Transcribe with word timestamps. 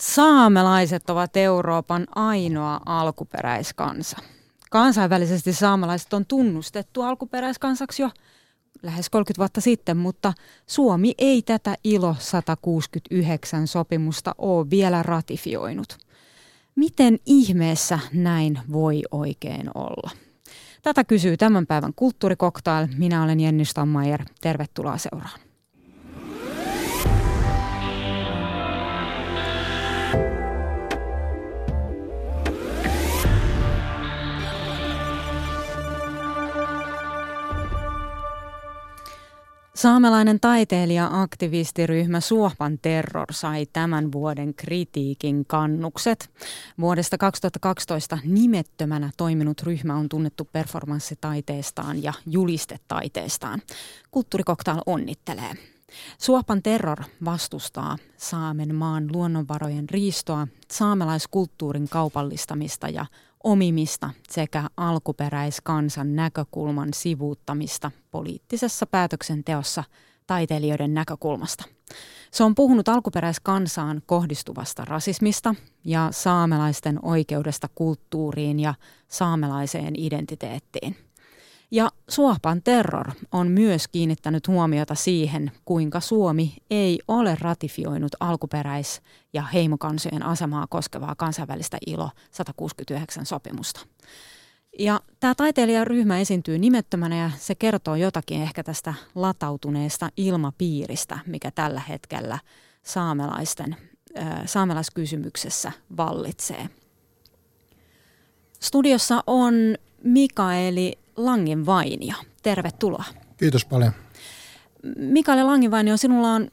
Saamelaiset 0.00 1.10
ovat 1.10 1.36
Euroopan 1.36 2.06
ainoa 2.14 2.80
alkuperäiskansa. 2.86 4.16
Kansainvälisesti 4.70 5.52
saamelaiset 5.52 6.12
on 6.12 6.26
tunnustettu 6.26 7.02
alkuperäiskansaksi 7.02 8.02
jo 8.02 8.10
lähes 8.82 9.10
30 9.10 9.38
vuotta 9.38 9.60
sitten, 9.60 9.96
mutta 9.96 10.32
Suomi 10.66 11.14
ei 11.18 11.42
tätä 11.42 11.74
ILO 11.84 12.16
169 12.18 13.66
sopimusta 13.66 14.34
ole 14.38 14.70
vielä 14.70 15.02
ratifioinut. 15.02 15.98
Miten 16.74 17.18
ihmeessä 17.26 17.98
näin 18.12 18.60
voi 18.72 19.02
oikein 19.10 19.70
olla? 19.74 20.10
Tätä 20.82 21.04
kysyy 21.04 21.36
tämän 21.36 21.66
päivän 21.66 21.94
kulttuurikoktail. 21.96 22.88
Minä 22.98 23.22
olen 23.22 23.40
Jenny 23.40 23.64
Stammayer. 23.64 24.24
Tervetuloa 24.40 24.98
seuraan. 24.98 25.49
Saamelainen 39.80 40.40
taiteilija-aktivistiryhmä 40.40 42.20
Suohpan 42.20 42.78
Terror 42.82 43.26
sai 43.30 43.66
tämän 43.72 44.12
vuoden 44.12 44.54
kritiikin 44.54 45.46
kannukset. 45.46 46.30
Vuodesta 46.80 47.18
2012 47.18 48.18
nimettömänä 48.24 49.10
toiminut 49.16 49.62
ryhmä 49.62 49.94
on 49.94 50.08
tunnettu 50.08 50.48
performanssitaiteestaan 50.52 52.02
ja 52.02 52.12
julistetaiteestaan. 52.26 53.62
Kulttuurikoktail 54.10 54.80
onnittelee. 54.86 55.52
Suopan 56.18 56.62
terror 56.62 56.98
vastustaa 57.24 57.96
Saamen 58.16 58.74
maan 58.74 59.08
luonnonvarojen 59.12 59.88
riistoa, 59.88 60.48
saamelaiskulttuurin 60.70 61.88
kaupallistamista 61.88 62.88
ja 62.88 63.06
omimista 63.44 64.10
sekä 64.30 64.64
alkuperäiskansan 64.76 66.16
näkökulman 66.16 66.88
sivuuttamista 66.94 67.90
poliittisessa 68.10 68.86
päätöksenteossa 68.86 69.84
taiteilijoiden 70.26 70.94
näkökulmasta. 70.94 71.64
Se 72.30 72.44
on 72.44 72.54
puhunut 72.54 72.88
alkuperäiskansaan 72.88 74.02
kohdistuvasta 74.06 74.84
rasismista 74.84 75.54
ja 75.84 76.08
saamelaisten 76.10 76.98
oikeudesta 77.02 77.68
kulttuuriin 77.74 78.60
ja 78.60 78.74
saamelaiseen 79.08 79.94
identiteettiin– 79.96 80.96
ja 81.70 81.90
Suohpan 82.08 82.62
terror 82.62 83.10
on 83.32 83.48
myös 83.48 83.88
kiinnittänyt 83.88 84.48
huomiota 84.48 84.94
siihen, 84.94 85.52
kuinka 85.64 86.00
Suomi 86.00 86.56
ei 86.70 86.98
ole 87.08 87.36
ratifioinut 87.40 88.12
alkuperäis- 88.20 89.02
ja 89.32 89.42
heimokansojen 89.42 90.22
asemaa 90.22 90.66
koskevaa 90.66 91.14
kansainvälistä 91.14 91.78
ILO 91.86 92.10
169 92.30 93.26
sopimusta. 93.26 93.80
Ja 94.78 95.00
tämä 95.20 95.34
taiteilijaryhmä 95.34 96.18
esiintyy 96.18 96.58
nimettömänä 96.58 97.16
ja 97.16 97.30
se 97.38 97.54
kertoo 97.54 97.94
jotakin 97.94 98.42
ehkä 98.42 98.62
tästä 98.62 98.94
latautuneesta 99.14 100.08
ilmapiiristä, 100.16 101.18
mikä 101.26 101.50
tällä 101.50 101.80
hetkellä 101.88 102.38
saamelaisten, 102.82 103.76
saamelaiskysymyksessä 104.46 105.72
vallitsee. 105.96 106.68
Studiossa 108.60 109.24
on 109.26 109.54
Mikaeli 110.04 110.98
Langenvainio. 111.24 112.14
Tervetuloa. 112.42 113.04
Kiitos 113.36 113.64
paljon. 113.64 113.92
Mikael 114.96 115.46
Langenvainio, 115.46 115.96
sinulla 115.96 116.32
on 116.32 116.50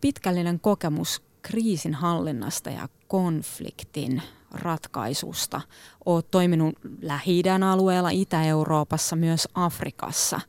pitkällinen 0.00 0.60
kokemus 0.60 1.22
kriisin 1.42 1.94
hallinnasta 1.94 2.70
ja 2.70 2.88
konfliktin 3.08 4.22
ratkaisusta. 4.50 5.60
Olet 6.04 6.30
toiminut 6.30 6.74
lähi 7.02 7.42
alueella, 7.70 8.10
Itä-Euroopassa, 8.10 9.16
myös 9.16 9.48
Afrikassa. 9.54 10.40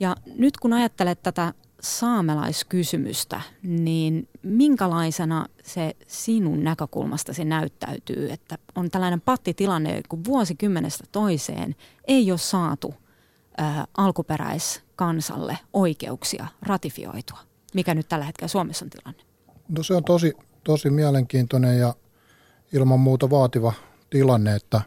Ja 0.00 0.16
nyt 0.36 0.56
kun 0.56 0.72
ajattelet 0.72 1.22
tätä 1.22 1.54
saamelaiskysymystä, 1.80 3.40
niin 3.62 4.28
minkälaisena 4.42 5.46
se 5.62 5.96
sinun 6.06 6.64
näkökulmastasi 6.64 7.44
näyttäytyy, 7.44 8.30
että 8.30 8.58
on 8.74 8.90
tällainen 8.90 9.20
pattitilanne, 9.20 10.02
kun 10.08 10.24
vuosikymmenestä 10.24 11.04
toiseen 11.12 11.74
ei 12.04 12.30
ole 12.30 12.38
saatu 12.38 12.94
ä, 13.60 13.86
alkuperäiskansalle 13.96 15.58
oikeuksia 15.72 16.46
ratifioitua? 16.62 17.38
Mikä 17.74 17.94
nyt 17.94 18.08
tällä 18.08 18.24
hetkellä 18.24 18.48
Suomessa 18.48 18.84
on 18.84 18.90
tilanne? 18.90 19.22
No 19.68 19.82
se 19.82 19.94
on 19.94 20.04
tosi, 20.04 20.32
tosi 20.64 20.90
mielenkiintoinen 20.90 21.78
ja 21.78 21.94
ilman 22.72 23.00
muuta 23.00 23.30
vaativa 23.30 23.72
tilanne, 24.10 24.54
että, 24.54 24.80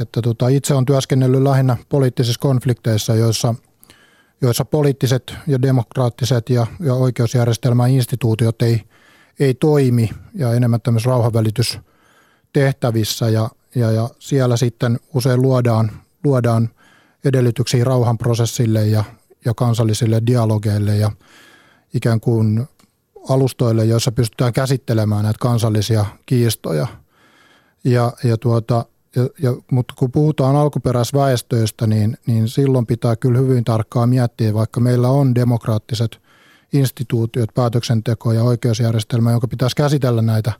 että 0.00 0.22
tota, 0.22 0.48
itse 0.48 0.74
on 0.74 0.84
työskennellyt 0.84 1.42
lähinnä 1.42 1.76
poliittisissa 1.88 2.40
konflikteissa, 2.40 3.14
joissa– 3.14 3.54
joissa 4.42 4.64
poliittiset 4.64 5.34
ja 5.46 5.62
demokraattiset 5.62 6.50
ja, 6.50 6.66
ja 6.80 6.94
oikeusjärjestelmän 6.94 7.90
instituutiot 7.90 8.62
ei, 8.62 8.80
ei 9.40 9.54
toimi 9.54 10.10
ja 10.34 10.54
enemmän 10.54 10.80
tämmöisissä 10.80 11.10
rauhanvälitystehtävissä 11.10 13.28
ja, 13.28 13.50
ja, 13.74 13.90
ja 13.90 14.08
siellä 14.18 14.56
sitten 14.56 15.00
usein 15.14 15.42
luodaan, 15.42 15.90
luodaan 16.24 16.68
edellytyksiä 17.24 17.84
rauhanprosessille 17.84 18.86
ja, 18.86 19.04
ja 19.44 19.54
kansallisille 19.54 20.22
dialogeille 20.26 20.96
ja 20.96 21.10
ikään 21.94 22.20
kuin 22.20 22.68
alustoille, 23.28 23.84
joissa 23.84 24.12
pystytään 24.12 24.52
käsittelemään 24.52 25.24
näitä 25.24 25.38
kansallisia 25.40 26.06
kiistoja. 26.26 26.86
Ja, 27.84 28.12
ja 28.24 28.36
tuota, 28.36 28.84
ja, 29.16 29.28
ja, 29.42 29.56
mutta 29.70 29.94
kun 29.96 30.12
puhutaan 30.12 30.56
alkuperäisväestöistä, 30.56 31.86
niin, 31.86 32.16
niin 32.26 32.48
silloin 32.48 32.86
pitää 32.86 33.16
kyllä 33.16 33.38
hyvin 33.38 33.64
tarkkaan 33.64 34.08
miettiä, 34.08 34.54
vaikka 34.54 34.80
meillä 34.80 35.08
on 35.08 35.34
demokraattiset 35.34 36.20
instituutiot, 36.72 37.54
päätöksenteko 37.54 38.32
ja 38.32 38.42
oikeusjärjestelmä, 38.42 39.32
joka 39.32 39.48
pitäisi 39.48 39.76
käsitellä 39.76 40.22
näitä, 40.22 40.52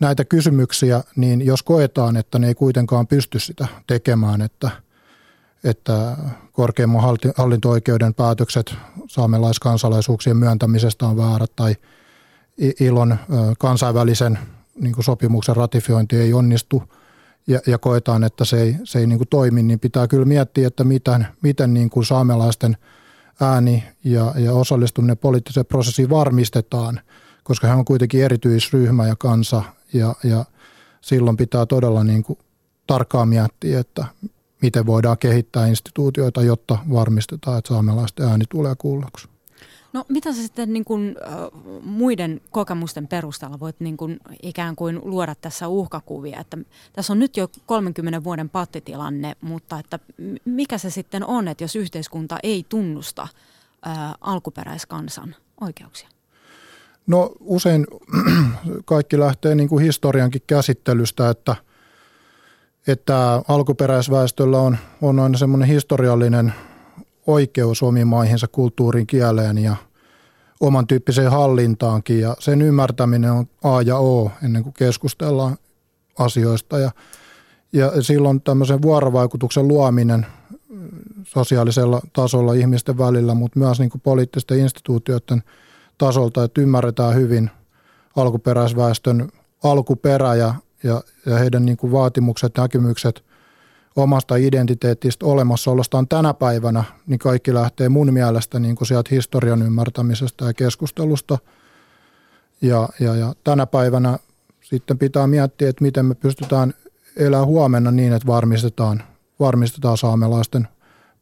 näitä 0.00 0.24
kysymyksiä, 0.24 1.02
niin 1.16 1.46
jos 1.46 1.62
koetaan, 1.62 2.16
että 2.16 2.38
ne 2.38 2.46
ei 2.46 2.54
kuitenkaan 2.54 3.06
pysty 3.06 3.38
sitä 3.38 3.66
tekemään, 3.86 4.42
että, 4.42 4.70
että 5.64 6.16
korkeimman 6.52 7.02
hallinto-oikeuden 7.36 8.14
päätökset 8.14 8.74
saamelaiskansalaisuuksien 9.08 10.36
myöntämisestä 10.36 11.06
on 11.06 11.16
väärät 11.16 11.52
tai 11.56 11.76
ilon 12.80 13.16
kansainvälisen 13.58 14.38
niin 14.80 14.94
sopimuksen 15.00 15.56
ratifiointi 15.56 16.16
ei 16.16 16.32
onnistu– 16.32 16.82
ja, 17.46 17.60
ja 17.66 17.78
koetaan, 17.78 18.24
että 18.24 18.44
se 18.44 18.60
ei, 18.60 18.76
se 18.84 18.98
ei 18.98 19.06
niin 19.06 19.18
kuin 19.18 19.28
toimi, 19.28 19.62
niin 19.62 19.80
pitää 19.80 20.08
kyllä 20.08 20.24
miettiä, 20.24 20.66
että 20.66 20.84
miten, 20.84 21.26
miten 21.42 21.74
niin 21.74 21.90
kuin 21.90 22.06
saamelaisten 22.06 22.76
ääni 23.40 23.84
ja, 24.04 24.34
ja 24.36 24.52
osallistuminen 24.52 25.18
poliittiseen 25.18 25.66
prosessiin 25.66 26.10
varmistetaan, 26.10 27.00
koska 27.42 27.66
hän 27.66 27.78
on 27.78 27.84
kuitenkin 27.84 28.24
erityisryhmä 28.24 29.06
ja 29.06 29.16
kansa 29.16 29.62
ja, 29.92 30.14
ja 30.24 30.44
silloin 31.00 31.36
pitää 31.36 31.66
todella 31.66 32.04
niin 32.04 32.22
kuin 32.22 32.38
tarkkaan 32.86 33.28
miettiä, 33.28 33.80
että 33.80 34.04
miten 34.62 34.86
voidaan 34.86 35.18
kehittää 35.18 35.66
instituutioita, 35.66 36.42
jotta 36.42 36.78
varmistetaan, 36.92 37.58
että 37.58 37.68
saamelaisten 37.68 38.26
ääni 38.26 38.44
tulee 38.50 38.74
kuulluksi. 38.78 39.31
No 39.92 40.04
mitä 40.08 40.32
sä 40.32 40.42
sitten 40.42 40.72
niin 40.72 40.84
kuin, 40.84 41.16
äh, 41.26 41.32
muiden 41.82 42.40
kokemusten 42.50 43.08
perusteella 43.08 43.60
voit 43.60 43.80
niin 43.80 43.96
kuin, 43.96 44.20
ikään 44.42 44.76
kuin 44.76 45.00
luoda 45.04 45.34
tässä 45.34 45.68
uhkakuvia, 45.68 46.40
että 46.40 46.58
tässä 46.92 47.12
on 47.12 47.18
nyt 47.18 47.36
jo 47.36 47.50
30 47.66 48.24
vuoden 48.24 48.48
pattitilanne, 48.48 49.36
mutta 49.40 49.78
että 49.78 49.98
mikä 50.44 50.78
se 50.78 50.90
sitten 50.90 51.24
on, 51.26 51.48
että 51.48 51.64
jos 51.64 51.76
yhteiskunta 51.76 52.38
ei 52.42 52.66
tunnusta 52.68 53.22
äh, 53.22 54.14
alkuperäiskansan 54.20 55.36
oikeuksia? 55.60 56.08
No 57.06 57.32
usein 57.40 57.86
kaikki 58.84 59.18
lähtee 59.18 59.54
niin 59.54 59.68
kuin 59.68 59.84
historiankin 59.84 60.42
käsittelystä, 60.46 61.30
että, 61.30 61.56
että 62.86 63.42
alkuperäisväestöllä 63.48 64.58
on, 64.58 64.78
on 65.02 65.20
aina 65.20 65.38
semmoinen 65.38 65.68
historiallinen 65.68 66.54
oikeus 67.26 67.82
omiin 67.82 68.06
maihinsa, 68.06 68.46
kulttuurin, 68.48 69.06
kieleen 69.06 69.58
ja 69.58 69.76
oman 70.60 70.86
tyyppiseen 70.86 71.30
hallintaankin. 71.30 72.20
Ja 72.20 72.36
sen 72.38 72.62
ymmärtäminen 72.62 73.32
on 73.32 73.46
A 73.64 73.82
ja 73.82 73.96
O 73.96 74.30
ennen 74.44 74.62
kuin 74.62 74.72
keskustellaan 74.72 75.56
asioista. 76.18 76.78
Ja, 76.78 76.90
ja 77.72 78.02
silloin 78.02 78.40
tämmöisen 78.40 78.82
vuorovaikutuksen 78.82 79.68
luominen 79.68 80.26
sosiaalisella 81.24 82.00
tasolla 82.12 82.54
ihmisten 82.54 82.98
välillä, 82.98 83.34
mutta 83.34 83.58
myös 83.58 83.78
niin 83.78 83.90
kuin 83.90 84.00
poliittisten 84.00 84.58
instituutioiden 84.58 85.42
tasolta, 85.98 86.44
että 86.44 86.60
ymmärretään 86.60 87.14
hyvin 87.14 87.50
alkuperäisväestön 88.16 89.28
alkuperä 89.64 90.34
ja, 90.34 90.54
ja, 90.82 91.02
ja 91.26 91.38
heidän 91.38 91.66
niin 91.66 91.76
kuin 91.76 91.92
vaatimukset, 91.92 92.56
näkemykset– 92.56 93.24
omasta 93.96 94.36
identiteetistä 94.36 95.26
olemassaolostaan 95.26 96.08
tänä 96.08 96.34
päivänä, 96.34 96.84
niin 97.06 97.18
kaikki 97.18 97.54
lähtee 97.54 97.88
mun 97.88 98.12
mielestä 98.12 98.58
niin 98.58 98.76
kuin 98.76 98.88
sieltä 98.88 99.08
historian 99.12 99.62
ymmärtämisestä 99.62 100.44
ja 100.44 100.54
keskustelusta. 100.54 101.38
Ja, 102.62 102.88
ja, 103.00 103.14
ja 103.16 103.34
tänä 103.44 103.66
päivänä 103.66 104.18
sitten 104.60 104.98
pitää 104.98 105.26
miettiä, 105.26 105.68
että 105.68 105.84
miten 105.84 106.06
me 106.06 106.14
pystytään 106.14 106.74
elämään 107.16 107.46
huomenna 107.46 107.90
niin, 107.90 108.12
että 108.12 108.26
varmistetaan, 108.26 109.02
varmistetaan 109.40 109.98
saamelaisten 109.98 110.68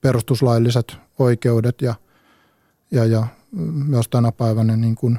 perustuslailliset 0.00 0.96
oikeudet 1.18 1.82
ja, 1.82 1.94
ja, 2.90 3.04
ja 3.04 3.26
myös 3.88 4.08
tänä 4.08 4.32
päivänä 4.32 4.76
niin 4.76 4.94
kuin 4.94 5.18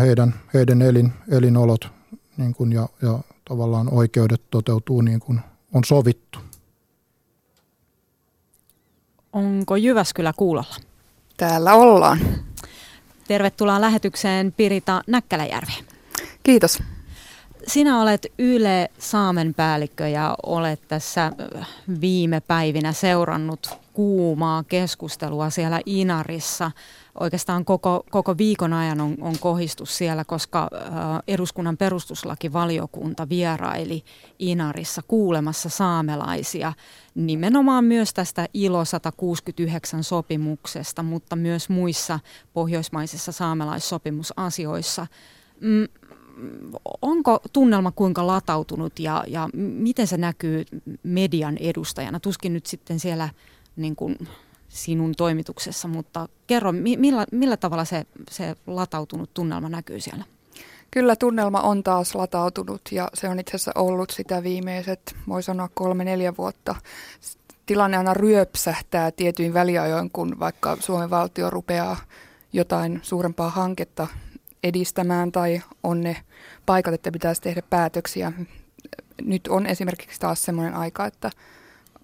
heidän, 0.00 0.34
heidän 0.54 0.82
elin, 0.82 1.12
elinolot 1.28 1.88
niin 2.36 2.54
kuin 2.54 2.72
ja, 2.72 2.88
ja 3.02 3.18
tavallaan 3.48 3.88
oikeudet 3.92 4.42
toteutuu 4.50 5.00
niin 5.00 5.20
kuin 5.20 5.40
on 5.72 5.84
sovittu. 5.84 6.38
Onko 9.32 9.76
Jyväskylä 9.76 10.32
kuulolla? 10.36 10.76
Täällä 11.36 11.74
ollaan. 11.74 12.18
Tervetuloa 13.28 13.80
lähetykseen 13.80 14.52
Pirita 14.52 15.02
Näkkäläjärvi. 15.06 15.72
Kiitos. 16.42 16.82
Sinä 17.66 18.02
olet 18.02 18.26
Yle 18.38 18.90
Saamen 18.98 19.54
päällikkö 19.54 20.08
ja 20.08 20.34
olet 20.42 20.80
tässä 20.88 21.32
viime 22.00 22.40
päivinä 22.40 22.92
seurannut 22.92 23.70
kuumaa 23.92 24.62
keskustelua 24.62 25.50
siellä 25.50 25.80
Inarissa. 25.86 26.70
Oikeastaan 27.20 27.64
koko, 27.64 28.04
koko 28.10 28.38
viikon 28.38 28.72
ajan 28.72 29.00
on, 29.00 29.16
on 29.20 29.38
kohistus 29.40 29.98
siellä, 29.98 30.24
koska 30.24 30.68
eduskunnan 31.28 31.76
perustuslakivaliokunta 31.76 33.28
vieraili 33.28 34.04
Inarissa 34.38 35.02
kuulemassa 35.08 35.68
saamelaisia 35.68 36.72
nimenomaan 37.14 37.84
myös 37.84 38.14
tästä 38.14 38.48
ILO 38.54 38.84
169 38.84 40.04
sopimuksesta, 40.04 41.02
mutta 41.02 41.36
myös 41.36 41.68
muissa 41.68 42.20
pohjoismaisissa 42.52 43.32
saamelaissopimusasioissa. 43.32 45.06
Mm, 45.60 45.88
onko 47.02 47.40
tunnelma 47.52 47.92
kuinka 47.92 48.26
latautunut 48.26 48.98
ja, 48.98 49.24
ja 49.26 49.48
miten 49.54 50.06
se 50.06 50.16
näkyy 50.16 50.64
median 51.02 51.56
edustajana? 51.56 52.20
Tuskin 52.20 52.52
nyt 52.52 52.66
sitten 52.66 53.00
siellä 53.00 53.28
niin 53.76 53.96
kuin 53.96 54.18
sinun 54.68 55.14
toimituksessa, 55.16 55.88
mutta 55.88 56.28
kerro, 56.46 56.72
millä, 56.72 57.26
millä 57.32 57.56
tavalla 57.56 57.84
se, 57.84 58.06
se 58.30 58.56
latautunut 58.66 59.34
tunnelma 59.34 59.68
näkyy 59.68 60.00
siellä? 60.00 60.24
Kyllä 60.90 61.16
tunnelma 61.16 61.60
on 61.60 61.82
taas 61.82 62.14
latautunut 62.14 62.80
ja 62.90 63.10
se 63.14 63.28
on 63.28 63.40
itse 63.40 63.56
asiassa 63.56 63.72
ollut 63.74 64.10
sitä 64.10 64.42
viimeiset, 64.42 65.16
voi 65.28 65.42
sanoa 65.42 65.68
kolme-neljä 65.74 66.36
vuotta. 66.38 66.74
Tilanne 67.66 67.96
aina 67.96 68.14
ryöpsähtää 68.14 69.10
tietyin 69.10 69.54
väliajoin, 69.54 70.10
kun 70.10 70.40
vaikka 70.40 70.76
Suomen 70.80 71.10
valtio 71.10 71.50
rupeaa 71.50 71.96
jotain 72.52 73.00
suurempaa 73.02 73.50
hanketta 73.50 74.06
edistämään 74.62 75.32
tai 75.32 75.62
on 75.82 76.00
ne 76.00 76.16
paikat, 76.66 76.94
että 76.94 77.12
pitäisi 77.12 77.42
tehdä 77.42 77.62
päätöksiä. 77.70 78.32
Nyt 79.24 79.48
on 79.48 79.66
esimerkiksi 79.66 80.20
taas 80.20 80.42
semmoinen 80.42 80.74
aika, 80.74 81.06
että 81.06 81.30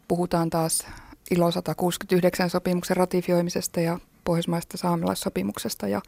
puhutaan 0.08 0.50
taas 0.50 0.86
ILO 1.30 1.50
169 1.50 2.50
sopimuksen 2.50 2.96
ratifioimisesta 2.96 3.80
ja 3.80 3.98
pohjoismaista 4.24 4.76
saamelaissopimuksesta 4.76 5.88
ja 5.88 6.02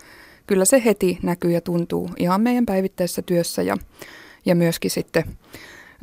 kyllä 0.46 0.64
se 0.64 0.82
heti 0.84 1.18
näkyy 1.22 1.50
ja 1.50 1.60
tuntuu 1.60 2.10
ihan 2.18 2.40
meidän 2.40 2.66
päivittäisessä 2.66 3.22
työssä 3.22 3.62
ja, 3.62 3.76
ja 4.46 4.54
myöskin 4.54 4.90
sitten 4.90 5.24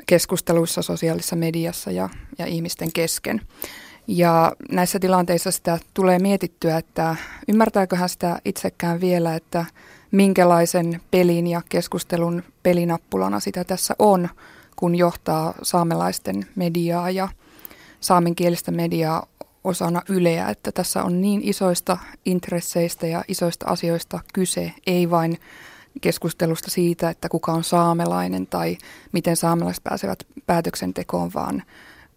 keskusteluissa 0.06 0.82
sosiaalisessa 0.82 1.36
mediassa 1.36 1.92
ja, 1.92 2.10
ja 2.38 2.46
ihmisten 2.46 2.94
kesken. 2.94 3.42
Ja 4.08 4.52
näissä 4.72 5.00
tilanteissa 5.00 5.52
sitä 5.52 5.80
tulee 5.94 6.20
mietittyä, 6.20 6.78
että 6.78 7.16
ymmärtääköhän 7.48 8.10
sitä 8.10 8.40
itsekään 8.46 9.02
vielä, 9.02 9.36
että 9.36 9.66
minkälaisen 10.12 11.02
pelin 11.12 11.48
ja 11.48 11.62
keskustelun 11.70 12.44
pelinappulana 12.64 13.40
sitä 13.40 13.64
tässä 13.64 13.96
on, 14.00 14.30
kun 14.76 14.96
johtaa 14.96 15.54
saamelaisten 15.62 16.46
mediaa 16.56 17.10
ja 17.10 17.30
saamenkielistä 18.00 18.72
mediaa 18.72 19.28
osana 19.64 20.02
Yleä, 20.10 20.50
että 20.50 20.72
tässä 20.72 21.04
on 21.04 21.22
niin 21.22 21.42
isoista 21.44 21.98
intresseistä 22.26 23.08
ja 23.08 23.24
isoista 23.28 23.66
asioista 23.70 24.20
kyse, 24.34 24.74
ei 24.88 25.10
vain 25.10 25.38
keskustelusta 26.02 26.72
siitä, 26.72 27.10
että 27.10 27.30
kuka 27.30 27.52
on 27.52 27.64
saamelainen 27.64 28.48
tai 28.48 28.78
miten 29.12 29.36
saamelaiset 29.36 29.84
pääsevät 29.84 30.24
päätöksentekoon, 30.46 31.32
vaan 31.34 31.64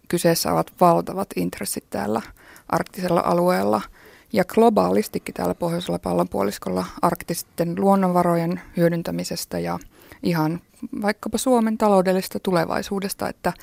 kyseessä 0.07 0.53
ovat 0.53 0.71
valtavat 0.81 1.27
intressit 1.35 1.89
täällä 1.89 2.21
arktisella 2.69 3.21
alueella 3.25 3.81
ja 4.33 4.45
globaalistikin 4.45 5.33
täällä 5.33 5.55
pohjoisella 5.55 5.99
pallonpuoliskolla 5.99 6.85
arktisten 7.01 7.75
luonnonvarojen 7.77 8.61
hyödyntämisestä 8.77 9.59
ja 9.59 9.79
ihan 10.23 10.61
vaikkapa 11.01 11.37
Suomen 11.37 11.77
taloudellisesta 11.77 12.39
tulevaisuudesta, 12.39 13.29
että 13.29 13.53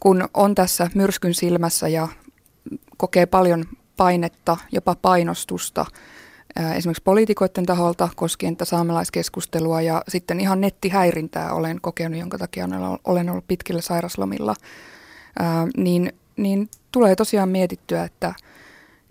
kun 0.00 0.28
on 0.34 0.54
tässä 0.54 0.90
myrskyn 0.94 1.34
silmässä 1.34 1.88
ja 1.88 2.08
kokee 2.96 3.26
paljon 3.26 3.64
painetta, 3.96 4.56
jopa 4.72 4.94
painostusta 5.02 5.86
esimerkiksi 6.74 7.02
poliitikoiden 7.02 7.66
taholta 7.66 8.08
koskien 8.16 8.56
tätä 8.56 8.64
saamelaiskeskustelua 8.64 9.82
ja 9.82 10.02
sitten 10.08 10.40
ihan 10.40 10.60
nettihäirintää 10.60 11.52
olen 11.52 11.80
kokenut, 11.80 12.20
jonka 12.20 12.38
takia 12.38 12.68
olen 13.04 13.30
ollut 13.30 13.44
pitkillä 13.48 13.80
sairaslomilla, 13.80 14.54
niin, 15.76 16.12
niin 16.36 16.68
tulee 16.92 17.16
tosiaan 17.16 17.48
mietittyä, 17.48 18.04
että, 18.04 18.34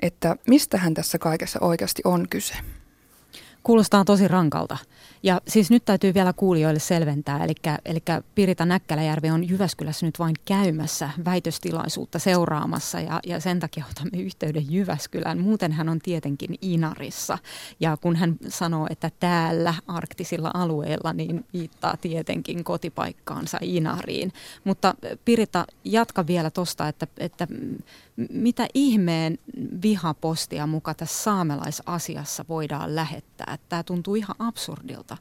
että 0.02 0.36
mistähän 0.48 0.94
tässä 0.94 1.18
kaikessa 1.18 1.60
oikeasti 1.62 2.02
on 2.06 2.30
kyse. 2.30 2.54
Kuulostaa 3.64 4.06
tosi 4.06 4.28
rankalta. 4.28 4.78
Ja 5.26 5.42
siis 5.48 5.72
nyt 5.72 5.86
täytyy 5.86 6.14
vielä 6.14 6.34
kuulijoille 6.34 6.80
selventää, 6.80 7.44
eli, 7.44 7.54
eli 7.86 8.00
Pirita 8.36 8.66
Näkkäläjärvi 8.66 9.30
on 9.30 9.50
Jyväskylässä 9.50 10.06
nyt 10.06 10.20
vain 10.20 10.36
käymässä 10.46 11.10
väitöstilaisuutta 11.26 12.20
seuraamassa 12.20 13.00
ja, 13.00 13.20
ja 13.26 13.40
sen 13.40 13.60
takia 13.60 13.86
otamme 13.92 14.24
yhteyden 14.24 14.66
Jyväskylään. 14.70 15.42
Muuten 15.42 15.72
hän 15.72 15.90
on 15.90 16.00
tietenkin 16.00 16.56
Inarissa 16.62 17.38
ja 17.80 17.98
kun 17.98 18.16
hän 18.16 18.36
sanoo, 18.48 18.88
että 18.90 19.12
täällä 19.20 19.74
arktisilla 19.88 20.52
alueilla, 20.54 21.14
niin 21.14 21.46
viittaa 21.54 21.98
tietenkin 21.98 22.64
kotipaikkaansa 22.64 23.58
Inariin. 23.62 24.32
Mutta 24.64 24.96
Pirita, 25.26 25.66
jatka 25.84 26.28
vielä 26.28 26.50
tuosta, 26.50 26.88
että, 26.88 27.08
että 27.18 27.48
mitä 28.30 28.68
ihmeen 28.74 29.38
vihapostia 29.82 30.68
muka 30.68 30.94
tässä 30.94 31.24
saamelaisasiassa 31.24 32.46
voidaan 32.50 32.96
lähettää. 32.96 33.35
Tämä 33.70 33.84
tuntuu 33.84 34.16
ihan 34.16 34.36
absurdilta. 34.40 35.18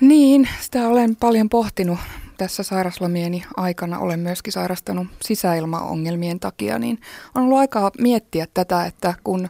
Niin, 0.00 0.48
sitä 0.60 0.88
olen 0.88 1.16
paljon 1.16 1.48
pohtinut 1.48 1.98
tässä 2.36 2.62
sairaslomieni 2.62 3.44
aikana. 3.56 3.98
Olen 3.98 4.20
myöskin 4.20 4.52
sairastanut 4.52 5.06
sisäilmaongelmien 5.22 6.40
takia, 6.40 6.78
niin 6.78 7.00
on 7.34 7.42
ollut 7.42 7.58
aikaa 7.58 7.90
miettiä 7.98 8.46
tätä, 8.54 8.86
että 8.86 9.14
kun 9.24 9.48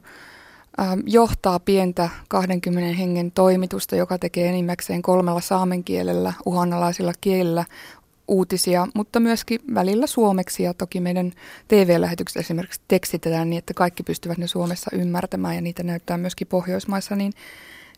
johtaa 1.07 1.61
pientä 1.61 2.09
20 2.29 2.97
hengen 2.99 3.33
toimitusta, 3.33 3.97
joka 3.97 4.19
tekee 4.19 4.49
enimmäkseen 4.49 5.03
kolmella 5.03 5.41
saamen 5.41 5.85
kielellä, 5.85 6.33
uhanalaisilla 6.47 7.13
kielillä, 7.21 7.65
uutisia, 8.31 8.87
mutta 8.95 9.21
myöskin 9.21 9.61
välillä 9.75 10.07
suomeksi 10.07 10.63
ja 10.63 10.75
toki 10.75 11.01
meidän 11.01 11.33
TV-lähetykset 11.69 12.41
esimerkiksi 12.41 12.81
tekstitetään 12.89 13.51
niin, 13.51 13.59
että 13.59 13.75
kaikki 13.75 14.03
pystyvät 14.03 14.39
ne 14.39 14.47
Suomessa 14.47 14.91
ymmärtämään 14.95 15.55
ja 15.55 15.61
niitä 15.61 15.83
näyttää 15.83 16.19
myöskin 16.19 16.47
Pohjoismaissa, 16.47 17.17
niin, 17.17 17.33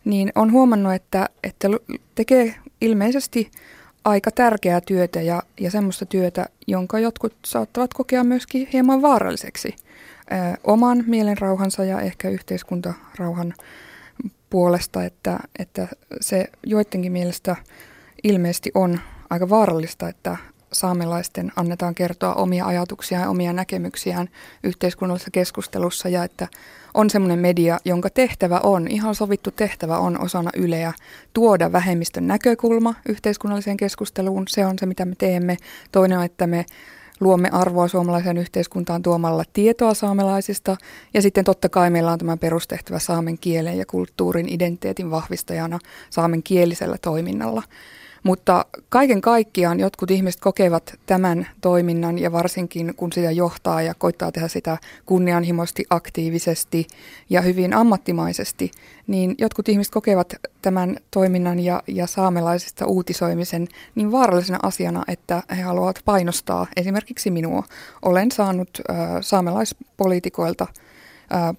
niin 0.05 0.33
on 0.35 0.53
huomannut, 0.53 0.93
että, 0.95 1.29
että 1.43 1.69
tekee 2.15 2.55
ilmeisesti 2.81 3.51
aika 4.05 4.31
tärkeää 4.31 4.81
työtä 4.81 5.21
ja, 5.21 5.43
ja 5.61 5.71
semmoista 5.71 6.07
työtä, 6.07 6.47
jonka 6.67 6.99
jotkut 6.99 7.35
saattavat 7.45 7.95
kokea 7.95 8.25
myöskin 8.25 8.69
hieman 8.73 9.03
vaaralliseksi. 9.03 9.77
Ö, 10.33 10.35
oman 10.65 11.05
mielenrauhansa 11.07 11.85
ja 11.85 12.01
ehkä 12.01 12.29
yhteiskuntarauhan 12.29 13.55
puolesta, 14.51 15.05
että, 15.05 15.39
että 15.59 15.89
se 16.21 16.47
joidenkin 16.67 17.13
mielestä 17.13 17.57
ilmeisesti 18.23 18.71
on 18.75 19.01
aika 19.33 19.49
vaarallista, 19.49 20.09
että 20.09 20.37
saamelaisten 20.73 21.53
annetaan 21.57 21.95
kertoa 21.95 22.35
omia 22.35 22.67
ajatuksiaan 22.67 23.23
ja 23.23 23.31
omia 23.31 23.53
näkemyksiään 23.53 24.29
yhteiskunnallisessa 24.63 25.31
keskustelussa 25.31 26.09
ja 26.09 26.25
että 26.25 26.49
on 26.95 27.11
semmoinen 27.11 27.39
media, 27.39 27.79
jonka 27.85 28.11
tehtävä 28.11 28.61
on, 28.63 28.89
ihan 28.89 29.15
sovittu 29.15 29.51
tehtävä 29.51 29.99
on 29.99 30.21
osana 30.21 30.51
Yleä 30.57 30.93
tuoda 31.35 31.73
vähemmistön 31.73 32.27
näkökulma 32.27 32.95
yhteiskunnalliseen 33.09 33.77
keskusteluun. 33.77 34.45
Se 34.49 34.67
on 34.67 34.79
se, 34.79 34.87
mitä 34.87 35.05
me 35.05 35.15
teemme. 35.19 35.57
Toinen 35.93 36.19
on, 36.19 36.25
että 36.25 36.47
me 36.47 36.67
luomme 37.21 37.49
arvoa 37.53 37.89
suomalaiseen 37.89 38.39
yhteiskuntaan 38.39 39.03
tuomalla 39.03 39.45
tietoa 39.53 39.95
saamelaisista. 39.95 40.77
Ja 41.15 41.23
sitten 41.23 41.45
totta 41.45 41.69
kai 41.69 41.91
meillä 41.91 42.13
on 42.13 42.19
tämä 42.19 42.37
perustehtävä 42.37 42.99
saamen 42.99 43.39
kielen 43.39 43.79
ja 43.79 43.87
kulttuurin 43.87 44.49
identiteetin 44.49 45.11
vahvistajana 45.11 45.79
saamen 46.11 46.43
kielisellä 46.43 46.97
toiminnalla. 47.03 47.63
Mutta 48.23 48.65
kaiken 48.89 49.21
kaikkiaan 49.21 49.81
jotkut 49.81 50.11
ihmiset 50.11 50.41
kokevat 50.41 50.95
tämän 51.07 51.47
toiminnan 51.61 52.19
ja 52.19 52.33
varsinkin 52.33 52.95
kun 52.97 53.13
sitä 53.13 53.31
johtaa 53.31 53.83
ja 53.83 53.95
koittaa 53.95 54.33
tehdä 54.33 54.49
sitä 54.49 54.79
kunnianhimoisesti, 55.07 55.85
aktiivisesti 55.91 56.87
ja 57.31 57.41
hyvin 57.41 57.75
ammattimaisesti, 57.75 58.71
niin 59.07 59.35
jotkut 59.39 59.69
ihmiset 59.69 59.93
kokevat 59.93 60.35
tämän 60.63 60.97
toiminnan 61.11 61.59
ja, 61.59 61.83
ja 61.87 62.07
saamelaisista 62.07 62.87
uutisoimisen 62.87 63.69
niin 63.95 64.13
vaarallisena 64.13 64.59
asiana, 64.63 65.03
että 65.09 65.43
he 65.57 65.63
haluavat 65.63 66.01
painostaa 66.05 66.67
esimerkiksi 66.77 67.31
minua. 67.31 67.63
Olen 68.03 68.31
saanut 68.31 68.71
äh, 68.91 68.97
saamelaispoliitikoilta– 69.21 70.67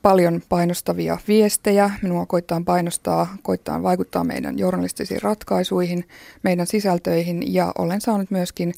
paljon 0.01 0.41
painostavia 0.49 1.17
viestejä. 1.27 1.91
Minua 2.01 2.25
koittaa 2.25 2.61
painostaa, 2.65 3.37
koittaa 3.41 3.83
vaikuttaa 3.83 4.23
meidän 4.23 4.59
journalistisiin 4.59 5.21
ratkaisuihin, 5.21 6.05
meidän 6.43 6.67
sisältöihin 6.67 7.53
ja 7.53 7.71
olen 7.77 8.01
saanut 8.01 8.31
myöskin 8.31 8.73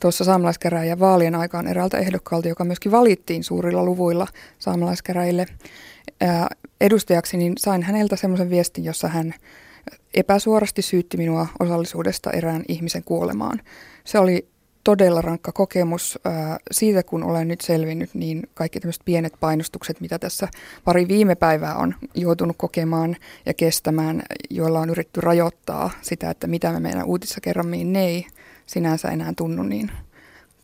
tuossa 0.00 0.24
saamelaiskäräjä 0.24 0.98
vaalien 0.98 1.34
aikaan 1.34 1.66
eräältä 1.66 1.98
ehdokkaalta, 1.98 2.48
joka 2.48 2.64
myöskin 2.64 2.92
valittiin 2.92 3.44
suurilla 3.44 3.84
luvuilla 3.84 4.26
saamelaiskäräjille 4.58 5.46
edustajaksi, 6.80 7.36
niin 7.36 7.52
sain 7.58 7.82
häneltä 7.82 8.16
semmoisen 8.16 8.50
viestin, 8.50 8.84
jossa 8.84 9.08
hän 9.08 9.34
epäsuorasti 10.14 10.82
syytti 10.82 11.16
minua 11.16 11.46
osallisuudesta 11.60 12.30
erään 12.30 12.62
ihmisen 12.68 13.04
kuolemaan. 13.04 13.60
Se 14.04 14.18
oli 14.18 14.49
todella 14.84 15.20
rankka 15.22 15.52
kokemus. 15.52 16.18
Siitä, 16.70 17.02
kun 17.02 17.24
olen 17.24 17.48
nyt 17.48 17.60
selvinnyt, 17.60 18.14
niin 18.14 18.48
kaikki 18.54 18.80
tämmöiset 18.80 19.02
pienet 19.04 19.32
painostukset, 19.40 20.00
mitä 20.00 20.18
tässä 20.18 20.48
pari 20.84 21.08
viime 21.08 21.34
päivää 21.34 21.76
on 21.76 21.94
joutunut 22.14 22.56
kokemaan 22.58 23.16
ja 23.46 23.54
kestämään, 23.54 24.22
joilla 24.50 24.80
on 24.80 24.90
yritetty 24.90 25.20
rajoittaa 25.20 25.90
sitä, 26.02 26.30
että 26.30 26.46
mitä 26.46 26.72
me 26.72 26.80
meidän 26.80 27.04
uutissa 27.04 27.40
kerromme, 27.40 27.76
niin 27.76 27.92
ne 27.92 28.06
ei 28.06 28.26
sinänsä 28.66 29.08
enää 29.08 29.32
tunnu 29.36 29.62
niin 29.62 29.90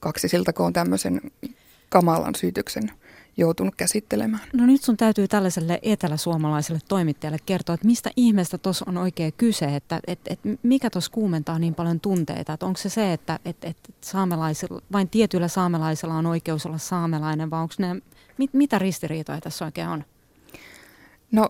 kaksisilta, 0.00 0.52
kun 0.52 0.66
on 0.66 0.72
tämmöisen 0.72 1.20
kamalan 1.88 2.34
syytöksen 2.34 2.90
joutunut 3.36 3.74
käsittelemään. 3.74 4.42
No 4.52 4.66
nyt 4.66 4.82
sun 4.82 4.96
täytyy 4.96 5.28
tällaiselle 5.28 5.78
eteläsuomalaiselle 5.82 6.80
toimittajalle 6.88 7.38
kertoa, 7.46 7.74
että 7.74 7.86
mistä 7.86 8.10
ihmeestä 8.16 8.58
tuossa 8.58 8.84
on 8.88 8.96
oikein 8.96 9.32
kyse, 9.36 9.64
että 9.64 10.00
et, 10.06 10.20
et 10.30 10.40
mikä 10.62 10.90
tuossa 10.90 11.10
kuumentaa 11.10 11.58
niin 11.58 11.74
paljon 11.74 12.00
tunteita, 12.00 12.52
että 12.52 12.66
onko 12.66 12.78
se 12.78 12.88
se, 12.88 13.12
että 13.12 13.38
et, 13.44 13.56
et 13.64 13.76
saamelaisilla, 14.00 14.82
vain 14.92 15.08
tietyillä 15.08 15.48
saamelaisilla 15.48 16.14
on 16.14 16.26
oikeus 16.26 16.66
olla 16.66 16.78
saamelainen, 16.78 17.50
vai 17.50 17.60
onko 17.60 17.74
ne, 17.78 18.02
mit, 18.38 18.54
mitä 18.54 18.78
ristiriitoja 18.78 19.40
tässä 19.40 19.64
oikein 19.64 19.88
on? 19.88 20.04
No 21.32 21.48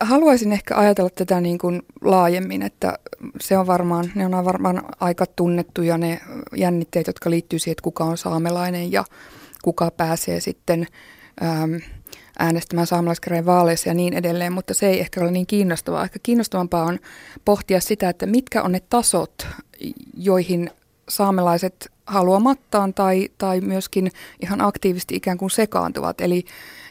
haluaisin 0.00 0.52
ehkä 0.52 0.76
ajatella 0.76 1.10
tätä 1.10 1.40
niin 1.40 1.58
kuin 1.58 1.82
laajemmin, 2.00 2.62
että 2.62 2.98
se 3.40 3.58
on 3.58 3.66
varmaan, 3.66 4.12
ne 4.14 4.26
on 4.26 4.44
varmaan 4.44 4.82
aika 5.00 5.26
tunnettuja 5.26 5.98
ne 5.98 6.20
jännitteet, 6.56 7.06
jotka 7.06 7.30
liittyy 7.30 7.58
siihen, 7.58 7.72
että 7.72 7.82
kuka 7.82 8.04
on 8.04 8.18
saamelainen 8.18 8.92
ja 8.92 9.04
kuka 9.62 9.90
pääsee 9.90 10.40
sitten 10.40 10.86
ähm, 11.42 11.74
äänestämään 12.38 12.86
saamelaiskäräjien 12.86 13.46
vaaleissa 13.46 13.88
ja 13.88 13.94
niin 13.94 14.14
edelleen, 14.14 14.52
mutta 14.52 14.74
se 14.74 14.88
ei 14.88 15.00
ehkä 15.00 15.20
ole 15.20 15.30
niin 15.30 15.46
kiinnostavaa. 15.46 16.04
Ehkä 16.04 16.18
kiinnostavampaa 16.22 16.84
on 16.84 16.98
pohtia 17.44 17.80
sitä, 17.80 18.08
että 18.08 18.26
mitkä 18.26 18.62
on 18.62 18.72
ne 18.72 18.80
tasot, 18.90 19.46
joihin 20.14 20.70
saamelaiset 21.08 21.92
haluamattaan 22.06 22.94
tai, 22.94 23.28
tai 23.38 23.60
myöskin 23.60 24.10
ihan 24.42 24.60
aktiivisesti 24.60 25.16
ikään 25.16 25.38
kuin 25.38 25.50
sekaantuvat. 25.50 26.20
Eli 26.20 26.44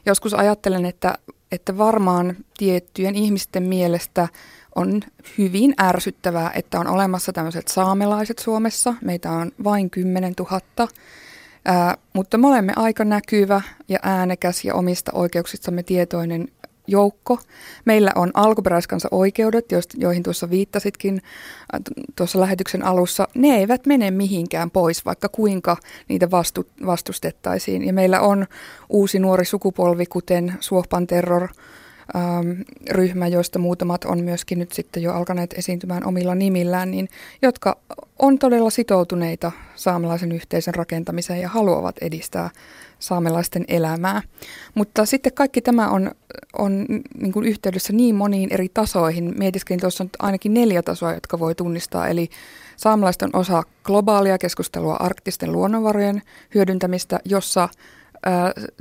joskus 0.06 0.34
ajattelen, 0.34 0.86
että, 0.86 1.18
että 1.52 1.78
varmaan 1.78 2.36
tiettyjen 2.58 3.16
ihmisten 3.16 3.64
mielestä 3.64 4.28
on 4.76 5.02
hyvin 5.38 5.74
ärsyttävää, 5.82 6.52
että 6.56 6.80
on 6.80 6.88
olemassa 6.88 7.34
tämmöiset 7.34 7.68
saamelaiset 7.68 8.40
Suomessa. 8.40 8.94
Meitä 9.02 9.32
on 9.32 9.52
vain 9.64 9.90
10 9.90 10.34
000 10.40 10.88
Ää, 11.70 11.98
mutta 12.14 12.38
me 12.38 12.48
olemme 12.48 12.74
aika 12.76 13.06
näkyvä 13.06 13.62
ja 13.88 14.00
äänekäs 14.04 14.66
ja 14.66 14.76
omista 14.76 15.12
oikeuksistamme 15.16 15.84
tietoinen 15.84 16.48
joukko. 16.88 17.40
Meillä 17.86 18.12
on 18.16 18.32
alkuperäiskansa 18.34 19.08
oikeudet, 19.12 19.66
joihin 19.98 20.24
tuossa 20.24 20.50
viittasitkin 20.50 21.22
tuossa 22.16 22.40
lähetyksen 22.40 22.86
alussa. 22.86 23.28
Ne 23.36 23.56
eivät 23.56 23.86
mene 23.86 24.12
mihinkään 24.12 24.72
pois, 24.72 25.06
vaikka 25.06 25.30
kuinka 25.30 25.78
niitä 26.08 26.32
vastu, 26.32 26.68
vastustettaisiin. 26.86 27.86
Ja 27.86 27.94
meillä 27.94 28.22
on 28.22 28.48
uusi 28.90 29.20
nuori 29.20 29.46
sukupolvi, 29.46 30.06
kuten 30.06 30.54
Suohpan 30.60 31.08
terror, 31.08 31.48
ryhmä, 32.90 33.28
joista 33.28 33.60
muutamat 33.60 34.04
on 34.04 34.24
myöskin 34.24 34.60
nyt 34.60 34.72
sitten 34.72 35.04
jo 35.04 35.14
alkaneet 35.14 35.54
esiintymään 35.58 36.06
omilla 36.06 36.36
nimillään, 36.36 36.92
niin, 36.92 37.10
jotka 37.42 37.78
on 38.20 38.40
todella 38.40 38.70
sitoutuneita 38.70 39.52
saamelaisen 39.76 40.32
yhteisön 40.32 40.76
rakentamiseen 40.76 41.42
ja 41.42 41.50
haluavat 41.50 41.96
edistää 42.02 42.50
saamelaisten 43.00 43.66
elämää. 43.68 44.22
Mutta 44.76 45.06
sitten 45.06 45.34
kaikki 45.34 45.62
tämä 45.62 45.90
on, 45.90 46.12
on 46.58 46.86
niin 47.18 47.32
kuin 47.32 47.46
yhteydessä 47.46 47.94
niin 47.94 48.16
moniin 48.16 48.54
eri 48.54 48.70
tasoihin. 48.74 49.34
Mietiskelin 49.38 49.80
tuossa 49.80 50.04
on 50.04 50.10
ainakin 50.20 50.54
neljä 50.54 50.84
tasoa, 50.84 51.14
jotka 51.14 51.40
voi 51.40 51.56
tunnistaa. 51.56 52.08
Eli 52.08 52.30
saamelaiset 52.78 53.22
on 53.22 53.30
osa 53.34 53.64
globaalia 53.84 54.38
keskustelua 54.38 54.96
arktisten 54.96 55.52
luonnonvarojen 55.52 56.22
hyödyntämistä, 56.56 57.20
jossa 57.26 57.70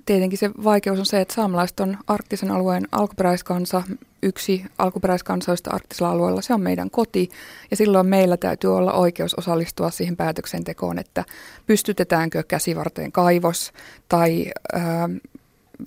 Tietenkin 0.07 0.39
se 0.39 0.51
vaikeus 0.65 0.99
on 0.99 1.07
se, 1.07 1.21
että 1.21 1.35
saamelaiset 1.35 1.81
on 1.81 1.99
arktisen 2.07 2.51
alueen 2.51 2.89
alkuperäiskansa, 2.93 3.83
yksi 4.23 4.65
alkuperäiskansoista 4.79 5.71
arktisella 5.71 6.13
alueella, 6.13 6.43
se 6.43 6.55
on 6.55 6.61
meidän 6.61 6.91
koti 6.91 7.29
ja 7.71 7.77
silloin 7.77 8.07
meillä 8.07 8.37
täytyy 8.37 8.77
olla 8.77 8.93
oikeus 8.93 9.35
osallistua 9.35 9.91
siihen 9.91 10.17
päätöksentekoon, 10.17 10.99
että 10.99 11.25
pystytetäänkö 11.67 12.43
käsivarteen 12.43 13.13
kaivos 13.13 13.73
tai, 14.09 14.51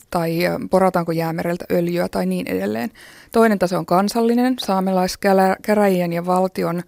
tai 0.09 0.39
porataanko 0.69 1.11
jäämereltä 1.11 1.65
öljyä 1.71 2.09
tai 2.09 2.25
niin 2.25 2.47
edelleen. 2.47 2.91
Toinen 3.31 3.59
taso 3.59 3.77
on 3.77 3.85
kansallinen, 3.85 4.55
saamelaiskäräjien 4.59 6.13
ja 6.13 6.25
valtion 6.25 6.83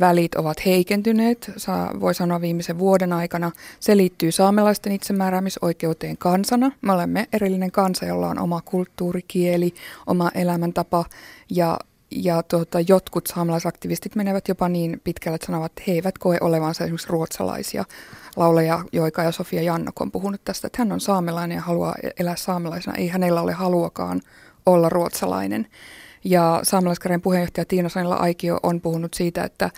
välit 0.00 0.34
ovat 0.34 0.66
heikentyneet, 0.66 1.50
voi 2.00 2.14
sanoa 2.14 2.40
viimeisen 2.40 2.78
vuoden 2.78 3.12
aikana. 3.12 3.50
Se 3.80 3.96
liittyy 3.96 4.32
saamelaisten 4.32 4.92
itsemääräämisoikeuteen 4.92 6.16
kansana. 6.16 6.72
Me 6.80 6.92
olemme 6.92 7.28
erillinen 7.32 7.70
kansa, 7.70 8.06
jolla 8.06 8.28
on 8.28 8.38
oma 8.38 8.60
kulttuurikieli, 8.64 9.74
oma 10.06 10.30
elämäntapa 10.34 11.04
ja 11.50 11.78
ja 12.16 12.42
tuota, 12.42 12.80
jotkut 12.80 13.26
saamelaisaktivistit 13.26 14.14
menevät 14.14 14.48
jopa 14.48 14.68
niin 14.68 15.00
pitkälle, 15.04 15.34
että 15.34 15.46
sanovat, 15.46 15.72
että 15.72 15.82
he 15.86 15.92
eivät 15.92 16.18
koe 16.18 16.38
olevansa 16.40 16.84
esimerkiksi 16.84 17.08
ruotsalaisia. 17.08 17.84
Lauleja 18.36 18.84
Joika 18.92 19.22
ja 19.22 19.32
Sofia 19.32 19.62
Jannok 19.62 20.00
on 20.00 20.10
puhunut 20.10 20.40
tästä, 20.44 20.66
että 20.66 20.82
hän 20.82 20.92
on 20.92 21.00
saamelainen 21.00 21.56
ja 21.56 21.62
haluaa 21.62 21.94
elää 22.20 22.36
saamelaisena. 22.36 22.96
Ei 22.96 23.08
hänellä 23.08 23.42
ole 23.42 23.52
haluakaan 23.52 24.20
olla 24.66 24.88
ruotsalainen. 24.88 25.66
Ja 26.24 26.60
saamelaiskäräjien 26.62 27.20
puheenjohtaja 27.20 27.64
Tiina 27.64 27.88
Sanilla 27.88 28.16
Aikio 28.16 28.60
on 28.62 28.80
puhunut 28.80 29.14
siitä, 29.14 29.44
että 29.44 29.70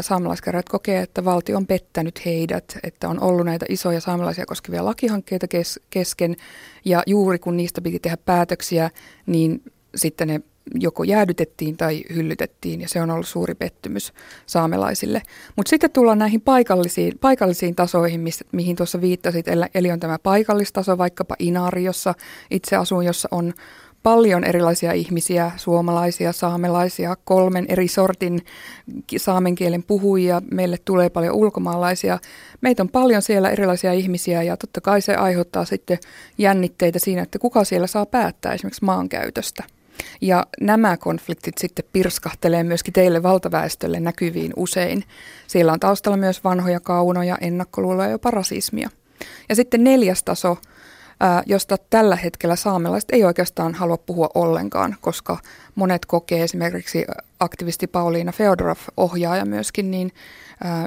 saamelaiskäräjät 0.00 0.68
kokee, 0.68 1.02
että 1.02 1.24
valtio 1.24 1.56
on 1.56 1.66
pettänyt 1.66 2.24
heidät, 2.24 2.78
että 2.82 3.08
on 3.08 3.22
ollut 3.22 3.46
näitä 3.46 3.66
isoja 3.68 4.00
saamelaisia 4.00 4.46
koskevia 4.46 4.84
lakihankkeita 4.84 5.48
kes- 5.48 5.80
kesken, 5.90 6.36
ja 6.84 7.02
juuri 7.06 7.38
kun 7.38 7.56
niistä 7.56 7.80
piti 7.80 7.98
tehdä 7.98 8.16
päätöksiä, 8.16 8.90
niin 9.26 9.62
sitten 9.94 10.28
ne 10.28 10.40
joko 10.74 11.04
jäädytettiin 11.04 11.76
tai 11.76 12.02
hyllytettiin, 12.14 12.80
ja 12.80 12.88
se 12.88 13.02
on 13.02 13.10
ollut 13.10 13.28
suuri 13.28 13.54
pettymys 13.54 14.12
saamelaisille. 14.46 15.22
Mutta 15.56 15.70
sitten 15.70 15.90
tullaan 15.90 16.18
näihin 16.18 16.40
paikallisiin, 16.40 17.18
paikallisiin 17.20 17.74
tasoihin, 17.74 18.20
mis, 18.20 18.44
mihin 18.52 18.76
tuossa 18.76 19.00
viittasit, 19.00 19.46
eli 19.74 19.90
on 19.90 20.00
tämä 20.00 20.18
paikallistaso, 20.18 20.98
vaikkapa 20.98 21.34
Inari, 21.38 21.84
jossa 21.84 22.14
itse 22.50 22.76
asun, 22.76 23.04
jossa 23.04 23.28
on 23.30 23.52
paljon 24.02 24.44
erilaisia 24.44 24.92
ihmisiä, 24.92 25.50
suomalaisia, 25.56 26.32
saamelaisia, 26.32 27.16
kolmen 27.24 27.66
eri 27.68 27.88
sortin 27.88 28.40
saamen 29.16 29.54
kielen 29.54 29.82
puhujia. 29.82 30.42
Meille 30.50 30.76
tulee 30.84 31.10
paljon 31.10 31.34
ulkomaalaisia. 31.34 32.18
Meitä 32.60 32.82
on 32.82 32.88
paljon 32.88 33.22
siellä 33.22 33.50
erilaisia 33.50 33.92
ihmisiä 33.92 34.42
ja 34.42 34.56
totta 34.56 34.80
kai 34.80 35.00
se 35.00 35.14
aiheuttaa 35.14 35.64
sitten 35.64 35.98
jännitteitä 36.38 36.98
siinä, 36.98 37.22
että 37.22 37.38
kuka 37.38 37.64
siellä 37.64 37.86
saa 37.86 38.06
päättää 38.06 38.52
esimerkiksi 38.52 38.84
maankäytöstä. 38.84 39.64
Ja 40.20 40.46
nämä 40.60 40.96
konfliktit 40.96 41.58
sitten 41.58 41.84
pirskahtelee 41.92 42.64
myöskin 42.64 42.92
teille 42.92 43.22
valtaväestölle 43.22 44.00
näkyviin 44.00 44.52
usein. 44.56 45.04
Siellä 45.46 45.72
on 45.72 45.80
taustalla 45.80 46.16
myös 46.16 46.44
vanhoja 46.44 46.80
kaunoja, 46.80 47.38
ennakkoluuloja 47.40 48.08
ja 48.08 48.12
jopa 48.12 48.30
rasismia. 48.30 48.90
Ja 49.48 49.54
sitten 49.54 49.84
neljäs 49.84 50.22
taso 50.22 50.58
josta 51.46 51.76
tällä 51.90 52.16
hetkellä 52.16 52.56
saamelaiset 52.56 53.10
ei 53.12 53.24
oikeastaan 53.24 53.74
halua 53.74 53.96
puhua 53.96 54.30
ollenkaan, 54.34 54.96
koska 55.00 55.38
monet 55.74 56.06
kokee 56.06 56.42
esimerkiksi 56.42 57.04
aktivisti 57.40 57.86
Pauliina 57.86 58.32
Feodorov, 58.32 58.78
ohjaaja 58.96 59.44
myöskin, 59.44 59.90
niin 59.90 60.12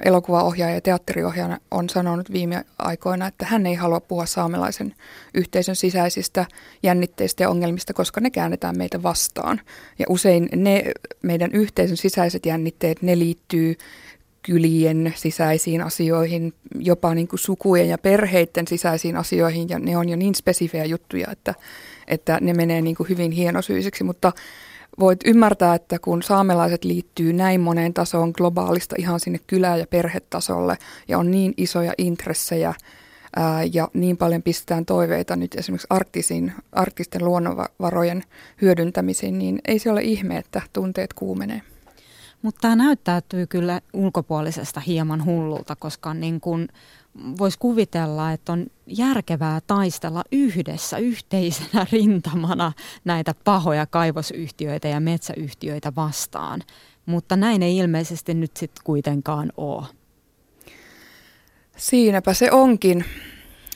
elokuvaohjaaja 0.06 0.76
ja 0.76 0.82
teatteriohjaaja 0.82 1.58
on 1.72 1.90
sanonut 1.90 2.32
viime 2.32 2.66
aikoina, 2.80 3.28
että 3.28 3.46
hän 3.46 3.66
ei 3.66 3.76
halua 3.76 4.00
puhua 4.00 4.26
saamelaisen 4.26 4.96
yhteisön 5.34 5.76
sisäisistä 5.76 6.46
jännitteistä 6.84 7.44
ja 7.44 7.50
ongelmista, 7.50 7.94
koska 7.94 8.22
ne 8.22 8.30
käännetään 8.30 8.78
meitä 8.78 9.04
vastaan. 9.04 9.62
Ja 10.00 10.06
usein 10.10 10.50
ne 10.56 10.84
meidän 11.24 11.52
yhteisön 11.52 11.98
sisäiset 11.98 12.46
jännitteet, 12.46 13.02
ne 13.02 13.20
liittyy 13.20 13.76
kylien 14.48 15.14
sisäisiin 15.16 15.82
asioihin, 15.82 16.54
jopa 16.80 17.14
niin 17.14 17.28
kuin 17.28 17.40
sukujen 17.40 17.90
ja 17.90 17.98
perheiden 17.98 18.68
sisäisiin 18.68 19.18
asioihin, 19.18 19.70
ja 19.70 19.80
ne 19.80 19.98
on 19.98 20.10
jo 20.10 20.16
niin 20.16 20.36
spesifejä 20.36 20.86
juttuja, 20.86 21.28
että, 21.32 21.54
että 22.08 22.38
ne 22.42 22.54
menee 22.54 22.82
niin 22.82 22.96
kuin 22.96 23.10
hyvin 23.10 23.32
hienosyisiksi, 23.32 24.04
mutta 24.04 24.32
voit 25.00 25.20
ymmärtää, 25.26 25.76
että 25.76 26.00
kun 26.00 26.24
saamelaiset 26.24 26.84
liittyy 26.84 27.34
näin 27.34 27.62
moneen 27.62 27.94
tasoon 27.94 28.32
globaalista 28.38 28.96
ihan 29.00 29.20
sinne 29.20 29.40
kylä- 29.48 29.78
ja 29.78 29.86
perhetasolle, 29.90 30.78
ja 31.08 31.18
on 31.18 31.32
niin 31.32 31.54
isoja 31.58 31.94
intressejä, 31.98 32.74
ää, 33.36 33.64
ja 33.74 33.88
niin 33.94 34.18
paljon 34.18 34.44
pistetään 34.44 34.86
toiveita 34.86 35.36
nyt 35.36 35.56
esimerkiksi 35.56 35.88
arktisiin, 35.90 36.54
arktisten 36.72 37.26
luonnonvarojen 37.26 38.24
hyödyntämisiin, 38.62 39.38
niin 39.38 39.60
ei 39.68 39.80
se 39.80 39.92
ole 39.92 40.02
ihme, 40.02 40.38
että 40.38 40.62
tunteet 40.74 41.14
kuumenee. 41.14 41.62
Mutta 42.42 42.62
tämä 42.62 42.76
näyttäytyy 42.76 43.48
kyllä 43.48 43.82
ulkopuolisesta 43.94 44.80
hieman 44.80 45.26
hullulta, 45.26 45.76
koska 45.76 46.14
niin 46.14 46.42
kun 46.42 46.68
voisi 47.38 47.60
kuvitella, 47.60 48.32
että 48.32 48.52
on 48.52 48.68
järkevää 48.88 49.60
taistella 49.68 50.24
yhdessä, 50.32 50.98
yhteisenä 50.98 51.86
rintamana 51.92 52.72
näitä 53.06 53.36
pahoja 53.44 53.86
kaivosyhtiöitä 53.86 54.88
ja 54.88 55.00
metsäyhtiöitä 55.00 55.96
vastaan. 55.96 56.64
Mutta 57.06 57.36
näin 57.36 57.64
ei 57.64 57.78
ilmeisesti 57.78 58.34
nyt 58.34 58.58
sitten 58.58 58.84
kuitenkaan 58.84 59.52
ole. 59.58 59.86
Siinäpä 61.78 62.34
se 62.34 62.52
onkin. 62.52 63.06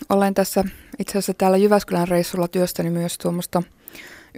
Olen 0.10 0.34
tässä 0.34 0.64
itse 1.00 1.12
asiassa 1.12 1.34
täällä 1.34 1.58
Jyväskylän 1.58 2.08
reissulla 2.08 2.48
työstäni 2.48 2.90
myös 2.90 3.18
tuommoista 3.18 3.64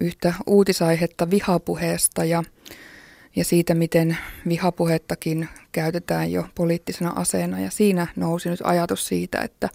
yhtä 0.02 0.34
uutisaihetta 0.48 1.30
vihapuheesta 1.30 2.26
ja 2.26 2.44
ja 3.36 3.46
siitä, 3.46 3.74
miten 3.74 4.18
vihapuhettakin 4.48 5.50
käytetään 5.72 6.32
jo 6.32 6.46
poliittisena 6.56 7.14
aseena. 7.16 7.60
Ja 7.60 7.72
siinä 7.72 8.08
nousi 8.16 8.50
nyt 8.50 8.60
ajatus 8.64 9.08
siitä, 9.08 9.42
että 9.42 9.70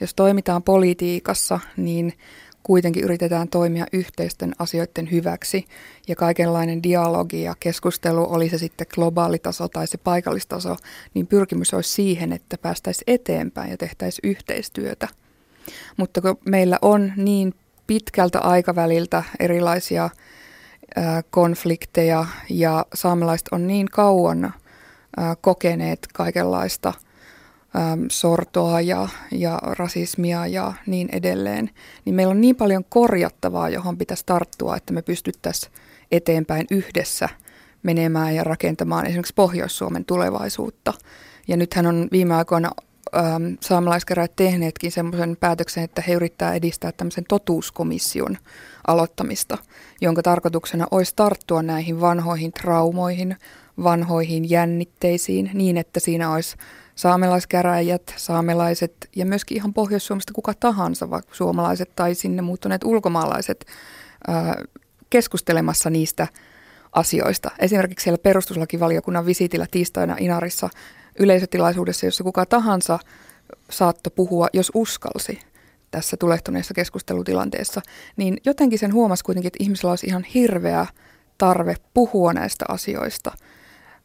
jos 0.00 0.14
toimitaan 0.14 0.62
politiikassa, 0.62 1.60
niin 1.76 2.12
kuitenkin 2.62 3.04
yritetään 3.04 3.48
toimia 3.48 3.86
yhteisten 3.92 4.52
asioiden 4.58 5.10
hyväksi 5.10 5.64
ja 6.08 6.16
kaikenlainen 6.16 6.82
dialogi 6.82 7.42
ja 7.42 7.54
keskustelu, 7.60 8.26
oli 8.32 8.48
se 8.48 8.58
sitten 8.58 8.86
globaali 8.94 9.38
taso 9.38 9.68
tai 9.68 9.86
se 9.86 9.98
paikallistaso, 9.98 10.76
niin 11.14 11.26
pyrkimys 11.26 11.74
olisi 11.74 11.90
siihen, 11.90 12.32
että 12.32 12.58
päästäisiin 12.58 13.04
eteenpäin 13.06 13.70
ja 13.70 13.76
tehtäisiin 13.76 14.30
yhteistyötä. 14.30 15.08
Mutta 15.96 16.20
kun 16.20 16.38
meillä 16.46 16.78
on 16.82 17.12
niin 17.16 17.54
pitkältä 17.86 18.40
aikaväliltä 18.40 19.22
erilaisia 19.40 20.10
konflikteja 21.30 22.26
ja 22.50 22.86
saamelaiset 22.94 23.48
on 23.52 23.66
niin 23.66 23.86
kauan 23.86 24.54
kokeneet 25.40 26.08
kaikenlaista 26.14 26.92
sortoa 28.10 28.80
ja, 28.80 29.08
ja 29.30 29.58
rasismia 29.62 30.46
ja 30.46 30.72
niin 30.86 31.08
edelleen, 31.12 31.70
niin 32.04 32.14
meillä 32.14 32.30
on 32.30 32.40
niin 32.40 32.56
paljon 32.56 32.84
korjattavaa, 32.88 33.68
johon 33.68 33.98
pitäisi 33.98 34.22
tarttua, 34.26 34.76
että 34.76 34.92
me 34.92 35.02
pystyttäisiin 35.02 35.72
eteenpäin 36.12 36.66
yhdessä 36.70 37.28
menemään 37.82 38.34
ja 38.34 38.44
rakentamaan 38.44 39.06
esimerkiksi 39.06 39.34
Pohjois-Suomen 39.34 40.04
tulevaisuutta. 40.04 40.92
Ja 41.48 41.56
nythän 41.56 41.86
on 41.86 42.08
viime 42.12 42.34
aikoina 42.34 42.70
ähm, 43.16 44.26
tehneetkin 44.36 44.92
semmoisen 44.92 45.36
päätöksen, 45.40 45.84
että 45.84 46.02
he 46.08 46.12
yrittää 46.12 46.54
edistää 46.54 46.92
tämmöisen 46.92 47.24
totuuskomission 47.28 48.38
aloittamista, 48.86 49.58
jonka 50.00 50.22
tarkoituksena 50.22 50.86
olisi 50.90 51.12
tarttua 51.16 51.62
näihin 51.62 52.00
vanhoihin 52.00 52.52
traumoihin, 52.52 53.36
vanhoihin 53.82 54.50
jännitteisiin 54.50 55.50
niin, 55.54 55.76
että 55.76 56.00
siinä 56.00 56.32
olisi 56.32 56.56
saamelaiskäräjät, 56.94 58.14
saamelaiset 58.16 59.08
ja 59.16 59.26
myöskin 59.26 59.56
ihan 59.56 59.74
Pohjois-Suomesta 59.74 60.32
kuka 60.32 60.54
tahansa, 60.54 61.10
vaikka 61.10 61.34
suomalaiset 61.34 61.90
tai 61.96 62.14
sinne 62.14 62.42
muuttuneet 62.42 62.84
ulkomaalaiset 62.84 63.66
ää, 64.28 64.62
keskustelemassa 65.10 65.90
niistä 65.90 66.28
asioista. 66.92 67.50
Esimerkiksi 67.58 68.04
siellä 68.04 68.18
perustuslakivaliokunnan 68.18 69.26
visitillä 69.26 69.66
tiistaina 69.70 70.16
Inarissa 70.18 70.68
yleisötilaisuudessa, 71.18 72.06
jossa 72.06 72.24
kuka 72.24 72.46
tahansa 72.46 72.98
saatto 73.70 74.10
puhua, 74.10 74.48
jos 74.52 74.72
uskalsi 74.74 75.38
tässä 75.90 76.16
tulehtuneessa 76.16 76.74
keskustelutilanteessa, 76.74 77.80
niin 78.16 78.36
jotenkin 78.44 78.78
sen 78.78 78.92
huomasi 78.92 79.24
kuitenkin, 79.24 79.46
että 79.46 79.64
ihmisellä 79.64 79.92
olisi 79.92 80.06
ihan 80.06 80.24
hirveä 80.24 80.86
tarve 81.38 81.74
puhua 81.94 82.32
näistä 82.32 82.64
asioista, 82.68 83.32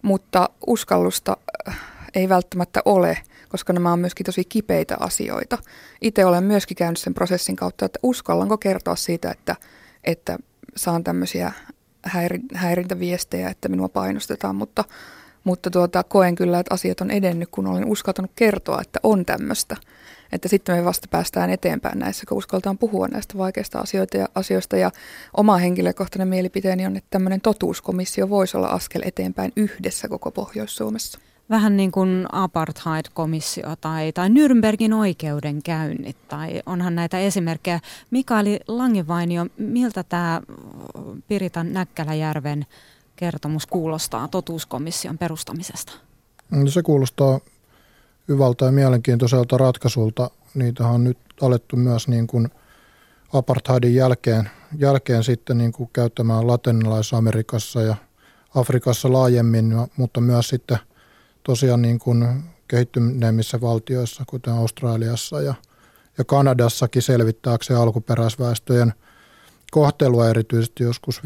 mutta 0.01 0.49
uskallusta 0.67 1.37
äh, 1.67 1.79
ei 2.15 2.29
välttämättä 2.29 2.81
ole, 2.85 3.17
koska 3.49 3.73
nämä 3.73 3.93
on 3.93 3.99
myöskin 3.99 4.25
tosi 4.25 4.43
kipeitä 4.43 4.97
asioita. 4.99 5.57
Itse 6.01 6.25
olen 6.25 6.43
myöskin 6.43 6.77
käynyt 6.77 6.99
sen 6.99 7.13
prosessin 7.13 7.55
kautta, 7.55 7.85
että 7.85 7.99
uskallanko 8.03 8.57
kertoa 8.57 8.95
siitä, 8.95 9.31
että, 9.31 9.55
että 10.03 10.37
saan 10.75 11.03
tämmöisiä 11.03 11.51
häirintäviestejä, 12.53 13.49
että 13.49 13.69
minua 13.69 13.89
painostetaan, 13.89 14.55
mutta 14.55 14.83
mutta 15.49 15.71
tuota, 15.71 16.03
koen 16.03 16.35
kyllä, 16.35 16.59
että 16.59 16.73
asiat 16.73 17.01
on 17.01 17.11
edennyt, 17.11 17.49
kun 17.51 17.67
olen 17.67 17.85
uskaltanut 17.85 18.31
kertoa, 18.35 18.81
että 18.81 18.99
on 19.03 19.25
tämmöistä. 19.25 19.75
Että 20.31 20.47
sitten 20.47 20.75
me 20.75 20.85
vasta 20.85 21.07
päästään 21.11 21.49
eteenpäin 21.49 21.99
näissä, 21.99 22.25
kun 22.25 22.37
uskaltaan 22.37 22.77
puhua 22.77 23.07
näistä 23.07 23.37
vaikeista 23.37 23.79
asioita 23.79 24.17
ja, 24.17 24.27
asioista. 24.35 24.77
Ja 24.77 24.91
oma 25.37 25.57
henkilökohtainen 25.57 26.27
mielipiteeni 26.27 26.85
on, 26.85 26.97
että 26.97 27.07
tämmöinen 27.09 27.41
totuuskomissio 27.41 28.29
voisi 28.29 28.57
olla 28.57 28.67
askel 28.67 29.01
eteenpäin 29.05 29.51
yhdessä 29.55 30.07
koko 30.07 30.31
Pohjois-Suomessa. 30.31 31.19
Vähän 31.49 31.77
niin 31.77 31.91
kuin 31.91 32.25
apartheid-komissio 32.31 33.75
tai, 33.81 34.11
tai 34.11 34.29
Nürnbergin 34.29 34.93
oikeudenkäynnit, 34.93 36.27
tai 36.27 36.61
onhan 36.65 36.95
näitä 36.95 37.19
esimerkkejä. 37.19 37.79
Mikaeli 38.11 38.59
Langevainio, 38.67 39.45
miltä 39.57 40.03
tämä 40.03 40.41
Piritan 41.27 41.73
Näkkäläjärven 41.73 42.65
kertomus 43.19 43.67
kuulostaa 43.67 44.27
totuuskomission 44.27 45.17
perustamisesta? 45.17 45.91
No 46.51 46.67
se 46.67 46.83
kuulostaa 46.83 47.39
hyvältä 48.27 48.65
ja 48.65 48.71
mielenkiintoiselta 48.71 49.57
ratkaisulta. 49.57 50.29
Niitä 50.53 50.87
on 50.87 51.03
nyt 51.03 51.17
alettu 51.41 51.75
myös 51.75 52.07
niin 52.07 52.27
kuin 52.27 52.49
apartheidin 53.33 53.95
jälkeen, 53.95 54.49
jälkeen 54.77 55.23
sitten 55.23 55.57
niin 55.57 55.71
kuin 55.71 55.89
käyttämään 55.93 56.47
latinalais-Amerikassa 56.47 57.81
ja 57.81 57.95
Afrikassa 58.55 59.13
laajemmin, 59.13 59.75
mutta 59.97 60.21
myös 60.21 60.49
sitten 60.49 60.77
tosiaan 61.43 61.81
niin 61.81 61.99
kuin 61.99 62.43
kehittyneimmissä 62.67 63.61
valtioissa, 63.61 64.23
kuten 64.27 64.53
Australiassa 64.53 65.41
ja, 65.41 65.53
ja 66.17 66.25
Kanadassakin 66.25 67.01
selvittääkseen 67.01 67.79
alkuperäisväestöjen– 67.79 68.93
kohtelua 69.71 70.29
erityisesti 70.29 70.83
joskus 70.83 71.19
50-, 71.19 71.21
60-, 71.21 71.23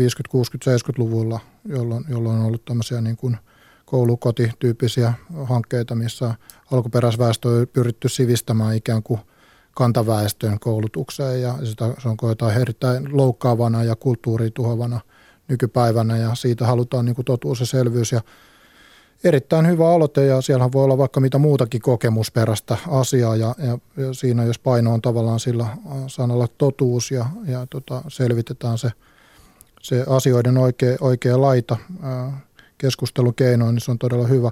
70-luvulla, 0.92 1.40
jolloin, 1.66 2.06
jolloin 2.10 2.40
on 2.40 2.46
ollut 2.46 2.66
tämmöisiä 2.66 3.02
niin 3.02 3.18
kuin 3.18 3.38
koulukotityyppisiä 3.86 5.14
hankkeita, 5.44 5.96
missä 5.96 6.36
alkuperäisväestö 6.72 7.50
on 7.50 7.68
pyritty 7.74 8.10
sivistämään 8.10 8.76
ikään 8.76 9.04
kuin 9.04 9.20
kantaväestön 9.76 10.60
koulutukseen 10.60 11.42
ja 11.42 11.58
sitä 11.64 11.94
se 12.02 12.10
on 12.10 12.18
koetaan 12.18 12.62
erittäin 12.62 13.18
loukkaavana 13.18 13.84
ja 13.84 13.96
kulttuurituhovana 13.96 15.00
nykypäivänä 15.48 16.18
ja 16.18 16.36
siitä 16.36 16.68
halutaan 16.68 17.06
niin 17.06 17.16
kuin 17.16 17.26
totuus 17.26 17.60
ja 17.60 17.66
selvyys 17.66 18.12
ja 18.12 18.22
erittäin 19.24 19.68
hyvä 19.68 19.90
aloite 19.90 20.26
ja 20.26 20.42
siellä 20.42 20.72
voi 20.72 20.84
olla 20.84 20.98
vaikka 20.98 21.20
mitä 21.20 21.38
muutakin 21.38 21.82
kokemusperäistä 21.82 22.78
asiaa 22.88 23.36
ja, 23.36 23.56
ja, 23.58 23.78
ja 23.98 24.14
siinä 24.14 24.44
jos 24.44 24.60
paino 24.60 24.94
on 24.94 25.02
tavallaan 25.02 25.40
sillä 25.40 25.68
sanalla 26.08 26.48
totuus 26.58 27.12
ja, 27.12 27.26
ja 27.48 27.68
tota, 27.70 28.02
selvitetään 28.08 28.78
se, 28.78 28.92
se 29.82 30.06
asioiden 30.08 30.58
oikea, 30.58 30.98
oikea 31.02 31.42
laita 31.42 31.78
ää, 32.02 32.42
keskustelukeinoin, 32.78 33.76
niin 33.76 33.82
se 33.82 33.92
on 33.92 34.00
todella 34.00 34.28
hyvä. 34.28 34.52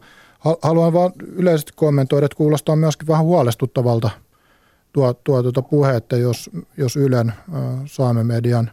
Haluan 0.62 0.93
vaan 0.93 1.12
yleisesti 1.21 1.71
kommentoida, 1.75 2.25
että 2.25 2.38
kuulostaa 2.38 2.75
myöskin 2.75 3.07
vähän 3.07 3.25
huolestuttavalta 3.25 4.10
tuo, 4.93 5.13
tuo 5.13 5.43
tuota 5.43 5.62
puhe, 5.62 5.95
että 5.95 6.17
jos, 6.17 6.49
jos 6.77 6.95
Ylen 6.95 7.34
ää, 7.53 7.62
Saamen 7.86 8.27
median 8.27 8.71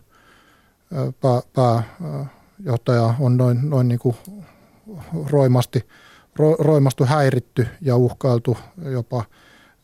pää, 1.20 1.42
pääjohtaja 1.52 3.14
on 3.20 3.36
noin, 3.36 3.70
noin 3.70 3.88
niin 3.88 3.98
kuin 3.98 4.16
roimasti, 5.30 5.84
ro, 6.36 6.56
roimastu 6.58 7.04
häiritty 7.04 7.66
ja 7.80 7.96
uhkailtu 7.96 8.56
jopa 8.84 9.24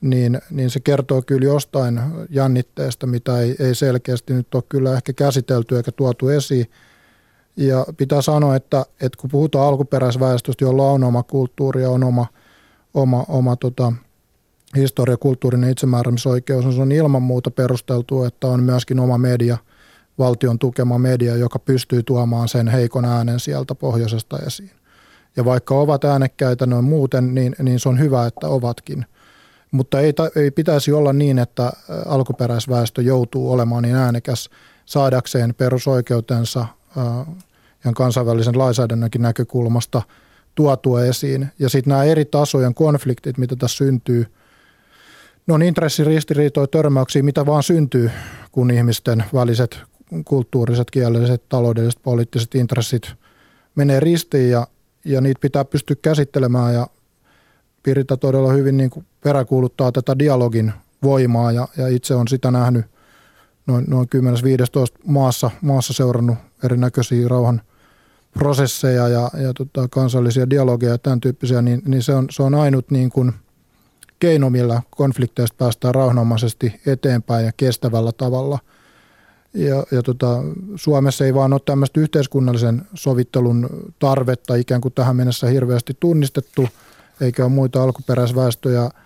niin, 0.00 0.40
niin 0.50 0.70
se 0.70 0.80
kertoo 0.80 1.22
kyllä 1.22 1.44
jostain 1.44 2.00
jännitteestä, 2.30 3.06
mitä 3.06 3.38
ei, 3.38 3.56
ei 3.58 3.74
selkeästi 3.74 4.34
nyt 4.34 4.54
ole 4.54 4.62
kyllä 4.68 4.92
ehkä 4.92 5.12
käsitelty 5.12 5.76
eikä 5.76 5.92
tuotu 5.92 6.28
esiin. 6.28 6.66
Ja 7.56 7.86
pitää 7.96 8.22
sanoa, 8.22 8.56
että, 8.56 8.86
että 9.00 9.18
kun 9.20 9.30
puhutaan 9.30 9.68
alkuperäisväestöstä, 9.68 10.64
jolla 10.64 10.90
on 10.90 11.04
oma 11.04 11.22
kulttuuri 11.22 11.82
ja 11.82 11.90
on 11.90 12.04
oma, 12.04 12.26
oma, 12.94 13.24
oma 13.28 13.56
tota, 13.56 13.92
historia, 14.76 15.16
kulttuurinen 15.16 15.70
itsemääräämisoikeus, 15.70 16.64
niin 16.64 16.74
se 16.74 16.82
on 16.82 16.92
ilman 16.92 17.22
muuta 17.22 17.50
perusteltu, 17.50 18.24
että 18.24 18.46
on 18.46 18.62
myöskin 18.62 19.00
oma 19.00 19.18
media, 19.18 19.58
valtion 20.18 20.58
tukema 20.58 20.98
media, 20.98 21.36
joka 21.36 21.58
pystyy 21.58 22.02
tuomaan 22.02 22.48
sen 22.48 22.68
heikon 22.68 23.04
äänen 23.04 23.40
sieltä 23.40 23.74
pohjoisesta 23.74 24.38
esiin. 24.38 24.70
Ja 25.36 25.44
vaikka 25.44 25.74
ovat 25.74 26.04
äänekkäitä 26.04 26.66
noin 26.66 26.84
muuten, 26.84 27.34
niin, 27.34 27.56
niin 27.62 27.80
se 27.80 27.88
on 27.88 27.98
hyvä, 27.98 28.26
että 28.26 28.48
ovatkin. 28.48 29.06
Mutta 29.70 30.00
ei, 30.00 30.12
ei 30.36 30.50
pitäisi 30.50 30.92
olla 30.92 31.12
niin, 31.12 31.38
että 31.38 31.72
alkuperäisväestö 32.06 33.02
joutuu 33.02 33.52
olemaan 33.52 33.82
niin 33.82 33.94
äänekäs 33.94 34.50
saadakseen 34.86 35.54
perusoikeutensa 35.54 36.66
ja 37.84 37.92
kansainvälisen 37.92 38.58
lainsäädännönkin 38.58 39.22
näkökulmasta 39.22 40.02
tuotua 40.54 41.04
esiin. 41.04 41.48
Ja 41.58 41.68
sitten 41.68 41.90
nämä 41.90 42.04
eri 42.04 42.24
tasojen 42.24 42.74
konfliktit, 42.74 43.38
mitä 43.38 43.56
tässä 43.56 43.76
syntyy, 43.76 44.26
ne 45.46 45.54
on 45.54 45.62
intressiristiriitoja, 45.62 46.66
törmäyksiä, 46.66 47.22
mitä 47.22 47.46
vaan 47.46 47.62
syntyy, 47.62 48.10
kun 48.52 48.70
ihmisten 48.70 49.24
väliset 49.34 49.80
kulttuuriset, 50.24 50.90
kielelliset, 50.90 51.48
taloudelliset, 51.48 52.02
poliittiset 52.02 52.54
intressit 52.54 53.12
menee 53.74 54.00
ristiin 54.00 54.50
ja, 54.50 54.66
ja 55.04 55.20
niitä 55.20 55.40
pitää 55.40 55.64
pystyä 55.64 55.96
käsittelemään 56.02 56.74
ja 56.74 56.86
Pirita 57.84 58.16
todella 58.16 58.52
hyvin 58.52 58.76
niin 58.76 58.90
kuin 58.90 59.06
peräkuuluttaa 59.20 59.92
tätä 59.92 60.18
dialogin 60.18 60.72
voimaa 61.02 61.52
ja, 61.52 61.68
ja 61.76 61.88
itse 61.88 62.14
on 62.14 62.28
sitä 62.28 62.50
nähnyt 62.50 62.86
noin, 63.66 63.84
noin 63.88 64.08
10-15 64.16 64.18
maassa, 65.06 65.50
maassa 65.60 65.92
seurannut 65.92 66.38
erinäköisiä 66.64 67.28
rauhan 67.28 67.62
prosesseja 68.38 69.08
ja, 69.08 69.30
ja 69.42 69.52
tota, 69.54 69.88
kansallisia 69.88 70.50
dialogeja 70.50 70.92
ja 70.92 70.98
tämän 70.98 71.20
tyyppisiä, 71.20 71.62
niin, 71.62 71.82
niin 71.86 72.02
se, 72.02 72.14
on, 72.14 72.26
se 72.30 72.42
on 72.42 72.54
ainut 72.54 72.90
niin 72.90 73.10
kuin 73.10 73.32
keino, 74.18 74.50
millä 74.50 74.82
konflikteista 74.90 75.56
päästään 75.58 75.94
rauhanomaisesti 75.94 76.80
eteenpäin 76.86 77.46
ja 77.46 77.52
kestävällä 77.56 78.12
tavalla. 78.12 78.58
Ja, 79.54 79.84
ja 79.90 80.02
tota, 80.02 80.42
Suomessa 80.76 81.24
ei 81.24 81.34
vaan 81.34 81.52
ole 81.52 81.60
tämmöistä 81.64 82.00
yhteiskunnallisen 82.00 82.82
sovittelun 82.94 83.68
tarvetta 83.98 84.54
ikään 84.54 84.80
kuin 84.80 84.94
tähän 84.94 85.16
mennessä 85.16 85.46
hirveästi 85.46 85.96
tunnistettu, 86.00 86.68
eikä 87.20 87.44
ole 87.44 87.52
muita 87.52 87.82
alkuperäisväestöjä– 87.82 88.90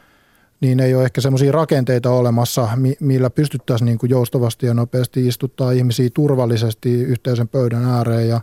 niin 0.60 0.80
ei 0.80 0.94
ole 0.94 1.04
ehkä 1.04 1.20
semmoisia 1.20 1.52
rakenteita 1.52 2.10
olemassa, 2.10 2.68
millä 3.00 3.30
pystyttäisiin 3.30 3.86
niin 3.86 3.98
kuin 3.98 4.10
joustavasti 4.10 4.66
ja 4.66 4.74
nopeasti 4.74 5.26
istuttaa 5.26 5.72
ihmisiä 5.72 6.10
turvallisesti 6.14 7.02
yhteisen 7.02 7.48
pöydän 7.48 7.84
ääreen 7.84 8.28
ja, 8.28 8.40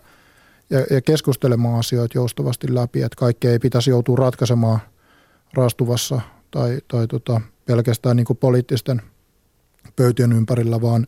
ja, 0.69 0.85
ja 0.89 1.01
keskustelemaan 1.01 1.79
asioita 1.79 2.17
joustavasti 2.17 2.75
läpi, 2.75 3.01
että 3.01 3.15
kaikkea 3.19 3.51
ei 3.51 3.59
pitäisi 3.59 3.89
joutua 3.89 4.15
ratkaisemaan 4.15 4.79
raastuvassa 5.53 6.21
tai, 6.51 6.79
tai 6.87 7.07
tota, 7.07 7.41
pelkästään 7.65 8.15
niin 8.15 8.25
kuin 8.25 8.37
poliittisten 8.37 9.01
pöytien 9.95 10.31
ympärillä, 10.31 10.81
vaan, 10.81 11.07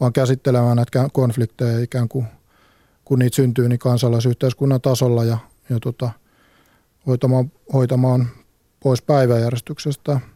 vaan 0.00 0.12
käsittelemään 0.12 0.76
näitä 0.76 1.08
konflikteja 1.12 1.80
ikään 1.80 2.08
kuin 2.08 2.26
kun 3.04 3.18
niitä 3.18 3.36
syntyy, 3.36 3.68
niin 3.68 3.78
kansalaisyhteiskunnan 3.78 4.80
tasolla 4.80 5.24
ja, 5.24 5.38
ja 5.70 5.80
tota, 5.80 6.10
hoitamaan, 7.06 7.52
hoitamaan 7.72 8.28
pois 8.80 9.02
päiväjärjestyksestä– 9.02 10.20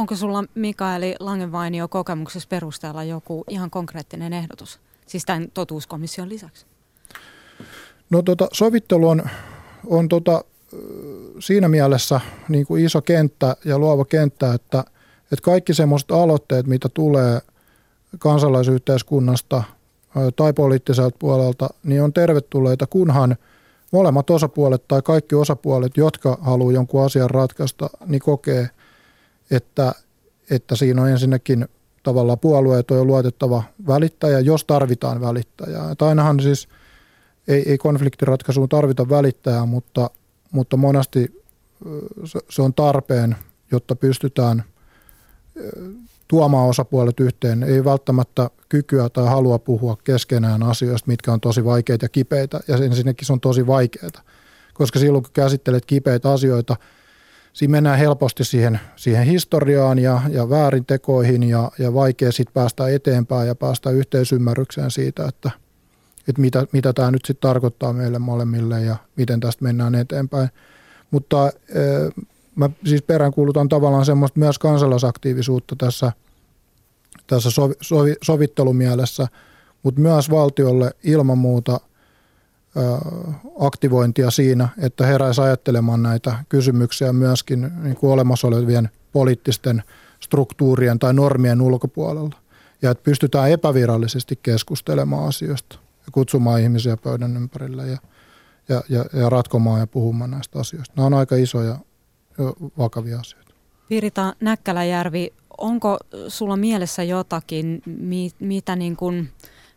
Onko 0.00 0.16
sulla 0.16 0.44
Mikaeli 0.54 1.14
Langenvainio 1.20 1.88
kokemuksessa 1.88 2.48
perusteella 2.48 3.04
joku 3.04 3.44
ihan 3.48 3.70
konkreettinen 3.70 4.32
ehdotus, 4.32 4.80
siis 5.06 5.24
tämän 5.24 5.48
totuuskomission 5.54 6.28
lisäksi? 6.28 6.66
No 8.10 8.22
tota, 8.22 8.48
sovittelu 8.52 9.08
on, 9.08 9.22
on 9.86 10.08
tota, 10.08 10.44
siinä 11.38 11.68
mielessä 11.68 12.20
niin 12.48 12.66
kuin 12.66 12.84
iso 12.84 13.02
kenttä 13.02 13.56
ja 13.64 13.78
luova 13.78 14.04
kenttä, 14.04 14.54
että, 14.54 14.84
että 15.32 15.42
kaikki 15.42 15.74
semmoiset 15.74 16.10
aloitteet, 16.10 16.66
mitä 16.66 16.88
tulee 16.88 17.40
kansalaisyhteiskunnasta 18.18 19.62
tai 20.36 20.52
poliittiselta 20.52 21.16
puolelta, 21.18 21.68
niin 21.82 22.02
on 22.02 22.12
tervetulleita, 22.12 22.86
kunhan 22.86 23.36
molemmat 23.92 24.30
osapuolet 24.30 24.88
tai 24.88 25.02
kaikki 25.02 25.34
osapuolet, 25.34 25.96
jotka 25.96 26.38
haluaa 26.40 26.72
jonkun 26.72 27.04
asian 27.04 27.30
ratkaista, 27.30 27.90
niin 28.06 28.20
kokee– 28.20 28.70
että, 29.50 29.94
että 30.50 30.76
siinä 30.76 31.02
on 31.02 31.08
ensinnäkin 31.08 31.68
tavallaan 32.02 32.38
puolueet 32.38 32.90
on 32.90 33.06
luotettava 33.06 33.62
välittäjä, 33.86 34.40
jos 34.40 34.64
tarvitaan 34.64 35.20
välittäjää. 35.20 35.90
Että 35.90 36.06
ainahan 36.06 36.40
siis 36.40 36.68
ei, 37.48 37.70
ei 37.70 37.78
konfliktiratkaisuun 37.78 38.68
tarvita 38.68 39.08
välittäjää, 39.08 39.66
mutta, 39.66 40.10
mutta 40.50 40.76
monesti 40.76 41.42
se 42.48 42.62
on 42.62 42.74
tarpeen, 42.74 43.36
jotta 43.72 43.96
pystytään 43.96 44.64
tuomaan 46.30 46.68
osapuolet 46.68 47.20
yhteen. 47.20 47.62
Ei 47.62 47.84
välttämättä 47.84 48.50
kykyä 48.68 49.08
tai 49.08 49.26
halua 49.26 49.58
puhua 49.58 49.96
keskenään 50.04 50.62
asioista, 50.62 51.08
mitkä 51.08 51.32
on 51.32 51.40
tosi 51.40 51.64
vaikeita 51.64 52.04
ja 52.04 52.08
kipeitä. 52.08 52.60
Ja 52.68 52.76
ensinnäkin 52.76 53.26
se 53.26 53.32
on 53.32 53.40
tosi 53.40 53.66
vaikeaa, 53.66 54.10
koska 54.74 54.98
silloin 54.98 55.24
kun 55.24 55.32
käsittelet 55.32 55.86
kipeitä 55.86 56.32
asioita– 56.32 56.76
siinä 57.52 57.70
mennään 57.70 57.98
helposti 57.98 58.44
siihen, 58.44 58.80
siihen 58.96 59.26
historiaan 59.26 59.98
ja, 59.98 60.22
ja 60.28 60.50
väärintekoihin 60.50 61.42
ja, 61.42 61.70
ja 61.78 61.94
vaikea 61.94 62.32
sitten 62.32 62.54
päästä 62.54 62.88
eteenpäin 62.88 63.48
ja 63.48 63.54
päästä 63.54 63.90
yhteisymmärrykseen 63.90 64.90
siitä, 64.90 65.28
että, 65.28 65.50
että 66.28 66.40
mitä, 66.40 66.66
mitä 66.72 66.92
tämä 66.92 67.10
nyt 67.10 67.24
sitten 67.26 67.48
tarkoittaa 67.48 67.92
meille 67.92 68.18
molemmille 68.18 68.80
ja 68.80 68.96
miten 69.16 69.40
tästä 69.40 69.64
mennään 69.64 69.94
eteenpäin. 69.94 70.48
Mutta 71.10 71.52
mä 72.60 72.70
siis 72.84 73.02
peräänkuulutan 73.02 73.68
tavallaan 73.68 74.04
semmoista 74.04 74.40
myös 74.40 74.58
kansalaisaktiivisuutta 74.58 75.76
tässä, 75.78 76.12
tässä 77.26 77.50
sovi, 77.50 77.74
sovi, 77.80 78.14
sovittelumielessä, 78.22 79.28
mutta 79.82 80.00
myös 80.00 80.30
valtiolle 80.30 80.90
ilman 81.02 81.38
muuta– 81.38 81.80
aktivointia 83.60 84.30
siinä, 84.30 84.68
että 84.78 85.06
heräisi 85.06 85.40
ajattelemaan 85.40 86.02
näitä 86.02 86.44
kysymyksiä 86.48 87.12
myöskin 87.12 87.70
niin 87.82 87.96
kuin 87.96 88.12
olemassa 88.12 88.48
olevien 88.48 88.90
poliittisten 89.12 89.82
struktuurien 90.20 90.98
tai 90.98 91.14
normien 91.14 91.60
ulkopuolella. 91.60 92.36
Ja 92.82 92.90
että 92.90 93.04
pystytään 93.04 93.50
epävirallisesti 93.50 94.38
keskustelemaan 94.42 95.28
asioista 95.28 95.78
ja 96.06 96.12
kutsumaan 96.12 96.60
ihmisiä 96.60 96.96
pöydän 96.96 97.36
ympärille 97.36 97.86
ja, 97.86 97.98
ja, 98.68 98.82
ja, 98.88 99.04
ja 99.12 99.30
ratkomaan 99.30 99.80
ja 99.80 99.86
puhumaan 99.86 100.30
näistä 100.30 100.58
asioista. 100.58 100.94
Nämä 100.96 101.06
on 101.06 101.14
aika 101.14 101.36
isoja 101.36 101.68
ja 101.68 101.78
vakavia 102.78 103.20
asioita. 103.20 103.54
Pirita 103.88 104.34
Näkkäläjärvi, 104.40 105.32
onko 105.58 105.98
sulla 106.28 106.56
mielessä 106.56 107.02
jotakin, 107.02 107.82
mitä 108.40 108.76
niin 108.76 108.96
kuin– 108.96 109.28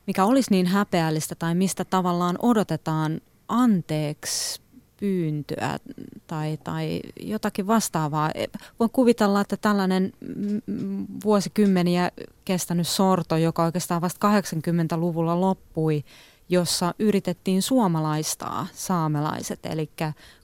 mikä 0.08 0.26
olisi 0.26 0.52
niin 0.52 0.68
häpeällistä 0.68 1.36
tai 1.36 1.56
mistä 1.56 1.86
tavallaan 1.86 2.36
odotetaan 2.42 3.22
anteeksi 3.48 4.62
pyyntöä 5.00 5.80
tai, 6.28 6.58
tai 6.63 7.02
jotakin 7.20 7.68
vastaavaa. 7.68 8.32
Voin 8.80 8.92
kuvitella, 8.92 9.42
että 9.42 9.58
tällainen 9.58 10.13
vuosikymmeniä 11.24 12.12
kestänyt 12.46 12.88
sorto, 12.88 13.38
joka 13.38 13.63
oikeastaan 13.63 14.02
vasta 14.02 14.39
80-luvulla 14.39 15.42
loppui, 15.42 16.04
jossa 16.50 16.94
yritettiin 17.00 17.62
suomalaistaa 17.62 18.68
saamelaiset, 18.74 19.66
eli 19.66 19.89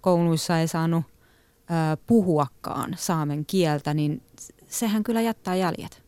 kouluissa 0.02 0.60
ei 0.60 0.68
saanut 0.68 1.04
puhuakaan 2.08 2.96
saamen 2.98 3.46
kieltä, 3.46 3.94
niin 3.94 4.22
sehän 4.68 5.04
kyllä 5.04 5.22
jättää 5.22 5.56
jäljet. 5.56 6.04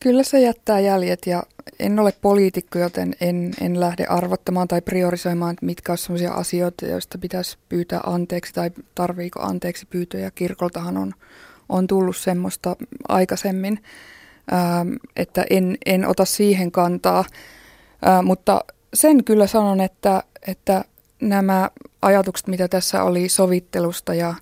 Kyllä 0.00 0.22
se 0.22 0.40
jättää 0.40 0.80
jäljet 0.80 1.26
ja 1.26 1.42
en 1.78 1.98
ole 1.98 2.12
poliitikko, 2.20 2.78
joten 2.78 3.14
en, 3.20 3.50
en 3.60 3.80
lähde 3.80 4.04
arvottamaan 4.04 4.68
tai 4.68 4.80
priorisoimaan, 4.80 5.56
mitkä 5.62 5.92
ovat 5.92 6.00
sellaisia 6.00 6.32
asioita, 6.32 6.86
joista 6.86 7.18
pitäisi 7.18 7.58
pyytää 7.68 8.00
anteeksi 8.06 8.54
tai 8.54 8.70
tarviiko 8.94 9.40
anteeksi 9.40 9.86
pyytöjä. 9.86 10.30
Kirkoltahan 10.30 10.96
on, 10.96 11.12
on 11.68 11.86
tullut 11.86 12.16
semmoista 12.16 12.76
aikaisemmin, 13.08 13.82
että 15.16 15.44
en, 15.50 15.78
en 15.86 16.06
ota 16.06 16.24
siihen 16.24 16.72
kantaa. 16.72 17.24
Mutta 18.22 18.64
sen 18.94 19.24
kyllä 19.24 19.46
sanon, 19.46 19.80
että, 19.80 20.22
että 20.46 20.84
nämä 21.28 21.70
ajatukset, 22.02 22.46
mitä 22.46 22.68
tässä 22.68 23.02
oli 23.02 23.28
sovittelusta 23.28 24.14
ja 24.14 24.34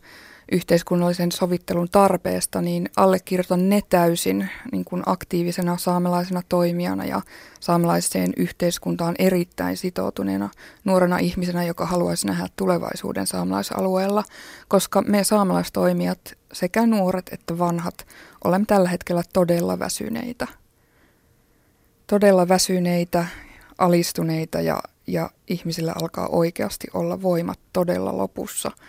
yhteiskunnallisen 0.53 1.33
sovittelun 1.33 1.89
tarpeesta, 1.93 2.61
niin 2.61 2.89
allekirjoitan 2.97 3.69
ne 3.69 3.81
täysin 3.89 4.49
niin 4.73 4.85
kuin 4.85 5.03
aktiivisena 5.07 5.77
saamelaisena 5.77 6.43
toimijana 6.49 7.05
ja 7.05 7.21
saamelaiseen 7.61 8.33
yhteiskuntaan 8.37 9.15
erittäin 9.19 9.77
sitoutuneena 9.77 10.51
nuorena 10.85 11.19
ihmisenä, 11.19 11.65
joka 11.65 11.87
haluaisi 11.87 12.27
nähdä 12.27 12.47
tulevaisuuden 12.57 13.27
saamelaisalueella, 13.27 14.25
koska 14.69 15.03
me 15.03 15.25
saamelaistoimijat, 15.25 16.19
sekä 16.53 16.87
nuoret 16.87 17.31
että 17.33 17.59
vanhat, 17.59 18.07
olemme 18.45 18.67
tällä 18.67 18.89
hetkellä 18.89 19.23
todella 19.33 19.79
väsyneitä. 19.79 20.47
Todella 22.07 22.49
väsyneitä, 22.49 23.27
alistuneita 23.79 24.61
ja, 24.61 24.83
ja 25.07 25.31
ihmisillä 25.49 25.93
alkaa 26.03 26.29
oikeasti 26.29 26.87
olla 26.95 27.23
voimat 27.23 27.59
todella 27.73 28.17
lopussa– 28.17 28.71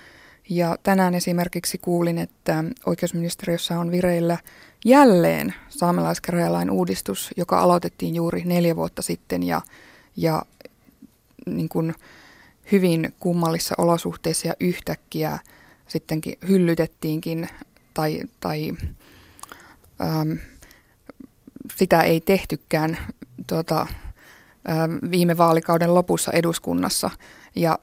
ja 0.49 0.78
tänään 0.84 1.15
esimerkiksi 1.15 1.78
kuulin, 1.78 2.17
että 2.17 2.63
oikeusministeriössä 2.86 3.80
on 3.80 3.91
vireillä 3.91 4.38
jälleen 4.86 5.54
saamelaiskäräjälain 5.69 6.71
uudistus, 6.71 7.32
joka 7.38 7.60
aloitettiin 7.60 8.15
juuri 8.15 8.43
neljä 8.45 8.76
vuotta 8.76 9.02
sitten 9.02 9.43
ja, 9.43 9.62
ja 10.17 10.41
niin 11.45 11.69
kuin 11.69 11.95
hyvin 12.71 13.13
kummallissa 13.19 13.76
olosuhteissa 13.78 14.47
ja 14.47 14.54
yhtäkkiä 14.60 15.39
sittenkin 15.88 16.38
hyllytettiinkin 16.47 17.49
tai, 17.93 18.21
tai 18.39 18.71
ähm, 20.02 20.32
sitä 21.76 22.02
ei 22.02 22.21
tehtykään 22.21 22.97
tuota, 23.47 23.88
viime 25.12 25.38
vaalikauden 25.38 25.93
lopussa 25.93 26.32
eduskunnassa. 26.32 27.10
Ja 27.56 27.80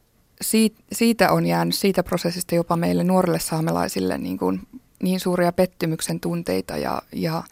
siitä 0.93 1.33
on 1.33 1.47
jäänyt 1.47 1.75
siitä 1.75 2.03
prosessista 2.03 2.55
jopa 2.55 2.77
meille 2.77 3.05
nuorille 3.05 3.39
saamelaisille 3.39 4.19
niin, 4.19 4.39
kuin, 4.39 4.61
niin 5.03 5.21
suuria 5.21 5.53
pettymyksen 5.53 6.21
tunteita 6.21 6.77
ja, 6.77 7.03
ja 7.13 7.43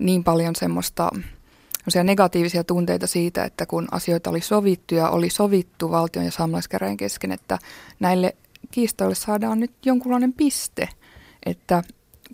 niin 0.00 0.24
paljon 0.24 0.56
semmoista 0.56 1.10
negatiivisia 2.04 2.64
tunteita 2.64 3.06
siitä, 3.06 3.44
että 3.44 3.66
kun 3.66 3.88
asioita 3.90 4.30
oli 4.30 4.40
sovittu 4.40 4.94
ja 4.94 5.08
oli 5.08 5.30
sovittu 5.30 5.90
valtion 5.90 6.24
ja 6.24 6.30
saamelaiskäräjän 6.30 6.96
kesken, 6.96 7.32
että 7.32 7.58
näille 8.00 8.36
kiistoille 8.70 9.14
saadaan 9.14 9.60
nyt 9.60 9.72
jonkunlainen 9.84 10.32
piste, 10.32 10.88
että 11.46 11.82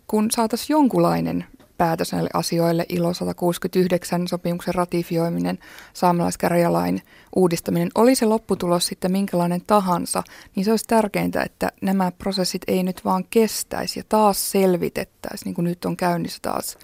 kun 0.07 0.31
saataisiin 0.31 0.75
jonkunlainen 0.75 1.45
päätös 1.81 2.13
näille 2.13 2.31
asioille, 2.35 2.87
ILO 2.89 3.15
169 3.15 4.29
sopimuksen 4.29 4.75
ratifioiminen, 4.75 5.59
saamelaiskäräjälain 5.93 7.03
uudistaminen, 7.37 7.89
oli 7.95 8.15
se 8.15 8.27
lopputulos 8.27 8.87
sitten 8.87 9.13
minkälainen 9.13 9.63
tahansa, 9.67 10.23
niin 10.57 10.65
se 10.65 10.71
olisi 10.71 10.85
tärkeintä, 10.89 11.43
että 11.43 11.69
nämä 11.83 12.13
prosessit 12.13 12.63
ei 12.67 12.83
nyt 12.83 13.05
vaan 13.05 13.25
kestäisi 13.31 14.01
ja 14.01 14.05
taas 14.09 14.51
selvitettäisiin, 14.51 15.45
niin 15.47 15.55
kuin 15.55 15.65
nyt 15.65 15.85
on 15.85 15.97
käynnissä 15.97 16.39
taas 16.43 16.79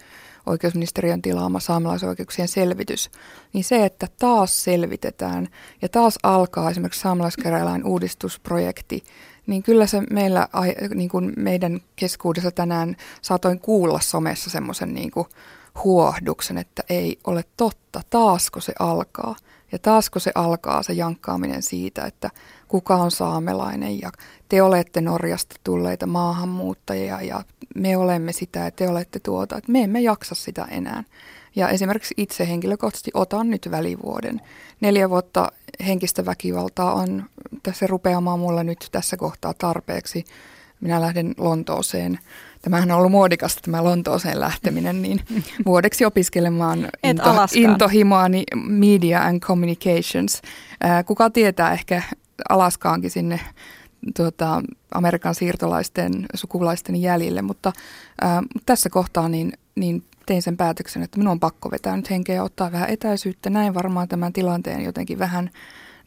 oikeusministeriön 0.45 1.21
tilaama 1.21 1.59
saamelaisoikeuksien 1.59 2.47
selvitys, 2.47 3.09
niin 3.53 3.63
se, 3.63 3.85
että 3.85 4.07
taas 4.19 4.63
selvitetään 4.63 5.47
ja 5.81 5.89
taas 5.89 6.19
alkaa 6.23 6.69
esimerkiksi 6.69 7.01
saamelaiskäräjälain 7.01 7.85
uudistusprojekti, 7.85 9.03
niin 9.47 9.63
kyllä 9.63 9.87
se 9.87 10.01
meillä, 10.11 10.47
niin 10.95 11.09
kuin 11.09 11.33
meidän 11.37 11.79
keskuudessa 11.95 12.51
tänään 12.51 12.95
saatoin 13.21 13.59
kuulla 13.59 13.99
somessa 13.99 14.49
semmoisen 14.49 14.93
niin 14.93 15.11
huohduksen, 15.83 16.57
että 16.57 16.83
ei 16.89 17.19
ole 17.27 17.43
totta, 17.57 18.01
taasko 18.09 18.59
se 18.59 18.73
alkaa. 18.79 19.35
Ja 19.71 19.79
taasko 19.79 20.19
se 20.19 20.31
alkaa 20.35 20.83
se 20.83 20.93
jankkaaminen 20.93 21.61
siitä, 21.61 22.05
että 22.05 22.29
kuka 22.67 22.95
on 22.95 23.11
saamelainen 23.11 24.01
ja 24.01 24.11
te 24.49 24.61
olette 24.61 25.01
Norjasta 25.01 25.55
tulleita 25.63 26.05
maahanmuuttajia 26.05 27.21
ja 27.21 27.43
me 27.75 27.97
olemme 27.97 28.31
sitä 28.31 28.59
ja 28.59 28.71
te 28.71 28.89
olette 28.89 29.19
tuota. 29.19 29.57
Että 29.57 29.71
me 29.71 29.83
emme 29.83 30.01
jaksa 30.01 30.35
sitä 30.35 30.65
enää. 30.71 31.03
Ja 31.55 31.69
esimerkiksi 31.69 32.13
itse 32.17 32.47
henkilökohtaisesti 32.47 33.11
otan 33.13 33.49
nyt 33.49 33.67
välivuoden. 33.71 34.41
Neljä 34.81 35.09
vuotta 35.09 35.51
henkistä 35.87 36.25
väkivaltaa 36.25 36.93
on 36.93 37.23
tässä 37.63 37.87
rupeamaan 37.87 38.39
mulla 38.39 38.63
nyt 38.63 38.87
tässä 38.91 39.17
kohtaa 39.17 39.53
tarpeeksi. 39.53 40.25
Minä 40.81 41.01
lähden 41.01 41.33
Lontooseen. 41.37 42.19
Tämähän 42.61 42.91
on 42.91 42.97
ollut 42.97 43.11
muodikasta 43.11 43.61
tämä 43.61 43.83
Lontooseen 43.83 44.39
lähteminen, 44.39 45.01
niin 45.01 45.19
vuodeksi 45.65 46.05
opiskelemaan 46.05 46.89
into, 47.03 47.23
intohimoani 47.55 48.43
Media 48.55 49.21
and 49.21 49.39
Communications. 49.39 50.41
kuka 51.05 51.29
tietää 51.29 51.73
ehkä 51.73 52.03
Alaskaankin 52.49 53.11
sinne 53.11 53.39
tuota, 54.15 54.61
Amerikan 54.91 55.35
siirtolaisten 55.35 56.25
sukulaisten 56.33 56.95
jäljille, 56.95 57.41
mutta 57.41 57.73
ää, 58.21 58.43
tässä 58.65 58.89
kohtaa 58.89 59.29
niin, 59.29 59.53
niin 59.75 60.03
tein 60.27 60.41
sen 60.41 60.57
päätöksen, 60.57 61.03
että 61.03 61.17
minun 61.17 61.31
on 61.31 61.39
pakko 61.39 61.71
vetää 61.71 61.97
nyt 61.97 62.09
henkeä 62.09 62.35
ja 62.35 62.43
ottaa 62.43 62.71
vähän 62.71 62.89
etäisyyttä. 62.89 63.49
Näin 63.49 63.73
varmaan 63.73 64.07
tämän 64.07 64.33
tilanteen 64.33 64.83
jotenkin 64.83 65.19
vähän 65.19 65.49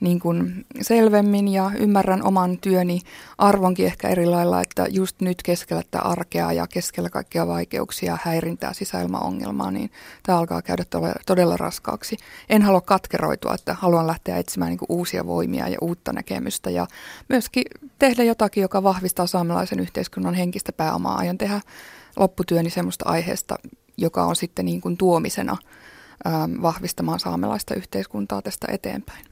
niin 0.01 0.21
kuin 0.21 0.67
selvemmin 0.81 1.49
ja 1.49 1.71
ymmärrän 1.79 2.23
oman 2.23 2.59
työni 2.59 3.01
arvonkin 3.39 3.87
ehkä 3.87 4.09
eri 4.09 4.27
lailla, 4.27 4.61
että 4.61 4.87
just 4.91 5.21
nyt 5.21 5.43
keskellä 5.43 5.83
tätä 5.83 5.99
arkea 5.99 6.53
ja 6.53 6.67
keskellä 6.67 7.11
kaikkia 7.11 7.47
vaikeuksia, 7.47 8.19
häirintää, 8.23 8.73
sisäilmaongelmaa, 8.73 9.71
niin 9.71 9.91
tämä 10.23 10.39
alkaa 10.39 10.63
käydä 10.63 10.85
todella 11.27 11.57
raskaaksi. 11.57 12.17
En 12.49 12.63
halua 12.63 12.81
katkeroitua, 12.81 13.55
että 13.55 13.75
haluan 13.75 14.07
lähteä 14.07 14.37
etsimään 14.37 14.71
niin 14.71 14.79
kuin 14.79 14.93
uusia 14.93 15.27
voimia 15.27 15.69
ja 15.69 15.79
uutta 15.81 16.13
näkemystä 16.13 16.71
ja 16.71 16.87
myöskin 17.29 17.65
tehdä 17.99 18.25
jotakin, 18.25 18.63
joka 18.63 18.83
vahvistaa 18.83 19.27
saamelaisen 19.27 19.81
yhteiskunnan 19.81 20.35
henkistä 20.35 20.73
pääomaa. 20.73 21.19
Aion 21.19 21.39
tehdä 21.39 21.61
lopputyöni 22.17 22.71
semmoista 22.71 23.09
aiheesta, 23.09 23.57
joka 24.01 24.25
on 24.25 24.37
sitten 24.37 24.65
niin 24.65 24.81
kuin 24.81 24.97
tuomisena 24.97 25.57
ähm, 26.27 26.63
vahvistamaan 26.63 27.21
saamelaista 27.21 27.75
yhteiskuntaa 27.75 28.43
tästä 28.43 28.67
eteenpäin. 28.71 29.25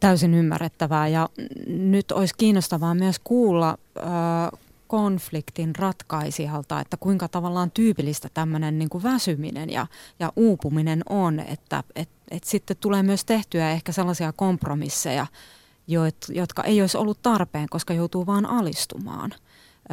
Täysin 0.00 0.34
ymmärrettävää 0.34 1.08
ja 1.08 1.28
nyt 1.66 2.12
olisi 2.12 2.34
kiinnostavaa 2.38 2.94
myös 2.94 3.16
kuulla 3.24 3.78
äh, 3.98 4.60
konfliktin 4.86 5.76
ratkaisijalta, 5.76 6.80
että 6.80 6.96
kuinka 6.96 7.28
tavallaan 7.28 7.70
tyypillistä 7.70 8.28
tämmöinen 8.34 8.78
niin 8.78 8.88
väsyminen 9.02 9.70
ja, 9.70 9.86
ja 10.20 10.32
uupuminen 10.36 11.02
on, 11.08 11.40
että 11.40 11.84
et, 11.96 12.08
et 12.30 12.44
sitten 12.44 12.76
tulee 12.80 13.02
myös 13.02 13.24
tehtyä 13.24 13.70
ehkä 13.70 13.92
sellaisia 13.92 14.32
kompromisseja, 14.32 15.26
joit, 15.86 16.16
jotka 16.28 16.62
ei 16.62 16.80
olisi 16.80 16.98
ollut 16.98 17.22
tarpeen, 17.22 17.68
koska 17.70 17.94
joutuu 17.94 18.26
vaan 18.26 18.46
alistumaan. 18.46 19.30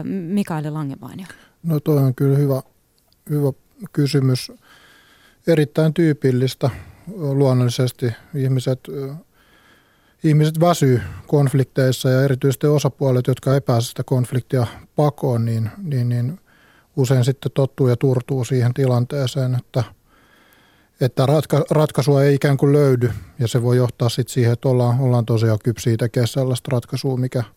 Mikaeli 0.03 0.69
Langevainio. 0.69 1.25
No 1.63 1.79
toi 1.79 1.97
on 1.97 2.15
kyllä 2.15 2.37
hyvä, 2.37 2.61
hyvä 3.29 3.51
kysymys. 3.93 4.51
Erittäin 5.47 5.93
tyypillistä 5.93 6.69
luonnollisesti 7.17 8.13
ihmiset, 8.35 8.79
ihmiset 10.23 10.59
väsyy 10.59 11.01
konflikteissa 11.27 12.09
ja 12.09 12.23
erityisesti 12.23 12.67
osapuolet, 12.67 13.27
jotka 13.27 13.53
ei 13.53 13.61
pääse 13.61 13.87
sitä 13.87 14.03
konfliktia 14.03 14.67
pakoon, 14.95 15.45
niin, 15.45 15.69
niin, 15.83 16.09
niin 16.09 16.39
usein 16.95 17.25
sitten 17.25 17.51
tottuu 17.51 17.87
ja 17.87 17.95
turtuu 17.95 18.45
siihen 18.45 18.73
tilanteeseen, 18.73 19.55
että, 19.55 19.83
että 21.01 21.25
ratka, 21.25 21.65
ratkaisua 21.71 22.23
ei 22.23 22.35
ikään 22.35 22.57
kuin 22.57 22.73
löydy 22.73 23.11
ja 23.39 23.47
se 23.47 23.61
voi 23.61 23.77
johtaa 23.77 24.09
sitten 24.09 24.33
siihen, 24.33 24.53
että 24.53 24.69
ollaan, 24.69 24.99
ollaan 24.99 25.25
tosiaan 25.25 25.59
kypsiä 25.63 25.97
tekemään 25.97 26.27
sellaista 26.27 26.69
ratkaisua, 26.71 27.17
mikä– 27.17 27.43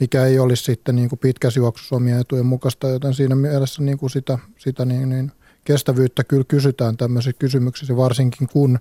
mikä 0.00 0.24
ei 0.24 0.38
olisi 0.38 0.64
sitten 0.64 0.96
niin 0.96 1.08
kuin 1.08 1.18
pitkässä 1.18 1.60
juoksussa 1.60 1.96
omien 1.96 2.20
etujen 2.20 2.46
mukaista, 2.46 2.88
joten 2.88 3.14
siinä 3.14 3.34
mielessä 3.34 3.82
niin 3.82 3.98
kuin 3.98 4.10
sitä, 4.10 4.38
sitä 4.58 4.84
niin, 4.84 5.08
niin 5.08 5.32
kestävyyttä 5.64 6.24
kyllä 6.24 6.44
kysytään 6.48 6.96
tämmöisissä 6.96 7.38
kysymyksissä, 7.38 7.96
varsinkin 7.96 8.48
kun 8.52 8.78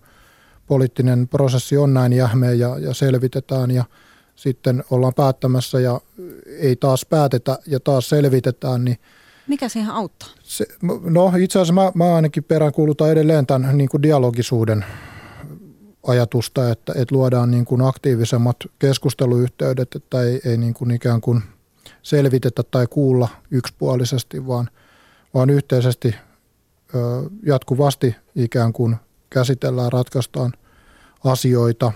poliittinen 0.68 1.28
prosessi 1.28 1.78
on 1.78 1.94
näin 1.94 2.14
jähmeä 2.14 2.54
ja, 2.54 2.80
ja 2.80 2.94
selvitetään 2.94 3.72
ja 3.72 3.84
sitten 4.36 4.84
ollaan 4.92 5.14
päättämässä 5.14 5.80
ja 5.80 6.02
ei 6.48 6.76
taas 6.76 7.06
päätetä 7.06 7.60
ja 7.68 7.80
taas 7.80 8.10
selvitetään, 8.10 8.86
niin 8.86 8.98
mikä 9.48 9.70
siihen 9.70 9.92
auttaa? 9.92 10.30
Se, 10.44 10.66
no 11.04 11.34
itse 11.40 11.60
asiassa 11.60 11.74
mä, 11.74 11.92
mä 11.96 12.16
ainakin 12.16 12.44
peräänkuulutan 12.44 13.12
edelleen 13.12 13.48
tämän 13.48 13.78
niin 13.78 13.90
kuin 13.90 14.04
dialogisuuden 14.04 14.86
ajatusta, 16.08 16.72
että, 16.72 16.94
että 16.96 17.16
luodaan 17.16 17.52
niin 17.52 17.66
kuin 17.66 17.82
aktiivisemmat 17.82 18.58
keskusteluyhteydet, 18.80 19.96
että 19.96 20.22
ei, 20.22 20.42
ei 20.46 20.58
niin 20.58 20.74
kuin 20.74 20.92
ikään 20.92 21.22
kuin 21.22 21.44
selvitetä 22.04 22.64
tai 22.64 22.88
kuulla 22.88 23.28
yksipuolisesti, 23.52 24.48
vaan, 24.48 24.70
vaan 25.34 25.50
yhteisesti 25.50 26.16
ö, 26.96 27.30
jatkuvasti 27.46 28.16
ikään 28.36 28.74
kuin 28.74 28.96
käsitellään, 29.30 29.92
ratkaistaan 29.92 30.54
asioita. 31.24 31.92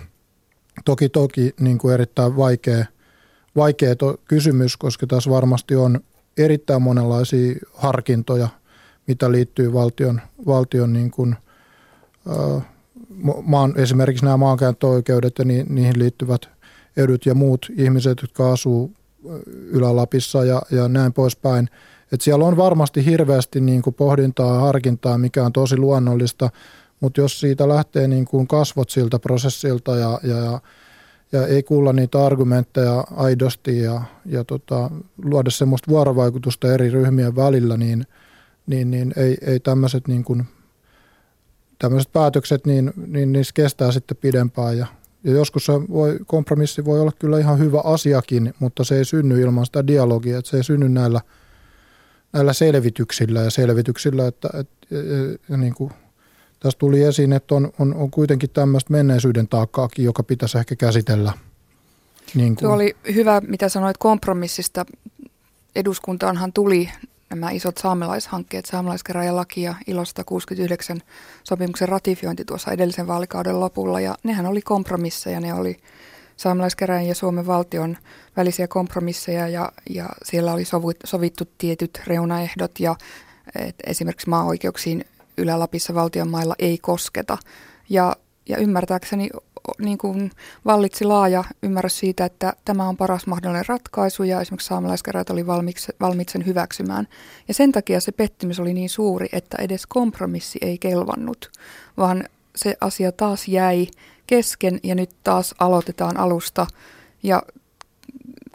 Toki 0.86 1.10
toki 1.10 1.54
niin 1.60 1.78
kuin 1.78 1.94
erittäin 1.94 2.38
vaikea, 2.38 2.86
vaikea 3.56 3.96
to, 3.96 4.18
kysymys, 4.26 4.78
koska 4.78 5.08
tässä 5.08 5.30
varmasti 5.30 5.76
on 5.76 6.00
erittäin 6.38 6.82
monenlaisia 6.82 7.56
harkintoja, 7.74 8.48
mitä 9.08 9.32
liittyy 9.32 9.74
valtion, 9.74 10.22
valtion 10.46 10.94
niin 10.94 11.12
kuin, 11.12 11.36
ö, 12.28 12.62
maan, 13.44 13.74
esimerkiksi 13.78 14.26
nämä 14.26 14.38
maankäyttöoikeudet 14.38 15.40
ja 15.40 15.46
ni, 15.46 15.66
niihin 15.70 16.00
liittyvät 16.00 16.50
edut 16.98 17.26
ja 17.26 17.36
muut 17.36 17.72
ihmiset, 17.78 18.18
jotka 18.22 18.52
asuu 18.52 18.92
Ylä-Lapissa 19.48 20.46
ja, 20.46 20.62
ja 20.72 20.88
näin 20.88 21.14
poispäin. 21.14 21.70
Et 22.12 22.22
siellä 22.22 22.46
on 22.46 22.58
varmasti 22.58 23.06
hirveästi 23.06 23.62
niin 23.62 23.82
kuin 23.82 23.94
pohdintaa 23.94 24.56
ja 24.56 24.62
harkintaa, 24.62 25.18
mikä 25.18 25.46
on 25.46 25.54
tosi 25.54 25.78
luonnollista, 25.78 26.50
mutta 27.00 27.22
jos 27.22 27.40
siitä 27.40 27.68
lähtee 27.68 28.08
niin 28.08 28.26
kuin 28.26 28.48
kasvot 28.48 28.90
siltä 28.90 29.20
prosessilta 29.20 29.96
ja, 29.96 30.20
ja, 30.24 30.38
ja, 30.38 30.60
ja 31.32 31.48
ei 31.48 31.64
kuulla 31.64 31.94
niitä 31.94 32.26
argumentteja 32.26 33.04
aidosti 33.16 33.80
ja, 33.80 34.02
ja 34.26 34.44
tota, 34.44 34.90
luoda 35.24 35.50
semmoista 35.50 35.92
vuorovaikutusta 35.92 36.74
eri 36.74 36.90
ryhmien 36.90 37.36
välillä, 37.36 37.78
niin, 37.78 38.06
niin, 38.68 38.92
niin 38.92 39.14
ei, 39.16 39.38
ei 39.42 39.60
tämmöiset 39.60 40.08
niin 40.08 40.24
kuin, 40.24 40.46
tämmöiset 41.82 42.12
päätökset, 42.14 42.66
niin, 42.66 42.94
niin 43.08 43.32
niissä 43.32 43.54
kestää 43.54 43.92
sitten 43.92 44.18
pidempään 44.18 44.78
ja, 44.78 44.88
ja 45.24 45.32
joskus 45.32 45.66
se 45.66 45.74
voi, 45.74 46.20
kompromissi 46.26 46.86
voi 46.86 47.00
olla 47.02 47.12
kyllä 47.20 47.40
ihan 47.40 47.60
hyvä 47.60 47.82
asiakin, 47.84 48.54
mutta 48.60 48.84
se 48.84 48.98
ei 48.98 49.06
synny 49.06 49.42
ilman 49.42 49.66
sitä 49.66 49.88
dialogia, 49.88 50.38
että 50.38 50.52
se 50.52 50.58
ei 50.58 50.64
synny 50.64 50.90
näillä, 50.90 51.22
näillä 52.34 52.54
selvityksillä 52.54 53.42
ja 53.42 53.50
selvityksillä, 53.50 54.28
että, 54.28 54.50
että 54.54 54.88
ja, 54.92 54.98
ja 55.50 55.58
niin 55.58 55.74
kuin 55.74 55.92
tässä 56.60 56.80
tuli 56.80 57.04
esiin, 57.04 57.34
että 57.34 57.56
on, 57.56 57.72
on, 57.80 57.96
on 57.96 58.12
kuitenkin 58.12 58.50
tämmöistä 58.50 58.92
menneisyyden 58.92 59.48
taakkaakin, 59.48 60.06
joka 60.06 60.24
pitäisi 60.24 60.58
ehkä 60.58 60.76
käsitellä. 60.76 61.34
Niin 62.36 62.56
kuin. 62.56 62.68
Tuo 62.68 62.76
oli 62.76 62.96
hyvä, 63.14 63.42
mitä 63.48 63.70
sanoit 63.70 63.98
kompromissista. 63.98 64.86
Eduskuntaanhan 65.76 66.54
tuli 66.54 66.90
nämä 67.32 67.52
isot 67.52 67.78
saamelaishankkeet, 67.78 68.66
saamelaiskäräjälaki 68.66 69.62
ja 69.62 69.76
ILO 69.88 70.06
169 70.06 71.02
sopimuksen 71.44 71.90
ratifiointi 71.90 72.46
tuossa 72.46 72.72
edellisen 72.72 73.08
vaalikauden 73.08 73.60
lopulla. 73.60 74.00
Ja 74.00 74.16
nehän 74.24 74.46
oli 74.46 74.62
kompromisseja, 74.62 75.40
ne 75.40 75.54
oli 75.54 75.78
saamelaiskäräjän 76.38 77.08
ja 77.08 77.16
Suomen 77.16 77.48
valtion 77.48 77.98
välisiä 78.38 78.68
kompromisseja 78.68 79.48
ja, 79.48 79.72
ja 79.90 80.10
siellä 80.24 80.54
oli 80.54 80.64
sovittu 81.04 81.44
tietyt 81.58 82.02
reunaehdot 82.08 82.80
ja 82.80 82.96
et 83.56 83.76
esimerkiksi 83.84 84.30
maa-oikeuksiin 84.30 85.06
Ylä-Lapissa 85.38 85.96
valtion 85.96 86.30
mailla 86.30 86.56
ei 86.60 86.78
kosketa. 86.78 87.38
Ja, 87.90 88.16
ja 88.50 88.58
ymmärtääkseni 88.58 89.30
niin 89.80 89.98
kuin 89.98 90.32
vallitsi 90.66 91.06
laaja 91.06 91.44
ymmärrys 91.64 92.00
siitä, 92.00 92.26
että 92.26 92.54
tämä 92.66 92.88
on 92.88 92.98
paras 92.98 93.28
mahdollinen 93.28 93.66
ratkaisu 93.68 94.24
ja 94.24 94.42
esimerkiksi 94.42 94.68
saamelaiskäräjät 94.68 95.30
oli 95.30 95.48
valmiiksi, 95.48 95.92
valmiit 96.00 96.30
sen 96.30 96.46
hyväksymään. 96.46 97.08
Ja 97.48 97.54
sen 97.54 97.72
takia 97.72 98.00
se 98.00 98.12
pettymys 98.12 98.60
oli 98.60 98.74
niin 98.74 98.90
suuri, 98.90 99.30
että 99.32 99.58
edes 99.60 99.86
kompromissi 99.86 100.60
ei 100.62 100.78
kelvannut, 100.78 101.52
vaan 101.98 102.24
se 102.56 102.78
asia 102.82 103.12
taas 103.12 103.48
jäi 103.48 103.88
kesken 104.28 104.80
ja 104.84 104.96
nyt 104.96 105.10
taas 105.24 105.56
aloitetaan 105.60 106.18
alusta. 106.18 106.68
Ja 107.24 107.44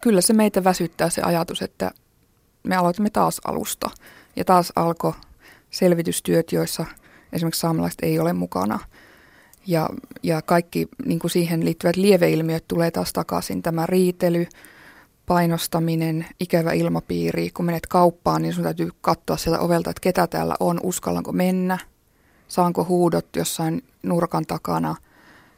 kyllä 0.02 0.20
se 0.20 0.32
meitä 0.32 0.64
väsyttää 0.64 1.10
se 1.10 1.22
ajatus, 1.22 1.62
että 1.62 1.90
me 2.62 2.76
aloitamme 2.76 3.10
taas 3.10 3.40
alusta. 3.44 3.90
Ja 4.36 4.44
taas 4.44 4.72
alkoi 4.76 5.12
selvitystyöt, 5.70 6.52
joissa 6.52 6.86
esimerkiksi 7.32 7.60
saamelaiset 7.60 7.98
ei 8.02 8.18
ole 8.18 8.32
mukana. 8.32 8.78
Ja, 9.66 9.88
ja 10.22 10.42
kaikki 10.42 10.88
niin 11.04 11.18
kuin 11.18 11.30
siihen 11.30 11.64
liittyvät 11.64 11.96
lieveilmiöt 11.96 12.64
tulee 12.68 12.90
taas 12.90 13.12
takaisin. 13.12 13.62
Tämä 13.62 13.86
riitely, 13.86 14.46
painostaminen, 15.26 16.26
ikävä 16.40 16.72
ilmapiiri. 16.72 17.50
Kun 17.50 17.64
menet 17.64 17.86
kauppaan, 17.86 18.42
niin 18.42 18.54
sun 18.54 18.64
täytyy 18.64 18.90
katsoa 19.00 19.36
sieltä 19.36 19.60
ovelta, 19.60 19.90
että 19.90 20.00
ketä 20.00 20.26
täällä 20.26 20.54
on, 20.60 20.80
uskallanko 20.82 21.32
mennä, 21.32 21.78
saanko 22.48 22.84
huudot 22.84 23.26
jossain 23.36 23.84
nurkan 24.02 24.46
takana. 24.46 24.96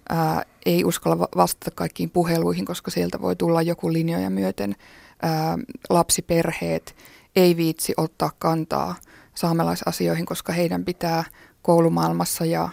Ää, 0.08 0.42
ei 0.66 0.84
uskalla 0.84 1.28
vastata 1.36 1.70
kaikkiin 1.70 2.10
puheluihin, 2.10 2.64
koska 2.64 2.90
sieltä 2.90 3.20
voi 3.20 3.36
tulla 3.36 3.62
joku 3.62 3.92
linjoja 3.92 4.30
myöten. 4.30 4.76
Ää, 5.22 5.58
lapsiperheet 5.90 6.96
ei 7.36 7.56
viitsi 7.56 7.94
ottaa 7.96 8.30
kantaa– 8.38 8.94
saamelaisasioihin, 9.38 10.26
koska 10.26 10.52
heidän 10.52 10.84
pitää 10.84 11.24
koulumaailmassa 11.62 12.44
ja, 12.44 12.68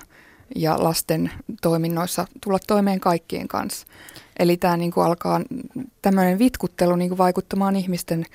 ja 0.56 0.84
lasten 0.84 1.32
toiminnoissa 1.62 2.28
tulla 2.44 2.60
toimeen 2.68 3.00
kaikkien 3.00 3.48
kanssa. 3.48 3.88
Eli 4.40 4.58
tämä 4.58 4.78
niin 4.78 4.92
kuin 4.92 5.06
alkaa 5.06 5.42
tämmöinen 6.02 6.40
vitkuttelu 6.40 6.96
niin 6.96 7.10
kuin 7.10 7.18
vaikuttamaan 7.18 7.76
ihmisten 7.76 8.26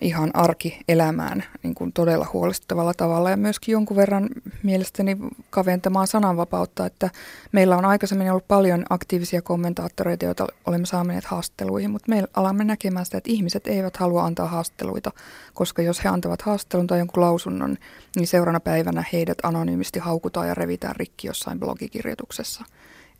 ihan 0.00 0.30
arkielämään 0.34 1.44
niin 1.62 1.74
kuin 1.74 1.92
todella 1.92 2.26
huolestuttavalla 2.32 2.94
tavalla 2.94 3.30
ja 3.30 3.36
myöskin 3.36 3.72
jonkun 3.72 3.96
verran 3.96 4.28
mielestäni 4.62 5.16
kaventamaan 5.50 6.06
sananvapautta, 6.06 6.86
että 6.86 7.10
meillä 7.52 7.76
on 7.76 7.84
aikaisemmin 7.84 8.30
ollut 8.30 8.48
paljon 8.48 8.84
aktiivisia 8.90 9.42
kommentaattoreita, 9.42 10.24
joita 10.24 10.46
olemme 10.66 10.86
saaneet 10.86 11.24
haastatteluihin, 11.24 11.90
mutta 11.90 12.08
me 12.08 12.24
alamme 12.34 12.64
näkemään 12.64 13.04
sitä, 13.04 13.18
että 13.18 13.32
ihmiset 13.32 13.66
eivät 13.66 13.96
halua 13.96 14.24
antaa 14.24 14.48
haastatteluita, 14.48 15.12
koska 15.54 15.82
jos 15.82 16.04
he 16.04 16.08
antavat 16.08 16.42
haastattelun 16.42 16.86
tai 16.86 16.98
jonkun 16.98 17.22
lausunnon, 17.22 17.76
niin 18.16 18.26
seuraavana 18.26 18.60
päivänä 18.60 19.04
heidät 19.12 19.38
anonyymisti 19.42 19.98
haukutaan 19.98 20.48
ja 20.48 20.54
revitään 20.54 20.96
rikki 20.96 21.26
jossain 21.26 21.60
blogikirjoituksessa. 21.60 22.64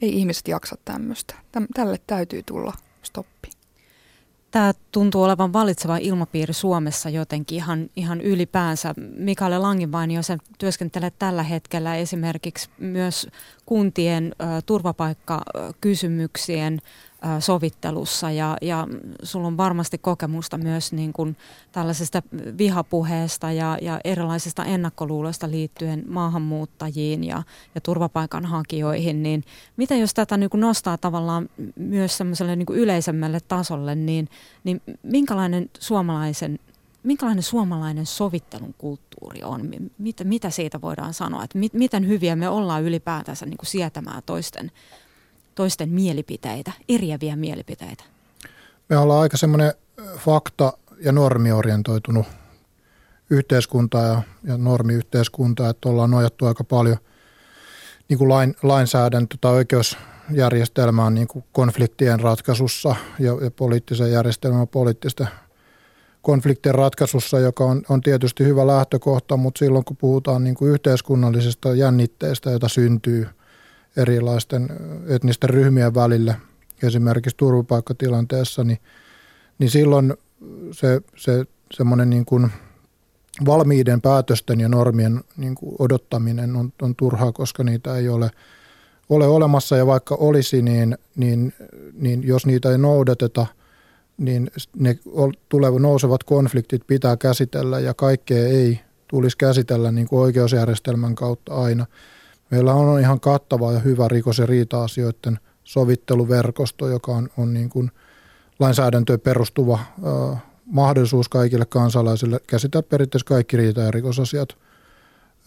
Ei 0.00 0.18
ihmiset 0.18 0.48
jaksa 0.48 0.76
tämmöistä. 0.84 1.34
Tälle 1.74 2.00
täytyy 2.06 2.42
tulla 2.42 2.72
stoppi 3.02 3.57
tämä 4.50 4.72
tuntuu 4.92 5.22
olevan 5.22 5.52
valitseva 5.52 5.96
ilmapiiri 5.96 6.52
Suomessa 6.52 7.10
jotenkin 7.10 7.56
ihan, 7.56 7.90
ihan 7.96 8.20
ylipäänsä. 8.20 8.94
Mikael 9.16 9.62
Langinvainio, 9.62 10.22
se 10.22 10.38
työskentelee 10.58 11.12
tällä 11.18 11.42
hetkellä 11.42 11.96
esimerkiksi 11.96 12.70
myös 12.78 13.26
kuntien 13.66 14.34
ö, 14.40 14.44
turvapaikkakysymyksien 14.66 16.80
sovittelussa 17.40 18.30
ja, 18.30 18.56
ja 18.62 18.86
sulla 19.22 19.46
on 19.46 19.56
varmasti 19.56 19.98
kokemusta 19.98 20.58
myös 20.58 20.92
niin 20.92 21.12
kuin 21.12 21.36
tällaisesta 21.72 22.22
vihapuheesta 22.58 23.52
ja, 23.52 23.78
ja 23.82 24.00
erilaisista 24.04 24.64
ennakkoluuloista 24.64 25.50
liittyen 25.50 26.04
maahanmuuttajiin 26.08 27.24
ja, 27.24 27.42
ja 27.74 27.80
turvapaikanhakijoihin, 27.80 29.22
niin 29.22 29.44
mitä 29.76 29.96
jos 29.96 30.14
tätä 30.14 30.36
niin 30.36 30.50
kuin 30.50 30.60
nostaa 30.60 30.98
tavallaan 30.98 31.48
myös 31.76 32.16
semmoiselle 32.16 32.56
niin 32.56 32.66
yleisemmälle 32.72 33.40
tasolle, 33.48 33.94
niin, 33.94 34.28
niin 34.64 34.82
minkälainen 35.02 35.70
suomalaisen 35.78 36.58
minkälainen 37.02 37.42
suomalainen 37.42 38.06
sovittelun 38.06 38.74
kulttuuri 38.78 39.42
on? 39.42 39.70
Mitä, 39.98 40.24
mitä 40.24 40.50
siitä 40.50 40.80
voidaan 40.80 41.14
sanoa? 41.14 41.44
Että 41.44 41.58
miten 41.72 42.08
hyviä 42.08 42.36
me 42.36 42.48
ollaan 42.48 42.82
ylipäätänsä 42.82 43.46
niin 43.46 43.58
kuin 43.58 43.66
sietämään 43.66 44.22
toisten 44.26 44.70
toisten 45.58 45.88
mielipiteitä, 45.88 46.72
eriäviä 46.88 47.36
mielipiteitä? 47.36 48.04
Me 48.88 48.98
ollaan 48.98 49.20
aika 49.20 49.36
semmoinen 49.36 49.72
fakta- 50.16 50.78
ja 51.00 51.12
normiorientoitunut 51.12 52.26
yhteiskunta 53.30 53.98
ja, 53.98 54.22
ja 54.44 54.58
normiyhteiskunta, 54.58 55.68
että 55.68 55.88
ollaan 55.88 56.10
nojattu 56.10 56.46
aika 56.46 56.64
paljon 56.64 56.96
niin 58.08 58.18
kuin 58.18 58.28
lain, 58.28 58.54
lainsäädäntö 58.62 59.36
tai 59.40 59.52
oikeusjärjestelmään 59.52 61.14
niin 61.14 61.28
kuin 61.28 61.44
konfliktien 61.52 62.20
ratkaisussa 62.20 62.96
ja, 63.18 63.32
ja 63.44 63.50
poliittisen 63.50 64.12
järjestelmän 64.12 64.68
poliittisten 64.68 65.28
konfliktien 66.22 66.74
ratkaisussa, 66.74 67.38
joka 67.38 67.64
on, 67.64 67.82
on 67.88 68.00
tietysti 68.00 68.44
hyvä 68.44 68.66
lähtökohta, 68.66 69.36
mutta 69.36 69.58
silloin 69.58 69.84
kun 69.84 69.96
puhutaan 69.96 70.44
niin 70.44 70.54
kuin 70.54 70.70
yhteiskunnallisista 70.70 71.74
jännitteistä, 71.74 72.50
joita 72.50 72.68
syntyy– 72.68 73.26
erilaisten 73.98 74.68
etnisten 75.08 75.50
ryhmien 75.50 75.94
välille, 75.94 76.36
esimerkiksi 76.82 77.36
turvapaikkatilanteessa, 77.36 78.64
niin, 78.64 78.78
niin 79.58 79.70
silloin 79.70 80.14
se, 80.72 81.00
se 81.16 81.44
semmoinen 81.72 82.10
niin 82.10 82.24
kuin 82.24 82.50
valmiiden 83.46 84.00
päätösten 84.00 84.60
ja 84.60 84.68
normien 84.68 85.24
niin 85.36 85.54
kuin 85.54 85.76
odottaminen 85.78 86.56
on, 86.56 86.72
on 86.82 86.96
turhaa, 86.96 87.32
koska 87.32 87.64
niitä 87.64 87.96
ei 87.96 88.08
ole, 88.08 88.30
ole 89.08 89.26
olemassa. 89.26 89.76
Ja 89.76 89.86
vaikka 89.86 90.14
olisi, 90.14 90.62
niin, 90.62 90.98
niin, 91.16 91.52
niin 91.92 92.26
jos 92.26 92.46
niitä 92.46 92.70
ei 92.70 92.78
noudateta, 92.78 93.46
niin 94.18 94.50
ne 94.76 94.98
tulevat 95.48 95.82
nousevat 95.82 96.24
konfliktit 96.24 96.82
pitää 96.86 97.16
käsitellä 97.16 97.80
ja 97.80 97.94
kaikkea 97.94 98.48
ei 98.48 98.80
tulisi 99.08 99.36
käsitellä 99.36 99.92
niin 99.92 100.08
kuin 100.08 100.20
oikeusjärjestelmän 100.20 101.14
kautta 101.14 101.54
aina– 101.54 101.86
Meillä 102.50 102.74
on 102.74 103.00
ihan 103.00 103.20
kattava 103.20 103.72
ja 103.72 103.78
hyvä 103.78 104.08
rikos- 104.08 104.38
ja 104.38 104.46
riita-asioiden 104.46 105.38
sovitteluverkosto, 105.64 106.88
joka 106.88 107.12
on, 107.12 107.28
on 107.36 107.54
niin 107.54 107.68
kuin 107.68 107.90
lainsäädäntöön 108.58 109.20
perustuva 109.20 109.78
ö, 110.06 110.36
mahdollisuus 110.66 111.28
kaikille 111.28 111.66
kansalaisille 111.66 112.40
käsitellä 112.46 112.82
periaatteessa 112.82 113.26
kaikki 113.26 113.56
riita- 113.56 113.80
ja 113.80 113.90
rikosasiat 113.90 114.48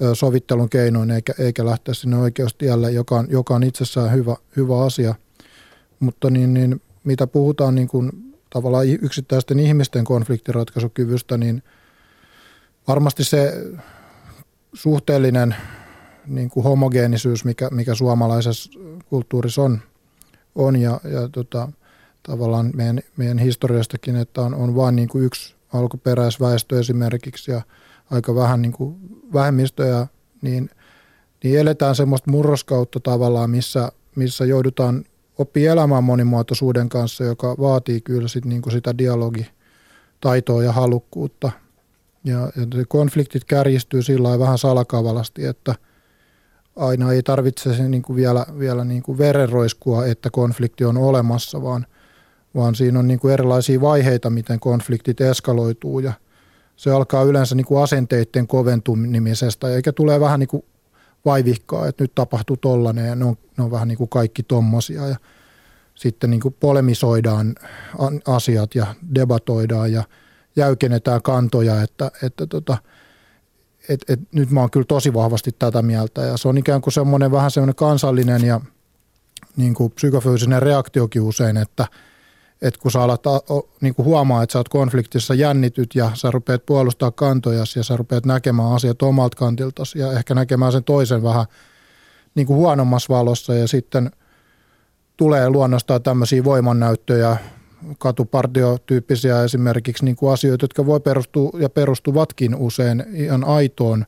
ö, 0.01 0.15
sovittelun 0.15 0.69
keinoin, 0.69 1.11
eikä, 1.11 1.33
eikä 1.39 1.65
lähteä 1.65 1.93
sinne 1.93 2.17
oikeustielle, 2.17 2.91
joka 2.91 3.15
on, 3.15 3.27
joka 3.29 3.55
on 3.55 3.63
itsessään 3.63 4.11
hyvä, 4.11 4.35
hyvä 4.55 4.85
asia. 4.85 5.15
Mutta 5.99 6.29
niin, 6.29 6.53
niin, 6.53 6.81
mitä 7.03 7.27
puhutaan 7.27 7.75
niin 7.75 7.87
kuin 7.87 8.11
tavallaan 8.49 8.87
yksittäisten 8.87 9.59
ihmisten 9.59 10.03
konfliktiratkaisukyvystä, 10.03 11.37
niin 11.37 11.63
varmasti 12.87 13.23
se 13.23 13.53
suhteellinen 14.73 15.55
niin 16.27 16.49
kuin 16.49 16.63
homogeenisyys, 16.63 17.45
mikä, 17.45 17.69
mikä 17.71 17.95
suomalaisessa 17.95 18.71
kulttuurissa 19.10 19.62
on, 19.62 19.81
on 20.55 20.75
ja, 20.75 20.99
ja 21.03 21.29
tota, 21.31 21.69
tavallaan 22.23 22.71
meidän, 22.75 22.99
meidän 23.17 23.38
historiastakin, 23.38 24.15
että 24.15 24.41
on, 24.41 24.55
on 24.55 24.75
vain 24.75 24.95
niin 24.95 25.07
kuin 25.07 25.23
yksi 25.23 25.55
alkuperäisväestö 25.73 26.79
esimerkiksi 26.79 27.51
ja 27.51 27.62
aika 28.12 28.36
vähän 28.36 28.62
niin 28.62 28.72
kuin 28.72 28.95
vähemmistöjä, 29.34 30.07
niin, 30.41 30.69
niin 31.43 31.59
eletään 31.59 31.95
semmoista 31.95 32.32
murroskautta 32.32 32.99
tavallaan, 32.99 33.49
missä, 33.49 33.91
missä 34.15 34.45
joudutaan 34.45 35.05
oppii 35.38 35.65
elämään 35.65 36.03
monimuotoisuuden 36.03 36.89
kanssa, 36.89 37.24
joka 37.24 37.55
vaatii 37.59 38.01
kyllä 38.01 38.28
sit 38.28 38.45
niin 38.45 38.61
kuin 38.61 38.74
sitä 38.74 38.97
dialogitaitoa 38.97 40.63
ja 40.63 40.72
halukkuutta. 40.72 41.51
Ja, 42.24 42.39
ja 42.39 42.86
konfliktit 42.88 43.45
kärjistyy 43.45 44.01
sillä 44.01 44.39
vähän 44.39 44.57
salakavalasti, 44.57 45.45
että 45.45 45.76
aina 46.82 47.11
ei 47.11 47.23
tarvitse 47.23 47.75
se 47.75 47.89
niin 47.89 48.01
kuin 48.01 48.15
vielä, 48.15 48.45
vielä 48.59 48.86
niin 48.86 49.03
kuin 49.03 49.17
verenroiskua, 49.17 50.05
että 50.05 50.29
konflikti 50.29 50.86
on 50.86 50.97
olemassa, 50.97 51.63
vaan, 51.63 51.86
vaan 52.55 52.75
siinä 52.75 52.99
on 52.99 53.07
niin 53.07 53.19
kuin 53.19 53.34
erilaisia 53.34 53.82
vaiheita, 53.82 54.29
miten 54.29 54.59
konfliktit 54.59 55.21
eskaloituu 55.21 55.99
ja 55.99 56.13
se 56.75 56.91
alkaa 56.91 57.23
yleensä 57.23 57.55
niin 57.55 57.65
kuin 57.65 57.84
asenteiden 57.84 58.47
koventumisesta, 58.47 59.69
eikä 59.69 59.91
tule 59.91 60.19
vähän 60.19 60.39
niin 60.39 60.47
kuin 60.47 60.63
vaivihkaa, 61.25 61.88
että 61.88 62.03
nyt 62.03 62.15
tapahtuu 62.15 62.57
tollainen 62.57 63.07
ja 63.07 63.15
ne 63.15 63.25
on, 63.25 63.36
ne 63.57 63.63
on 63.63 63.71
vähän 63.71 63.88
niin 63.88 63.97
kuin 63.97 64.09
kaikki 64.09 64.43
tommosia 64.43 65.07
ja 65.07 65.15
sitten 65.95 66.29
niin 66.29 66.41
kuin 66.41 66.55
polemisoidaan 66.59 67.55
asiat 68.27 68.75
ja 68.75 68.95
debatoidaan 69.15 69.91
ja 69.91 70.03
jäykennetään 70.55 71.21
kantoja, 71.21 71.82
että, 71.82 72.11
että 72.23 72.47
tota, 72.47 72.77
et, 73.93 74.01
et 74.07 74.19
nyt 74.31 74.51
mä 74.51 74.59
oon 74.59 74.71
kyllä 74.71 74.85
tosi 74.85 75.13
vahvasti 75.13 75.51
tätä 75.59 75.81
mieltä. 75.81 76.21
Ja 76.21 76.37
se 76.37 76.47
on 76.47 76.57
ikään 76.57 76.81
kuin 76.81 76.93
semmoinen 76.93 77.31
vähän 77.31 77.51
semmoinen 77.51 77.75
kansallinen 77.75 78.45
ja 78.45 78.61
niin 79.57 79.73
kuin 79.73 79.91
psykofyysinen 79.91 80.61
reaktiokin 80.61 81.21
usein, 81.21 81.57
että– 81.57 81.87
että 82.61 82.79
kun 82.79 82.91
sä 82.91 83.01
alat 83.01 83.23
niin 83.81 83.95
kuin 83.95 84.05
huomaa, 84.05 84.43
että 84.43 84.53
sä 84.53 84.59
oot 84.59 84.69
konfliktissa 84.69 85.33
jännityt 85.33 85.95
ja 85.95 86.11
sä 86.13 86.31
rupeat 86.31 86.65
puolustaa 86.65 87.11
kantoja 87.11 87.63
ja 87.75 87.83
sä 87.83 87.97
rupeat 87.97 88.25
näkemään 88.25 88.71
asiat 88.71 89.01
omalta 89.01 89.37
kantiltasi 89.37 89.99
ja 89.99 90.11
ehkä 90.11 90.35
näkemään 90.35 90.71
sen 90.71 90.83
toisen 90.83 91.23
vähän 91.23 91.45
niin 92.35 92.47
kuin 92.47 92.57
huonommassa 92.57 93.13
valossa 93.13 93.53
ja 93.53 93.67
sitten 93.67 94.11
tulee 95.17 95.49
luonnostaan 95.49 96.03
tämmöisiä 96.03 96.43
voimannäyttöjä, 96.43 97.37
katupartiotyyppisiä 97.97 99.43
esimerkiksi 99.43 100.05
niin 100.05 100.15
kuin 100.15 100.34
asioita, 100.34 100.63
jotka 100.63 100.86
voi 100.86 100.99
perustua 100.99 101.51
ja 101.59 101.69
perustuvatkin 101.69 102.55
usein 102.55 103.03
ihan 103.13 103.43
aitoon 103.43 104.05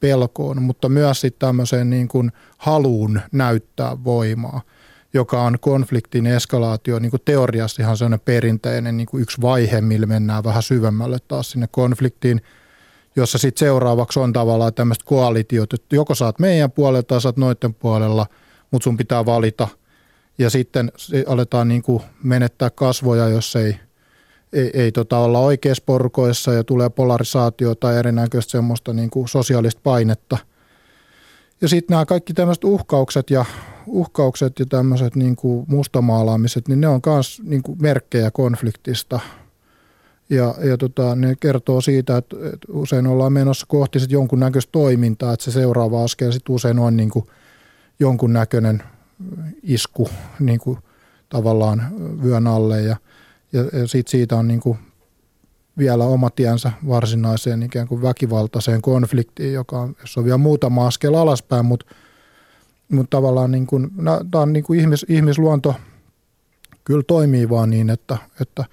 pelkoon, 0.00 0.62
mutta 0.62 0.88
myös 0.88 1.20
sitten 1.20 1.48
tämmöiseen 1.48 1.90
niin 1.90 2.08
kuin 2.08 2.32
haluun 2.58 3.20
näyttää 3.32 4.04
voimaa– 4.04 4.60
joka 5.14 5.42
on 5.42 5.58
konfliktin 5.60 6.26
eskalaatio, 6.26 6.98
niin 6.98 7.10
kuin 7.10 7.22
teoriassa 7.24 7.82
ihan 7.82 7.96
sellainen 7.96 8.20
perinteinen 8.24 8.96
niin 8.96 9.06
kuin 9.06 9.22
yksi 9.22 9.40
vaihe, 9.40 9.80
millä 9.80 10.06
mennään 10.06 10.44
vähän 10.44 10.62
syvemmälle 10.62 11.18
taas 11.28 11.50
sinne 11.50 11.68
konfliktiin, 11.70 12.40
jossa 13.16 13.38
sitten 13.38 13.66
seuraavaksi 13.66 14.20
on 14.20 14.32
tavallaan 14.32 14.74
tämmöistä 14.74 15.04
koalitiot, 15.04 15.72
että 15.72 15.96
joko 15.96 16.14
saat 16.14 16.38
meidän 16.38 16.70
puolella 16.70 17.02
tai 17.02 17.20
saat 17.20 17.36
noiden 17.36 17.74
puolella, 17.74 18.26
mutta 18.70 18.84
sun 18.84 18.96
pitää 18.96 19.26
valita. 19.26 19.68
Ja 20.40 20.50
sitten 20.50 20.92
aletaan 21.26 21.68
niin 21.68 21.82
kuin 21.82 22.02
menettää 22.22 22.70
kasvoja, 22.70 23.28
jos 23.28 23.56
ei, 23.56 23.76
ei, 24.52 24.70
ei 24.74 24.92
tota 24.92 25.18
olla 25.18 25.38
oikeassa 25.38 25.82
porukoissa 25.86 26.52
ja 26.52 26.64
tulee 26.64 26.90
polarisaatio 26.90 27.74
tai 27.74 27.96
erinäköistä 27.96 28.50
semmoista 28.50 28.92
niin 28.92 29.10
kuin 29.10 29.28
sosiaalista 29.28 29.80
painetta. 29.84 30.38
Ja 31.60 31.68
sitten 31.68 31.94
nämä 31.94 32.06
kaikki 32.06 32.34
tämmöiset 32.34 32.64
uhkaukset 32.64 33.30
ja 33.30 33.44
uhkaukset 33.86 34.58
ja 34.58 34.66
tämmöiset 34.66 35.16
niin 35.16 35.36
kuin 35.36 35.64
mustamaalaamiset, 35.68 36.68
niin 36.68 36.80
ne 36.80 36.88
on 36.88 37.00
myös 37.06 37.42
niin 37.44 37.62
kuin 37.62 37.78
merkkejä 37.82 38.30
konfliktista. 38.30 39.20
Ja, 40.30 40.54
ja 40.64 40.76
tota, 40.78 41.14
ne 41.14 41.34
kertoo 41.40 41.80
siitä, 41.80 42.16
että, 42.16 42.36
että 42.36 42.72
usein 42.72 43.06
ollaan 43.06 43.32
menossa 43.32 43.66
kohti 43.68 44.00
sit 44.00 44.10
jonkunnäköistä 44.10 44.72
toimintaa, 44.72 45.32
että 45.32 45.44
se 45.44 45.50
seuraava 45.50 46.04
askel 46.04 46.32
sit 46.32 46.48
usein 46.48 46.78
on 46.78 46.96
niin 46.96 47.10
kuin 47.10 47.26
jonkunnäköinen 47.98 48.82
isku 49.62 50.08
niin 50.40 50.60
kuin 50.60 50.78
tavallaan 51.28 51.82
vyön 52.22 52.46
alle 52.46 52.82
ja, 52.82 52.96
ja, 53.52 53.64
ja 53.72 53.88
sit 53.88 54.08
siitä 54.08 54.36
on 54.36 54.48
niin 54.48 54.60
kuin 54.60 54.78
vielä 55.78 56.04
oma 56.04 56.30
tiensä 56.30 56.72
varsinaiseen 56.88 57.62
ikään 57.62 57.88
kuin 57.88 58.02
väkivaltaiseen 58.02 58.82
konfliktiin, 58.82 59.52
joka 59.52 59.80
on, 59.80 59.96
jos 60.00 60.18
on 60.18 60.24
vielä 60.24 60.38
muutama 60.38 60.86
askel 60.86 61.14
alaspäin, 61.14 61.66
mutta 61.66 61.86
mutta 62.90 63.16
tavallaan 63.16 63.50
niin 63.50 63.66
kuin, 63.66 63.90
tämä 64.30 64.42
on 64.42 64.52
niin 64.52 64.64
kuin 64.64 64.80
ihmis, 64.80 65.06
ihmisluonto 65.08 65.74
kyllä 66.84 67.02
toimii 67.06 67.48
vaan 67.48 67.70
niin, 67.70 67.90
että, 67.90 68.18
että 68.40 68.64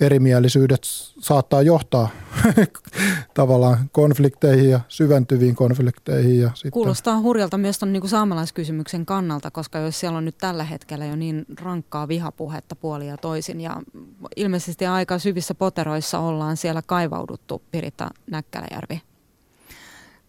erimielisyydet 0.00 0.80
saattaa 1.20 1.62
johtaa 1.62 2.08
tavallaan 3.34 3.90
konflikteihin 3.92 4.70
ja 4.70 4.80
syventyviin 4.88 5.54
konflikteihin. 5.54 6.40
Ja 6.40 6.50
sitten. 6.54 6.70
Kuulostaa 6.70 7.20
hurjalta 7.20 7.58
myös 7.58 7.78
tuon 7.78 7.92
niin 7.92 8.08
saamelaiskysymyksen 8.08 9.06
kannalta, 9.06 9.50
koska 9.50 9.78
jos 9.78 10.00
siellä 10.00 10.18
on 10.18 10.24
nyt 10.24 10.38
tällä 10.38 10.64
hetkellä 10.64 11.04
jo 11.04 11.16
niin 11.16 11.44
rankkaa 11.60 12.08
vihapuhetta 12.08 12.76
puoli 12.76 13.06
ja 13.06 13.16
toisin 13.16 13.60
ja 13.60 13.76
ilmeisesti 14.36 14.86
aika 14.86 15.18
syvissä 15.18 15.54
poteroissa 15.54 16.18
ollaan 16.18 16.56
siellä 16.56 16.82
kaivauduttu 16.86 17.62
Piritta 17.70 18.10
Näkkäläjärvi. 18.30 19.02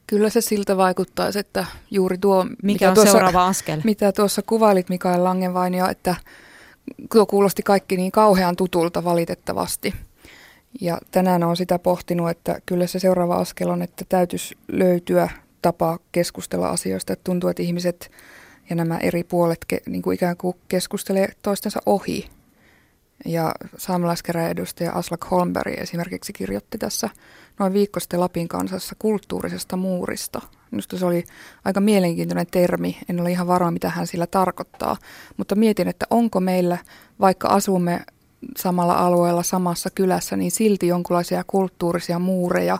Kyllä 0.07 0.29
se 0.29 0.41
siltä 0.41 0.77
vaikuttaisi, 0.77 1.39
että 1.39 1.65
juuri 1.91 2.17
tuo, 2.17 2.43
mikä 2.43 2.57
mitä 2.63 2.89
on 2.89 2.95
tuossa, 2.95 3.11
seuraava 3.11 3.47
askel? 3.47 3.81
Mitä 3.83 4.11
tuossa 4.11 4.41
kuvailit 4.41 4.89
Mikael 4.89 5.23
Langenvainio, 5.23 5.87
että 5.87 6.15
tuo 7.11 7.25
kuulosti 7.25 7.63
kaikki 7.63 7.97
niin 7.97 8.11
kauhean 8.11 8.55
tutulta 8.55 9.03
valitettavasti. 9.03 9.93
Ja 10.81 10.97
tänään 11.11 11.43
on 11.43 11.57
sitä 11.57 11.79
pohtinut, 11.79 12.29
että 12.29 12.61
kyllä 12.65 12.87
se 12.87 12.99
seuraava 12.99 13.35
askel 13.35 13.69
on, 13.69 13.81
että 13.81 14.05
täytyisi 14.09 14.57
löytyä 14.67 15.29
tapa 15.61 15.99
keskustella 16.11 16.69
asioista. 16.69 17.13
Että 17.13 17.23
tuntuu, 17.23 17.49
että 17.49 17.63
ihmiset 17.63 18.11
ja 18.69 18.75
nämä 18.75 18.97
eri 18.97 19.23
puolet 19.23 19.65
niin 19.85 20.01
kuin 20.01 20.15
ikään 20.15 20.37
kuin 20.37 20.57
keskustelee 20.67 21.27
toistensa 21.41 21.81
ohi. 21.85 22.29
Ja 23.25 23.51
saamelaiskäräjäedustaja 23.77 24.91
Aslak 24.91 25.31
Holmberg 25.31 25.73
esimerkiksi 25.77 26.33
kirjoitti 26.33 26.77
tässä 26.77 27.09
noin 27.59 27.73
viikko 27.73 27.99
sitten 27.99 28.19
Lapin 28.19 28.47
kansassa 28.47 28.95
kulttuurisesta 28.99 29.77
muurista. 29.77 30.41
Minusta 30.71 30.97
se 30.97 31.05
oli 31.05 31.23
aika 31.65 31.79
mielenkiintoinen 31.79 32.47
termi, 32.51 32.97
en 33.09 33.21
ole 33.21 33.31
ihan 33.31 33.47
varaa 33.47 33.71
mitä 33.71 33.89
hän 33.89 34.07
sillä 34.07 34.27
tarkoittaa, 34.27 34.97
mutta 35.37 35.55
mietin, 35.55 35.87
että 35.87 36.05
onko 36.09 36.39
meillä, 36.39 36.77
vaikka 37.19 37.47
asumme 37.47 38.01
samalla 38.57 38.93
alueella 38.93 39.43
samassa 39.43 39.89
kylässä, 39.95 40.35
niin 40.35 40.51
silti 40.51 40.87
jonkinlaisia 40.87 41.43
kulttuurisia 41.47 42.19
muureja 42.19 42.77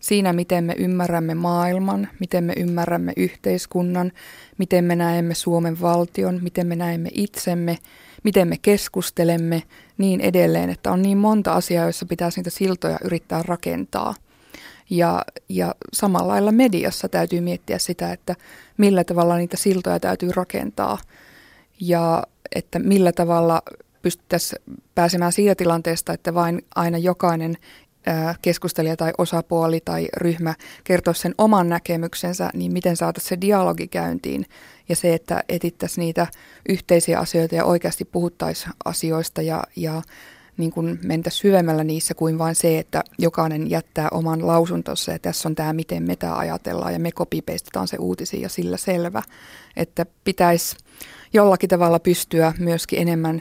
siinä, 0.00 0.32
miten 0.32 0.64
me 0.64 0.74
ymmärrämme 0.78 1.34
maailman, 1.34 2.08
miten 2.20 2.44
me 2.44 2.52
ymmärrämme 2.56 3.12
yhteiskunnan, 3.16 4.12
miten 4.58 4.84
me 4.84 4.96
näemme 4.96 5.34
Suomen 5.34 5.80
valtion, 5.80 6.40
miten 6.42 6.66
me 6.66 6.76
näemme 6.76 7.08
itsemme, 7.12 7.78
miten 8.24 8.48
me 8.48 8.56
keskustelemme, 8.62 9.62
niin 9.98 10.20
edelleen, 10.20 10.70
että 10.70 10.92
on 10.92 11.02
niin 11.02 11.18
monta 11.18 11.52
asiaa, 11.52 11.84
joissa 11.84 12.06
pitäisi 12.06 12.38
niitä 12.38 12.50
siltoja 12.50 12.98
yrittää 13.04 13.42
rakentaa. 13.42 14.14
Ja, 14.90 15.24
ja 15.48 15.74
samalla 15.92 16.28
lailla 16.28 16.52
mediassa 16.52 17.08
täytyy 17.08 17.40
miettiä 17.40 17.78
sitä, 17.78 18.12
että 18.12 18.34
millä 18.76 19.04
tavalla 19.04 19.36
niitä 19.36 19.56
siltoja 19.56 20.00
täytyy 20.00 20.30
rakentaa 20.36 20.98
ja 21.80 22.22
että 22.54 22.78
millä 22.78 23.12
tavalla 23.12 23.62
pystyttäisiin 24.02 24.62
pääsemään 24.94 25.32
siitä 25.32 25.54
tilanteesta, 25.54 26.12
että 26.12 26.34
vain 26.34 26.62
aina 26.74 26.98
jokainen 26.98 27.56
keskustelija 28.42 28.96
tai 28.96 29.12
osapuoli 29.18 29.80
tai 29.84 30.08
ryhmä 30.16 30.54
kertoisi 30.84 31.20
sen 31.20 31.34
oman 31.38 31.68
näkemyksensä, 31.68 32.50
niin 32.54 32.72
miten 32.72 32.96
saataisiin 32.96 33.28
se 33.28 33.40
dialogi 33.40 33.88
käyntiin 33.88 34.46
ja 34.88 34.96
se, 34.96 35.14
että 35.14 35.44
etittäisiin 35.48 36.02
niitä 36.02 36.26
yhteisiä 36.68 37.18
asioita 37.18 37.54
ja 37.54 37.64
oikeasti 37.64 38.04
puhuttaisiin 38.04 38.72
asioista 38.84 39.42
ja, 39.42 39.64
ja 39.76 40.02
niin 40.56 40.70
kuin 40.70 40.98
mentä 41.02 41.30
syvemmällä 41.30 41.84
niissä 41.84 42.14
kuin 42.14 42.38
vain 42.38 42.54
se, 42.54 42.78
että 42.78 43.04
jokainen 43.18 43.70
jättää 43.70 44.08
oman 44.10 44.46
lausuntonsa 44.46 45.12
ja 45.12 45.18
tässä 45.18 45.48
on 45.48 45.54
tämä, 45.54 45.72
miten 45.72 46.02
me 46.02 46.16
tämä 46.16 46.36
ajatellaan 46.36 46.92
ja 46.92 46.98
me 46.98 47.12
kopipeistetaan 47.12 47.88
se 47.88 47.96
uutisiin 47.96 48.42
ja 48.42 48.48
sillä 48.48 48.76
selvä. 48.76 49.22
Että 49.76 50.06
pitäisi 50.24 50.76
jollakin 51.32 51.68
tavalla 51.68 51.98
pystyä 51.98 52.52
myöskin 52.58 52.98
enemmän 52.98 53.40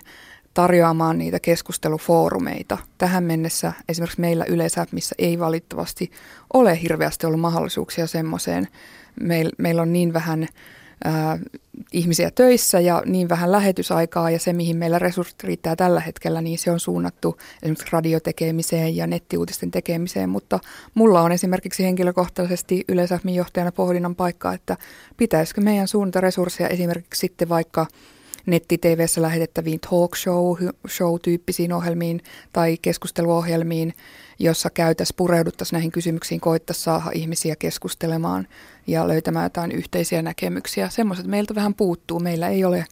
tarjoamaan 0.54 1.18
niitä 1.18 1.40
keskustelufoorumeita. 1.40 2.78
Tähän 2.98 3.24
mennessä 3.24 3.74
esimerkiksi 3.90 4.22
meillä 4.22 4.46
yleensä, 4.46 4.86
missä 4.92 5.16
ei 5.18 5.40
valitettavasti 5.40 6.12
ole 6.54 6.82
hirveästi 6.82 7.26
ollut 7.26 7.40
mahdollisuuksia 7.40 8.08
semmoiseen. 8.08 8.68
Meil, 9.22 9.50
meillä 9.58 9.82
on 9.82 9.94
niin 9.94 10.14
vähän 10.14 10.48
ää, 11.04 11.40
ihmisiä 11.92 12.32
töissä 12.32 12.80
ja 12.80 13.04
niin 13.06 13.30
vähän 13.30 13.52
lähetysaikaa 13.52 14.30
ja 14.30 14.40
se, 14.40 14.54
mihin 14.54 14.78
meillä 14.78 15.00
resurssit 15.00 15.44
riittää 15.44 15.76
tällä 15.76 16.00
hetkellä, 16.00 16.42
niin 16.42 16.58
se 16.58 16.72
on 16.72 16.80
suunnattu 16.80 17.38
esimerkiksi 17.64 17.88
radiotekemiseen 17.92 18.96
ja 18.96 19.08
nettiuutisten 19.08 19.72
tekemiseen, 19.72 20.30
mutta 20.30 20.60
mulla 20.94 21.22
on 21.22 21.32
esimerkiksi 21.32 21.84
henkilökohtaisesti 21.84 22.84
yleensä 22.88 23.20
johtajana 23.34 23.72
pohdinnan 23.72 24.16
paikka, 24.16 24.54
että 24.54 24.78
pitäisikö 25.18 25.62
meidän 25.62 25.88
suunnata 25.88 26.22
resursseja 26.22 26.70
esimerkiksi 26.70 27.20
sitten 27.20 27.50
vaikka 27.50 27.86
netti-tvssä 28.46 29.22
lähetettäviin 29.22 29.80
talk 29.80 30.16
show, 30.16 30.56
show-tyyppisiin 30.88 31.74
ohjelmiin 31.74 32.22
tai 32.54 32.78
keskusteluohjelmiin, 32.82 33.94
jossa 34.40 34.70
käytäisiin, 34.70 35.16
pureuduttaisiin 35.16 35.78
näihin 35.78 35.92
kysymyksiin, 35.92 36.42
koittaisiin 36.42 36.84
saada 36.84 37.12
ihmisiä 37.14 37.56
keskustelemaan 37.56 38.48
ja 38.88 39.08
löytämään 39.08 39.46
jotain 39.46 39.72
yhteisiä 39.72 40.22
näkemyksiä. 40.22 40.90
Semmoiset 40.90 41.28
meiltä 41.28 41.56
vähän 41.56 41.74
puuttuu. 41.74 42.20
Meillä 42.20 42.48
ei 42.50 42.66
ole 42.66 42.86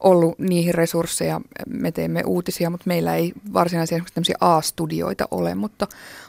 ollut 0.00 0.38
niihin 0.38 0.74
resursseja. 0.74 1.40
Me 1.68 1.92
teemme 1.92 2.22
uutisia, 2.26 2.70
mutta 2.70 2.84
meillä 2.86 3.14
ei 3.14 3.32
varsinaisia 3.52 4.02
tämmöisiä 4.14 4.36
A-studioita 4.40 5.28
ole, 5.30 5.54
mutta 5.54 5.86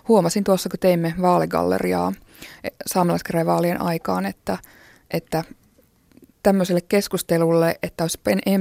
huomasin 0.07 0.43
tuossa, 0.43 0.69
kun 0.69 0.79
teimme 0.79 1.13
vaaligalleriaa 1.21 2.13
saamelaiskäräjävaalien 2.85 3.81
aikaan, 3.81 4.25
että, 4.25 4.57
että 5.11 5.43
tämmöiselle 6.43 6.81
keskustelulle, 6.81 7.79
että 7.83 8.03
olisi 8.03 8.19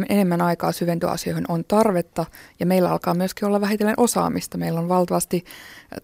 enemmän 0.09 0.43
aikaa 0.43 0.73
syventyä 0.73 1.11
asioihin, 1.11 1.45
on 1.49 1.65
tarvetta. 1.65 2.27
Ja 2.61 2.67
meillä 2.67 2.91
alkaa 2.91 3.15
myöskin 3.15 3.49
olla 3.49 3.61
vähitellen 3.61 3.95
osaamista. 3.97 4.59
Meillä 4.59 4.81
on 4.81 4.89
valtavasti 4.89 5.45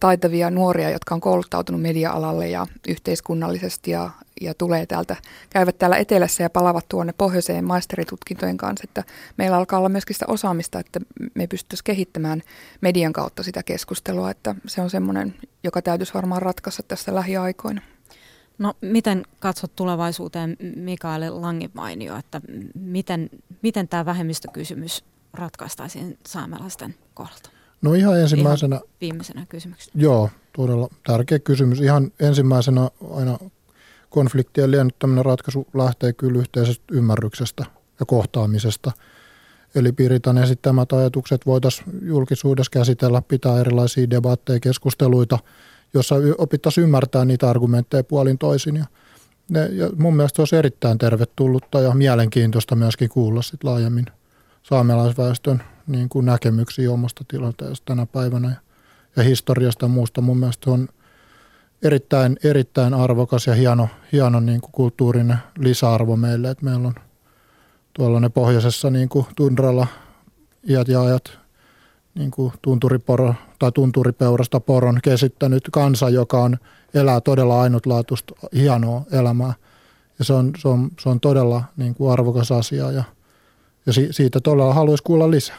taitavia 0.01 0.51
nuoria, 0.51 0.91
jotka 0.91 1.15
on 1.15 1.21
kouluttautunut 1.21 1.83
media-alalle 1.83 2.49
ja 2.49 2.67
yhteiskunnallisesti 2.89 3.91
ja, 3.91 4.11
ja 4.41 4.55
tulee 4.55 4.87
täältä, 4.87 5.17
käyvät 5.51 5.79
täällä 5.79 5.97
etelässä 5.97 6.43
ja 6.43 6.51
palavat 6.51 6.89
tuonne 6.89 7.15
pohjoiseen 7.19 7.65
maisteritutkintojen 7.65 8.57
kanssa. 8.57 8.85
Että 8.85 9.05
meillä 9.37 9.57
alkaa 9.57 9.79
olla 9.79 9.89
myöskin 9.89 10.15
sitä 10.15 10.27
osaamista, 10.29 10.79
että 10.79 11.01
me 11.35 11.47
pystyttäisiin 11.47 11.85
kehittämään 11.85 12.43
median 12.81 13.13
kautta 13.13 13.43
sitä 13.43 13.63
keskustelua. 13.63 14.31
Että 14.31 14.55
se 14.67 14.81
on 14.81 14.91
semmoinen, 14.91 15.35
joka 15.65 15.83
täytyisi 15.83 16.15
varmaan 16.15 16.43
ratkaista 16.43 16.83
tässä 16.83 17.15
lähiaikoina. 17.15 17.94
No 18.59 18.75
miten 18.81 19.25
katsot 19.41 19.77
tulevaisuuteen 19.77 20.57
Mikael 20.77 21.43
Langin 21.43 21.71
mainio, 21.75 22.17
että 22.17 22.41
miten, 22.75 23.31
miten 23.63 23.89
tämä 23.89 24.05
vähemmistökysymys 24.05 25.05
ratkaistaisiin 25.33 26.19
saamelaisten 26.27 26.95
kohdalta? 27.15 27.51
No 27.83 27.95
ihan 27.95 28.21
ensimmäisenä... 28.21 28.77
Ihan 28.77 28.89
viimeisenä 29.01 29.47
kysymyksenä. 29.49 30.03
Joo, 30.03 30.31
todella 30.57 30.89
tärkeä 31.07 31.39
kysymys. 31.39 31.81
Ihan 31.81 32.13
ensimmäisenä 32.21 32.91
aina 33.15 33.39
konfliktien 34.11 34.71
liennyttäminen 34.71 35.25
ratkaisu 35.25 35.67
lähtee 35.75 36.13
kyllä 36.13 36.39
yhteisestä 36.41 36.85
ymmärryksestä 36.93 37.65
ja 38.01 38.07
kohtaamisesta. 38.07 38.93
Eli 39.75 39.93
Piritan 39.93 40.39
esittämät 40.39 40.93
ajatukset 40.93 41.47
voitaisiin 41.47 41.87
julkisuudessa 42.03 42.71
käsitellä, 42.71 43.23
pitää 43.23 43.61
erilaisia 43.61 44.11
debatteja, 44.11 44.61
keskusteluita– 44.61 45.39
jossa 45.95 46.15
opittaisiin 46.39 46.85
ymmärtää 46.85 47.25
niitä 47.25 47.51
argumentteja 47.51 48.05
puolin 48.05 48.39
toisin. 48.39 48.77
Ja, 48.77 48.85
ne, 49.51 49.67
ja 49.67 49.91
mun 49.97 50.17
mielestä 50.17 50.37
se 50.37 50.43
olisi 50.43 50.57
erittäin 50.57 50.99
tervetullutta 50.99 51.81
ja 51.81 51.95
mielenkiintoista 51.95 52.77
myöskin 52.77 53.09
kuulla 53.09 53.43
sit 53.43 53.65
laajemmin 53.65 54.07
saamelaisväestön 54.63 55.63
niin 55.87 56.09
kuin 56.09 56.27
näkemyksiä 56.27 56.93
omasta 56.93 57.25
tilanteesta 57.29 57.85
tänä 57.85 58.07
päivänä 58.07 58.49
ja, 58.49 58.57
ja 59.17 59.23
historiasta 59.23 59.85
ja 59.85 59.89
muusta. 59.89 60.21
Mun 60.21 60.39
mielestä 60.39 60.71
on 60.71 60.89
erittäin, 61.83 62.37
erittäin 62.45 62.95
arvokas 62.95 63.47
ja 63.47 63.55
hieno, 63.55 63.89
hieno 64.13 64.41
niin 64.41 64.61
kuin 64.61 64.73
kulttuurinen 64.73 65.39
lisäarvo 65.59 66.17
meille, 66.17 66.51
että 66.51 66.65
meillä 66.65 66.89
on 66.89 66.95
tuolla 67.93 68.21
ne 68.21 68.29
pohjoisessa 68.29 68.91
niin 68.91 69.09
kuin 69.09 69.27
tundralla 69.37 69.87
iät 70.69 70.89
ja 70.89 71.03
ajat 71.03 71.44
niin 72.15 72.31
kuin 72.31 72.53
tunturiporo 72.63 73.35
tai 73.59 73.73
tunturipeurasta 73.73 74.61
poron 74.61 75.01
kesittänyt 75.03 75.69
kansa, 75.73 76.11
joka 76.11 76.43
on, 76.43 76.57
elää 76.95 77.21
todella 77.21 77.63
ainutlaatuista, 77.63 78.35
hienoa 78.55 79.03
elämää. 79.13 79.55
Ja 80.19 80.25
se 80.25 80.33
on, 80.33 80.53
se 80.59 80.69
on, 80.69 80.91
se 81.01 81.09
on 81.09 81.21
todella 81.21 81.65
niin 81.77 81.95
kuin 81.95 82.13
arvokas 82.13 82.53
asia 82.53 82.91
ja, 82.91 83.05
ja 83.87 83.93
si, 83.93 84.09
siitä 84.11 84.41
todella 84.41 84.75
haluaisi 84.75 85.05
kuulla 85.05 85.31
lisää. 85.31 85.57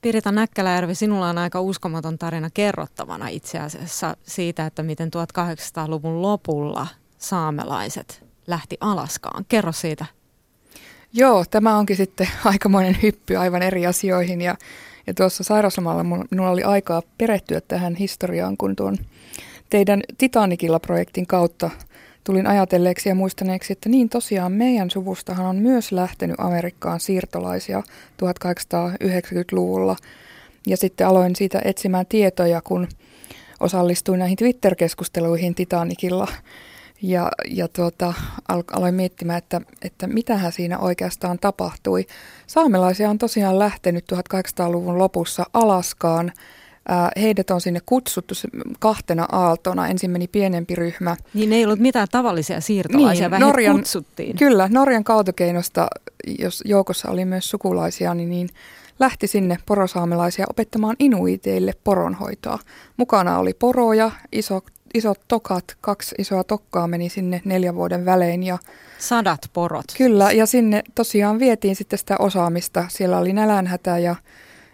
Pirita 0.00 0.32
Näkkäläjärvi, 0.32 0.94
sinulla 0.94 1.28
on 1.28 1.38
aika 1.38 1.60
uskomaton 1.60 2.18
tarina 2.18 2.50
kerrottavana 2.54 3.28
itse 3.28 3.58
asiassa 3.58 4.16
siitä, 4.22 4.66
että 4.66 4.82
miten 4.82 5.10
1800-luvun 5.16 6.22
lopulla 6.22 6.86
saamelaiset 7.18 8.24
lähti 8.46 8.76
Alaskaan. 8.80 9.44
Kerro 9.48 9.72
siitä. 9.72 10.06
Joo, 11.12 11.44
tämä 11.50 11.76
onkin 11.76 11.96
sitten 11.96 12.28
aikamoinen 12.44 12.98
hyppy 13.02 13.36
aivan 13.36 13.62
eri 13.62 13.86
asioihin 13.86 14.40
ja 14.40 14.56
ja 15.10 15.14
tuossa 15.14 15.44
sairauslomalla 15.44 16.04
minulla 16.30 16.50
oli 16.50 16.62
aikaa 16.62 17.02
perehtyä 17.18 17.60
tähän 17.60 17.94
historiaan, 17.94 18.56
kun 18.56 18.76
tuon 18.76 18.96
teidän 19.70 20.02
Titanikilla-projektin 20.18 21.26
kautta 21.26 21.70
tulin 22.24 22.46
ajatelleeksi 22.46 23.08
ja 23.08 23.14
muistaneeksi, 23.14 23.72
että 23.72 23.88
niin 23.88 24.08
tosiaan 24.08 24.52
meidän 24.52 24.90
suvustahan 24.90 25.46
on 25.46 25.56
myös 25.56 25.92
lähtenyt 25.92 26.36
Amerikkaan 26.38 27.00
siirtolaisia 27.00 27.82
1890-luvulla. 28.22 29.96
Ja 30.66 30.76
sitten 30.76 31.06
aloin 31.06 31.36
siitä 31.36 31.60
etsimään 31.64 32.06
tietoja, 32.06 32.60
kun 32.62 32.88
osallistuin 33.60 34.18
näihin 34.18 34.36
Twitter-keskusteluihin 34.36 35.54
Titanikilla 35.54 36.28
ja, 37.02 37.30
ja 37.50 37.68
tuota, 37.68 38.14
aloin 38.48 38.94
miettimään, 38.94 39.38
että, 39.38 39.60
että 39.82 40.06
mitähän 40.06 40.52
siinä 40.52 40.78
oikeastaan 40.78 41.38
tapahtui. 41.38 42.06
Saamelaisia 42.46 43.10
on 43.10 43.18
tosiaan 43.18 43.58
lähtenyt 43.58 44.04
1800-luvun 44.12 44.98
lopussa 44.98 45.44
Alaskaan. 45.52 46.32
Heidät 47.20 47.50
on 47.50 47.60
sinne 47.60 47.80
kutsuttu 47.86 48.34
kahtena 48.78 49.26
aaltona. 49.32 49.88
Ensin 49.88 50.10
meni 50.10 50.28
pienempi 50.28 50.74
ryhmä. 50.74 51.16
Niin 51.34 51.52
ei 51.52 51.64
ollut 51.64 51.78
mitään 51.78 52.08
tavallisia 52.10 52.60
siirtolaisia, 52.60 53.28
niin, 53.28 53.40
Norjan, 53.40 53.76
kutsuttiin. 53.76 54.36
Kyllä, 54.36 54.68
Norjan 54.72 55.04
kautokeinosta, 55.04 55.88
jos 56.38 56.62
joukossa 56.64 57.10
oli 57.10 57.24
myös 57.24 57.50
sukulaisia, 57.50 58.14
niin, 58.14 58.30
niin 58.30 58.48
lähti 59.00 59.26
sinne 59.26 59.56
porosaamelaisia 59.66 60.46
opettamaan 60.50 60.96
inuiteille 60.98 61.72
poronhoitoa. 61.84 62.58
Mukana 62.96 63.38
oli 63.38 63.54
poroja, 63.54 64.10
iso 64.32 64.60
isot 64.94 65.20
tokat, 65.28 65.64
kaksi 65.80 66.14
isoa 66.18 66.44
tokkaa 66.44 66.88
meni 66.88 67.08
sinne 67.08 67.42
neljän 67.44 67.74
vuoden 67.74 68.04
välein. 68.04 68.42
Ja 68.42 68.58
Sadat 68.98 69.50
porot. 69.52 69.84
Kyllä, 69.98 70.32
ja 70.32 70.46
sinne 70.46 70.82
tosiaan 70.94 71.38
vietiin 71.38 71.76
sitten 71.76 71.98
sitä 71.98 72.16
osaamista. 72.18 72.84
Siellä 72.88 73.18
oli 73.18 73.32
nälänhätä 73.32 73.98
ja, 73.98 74.16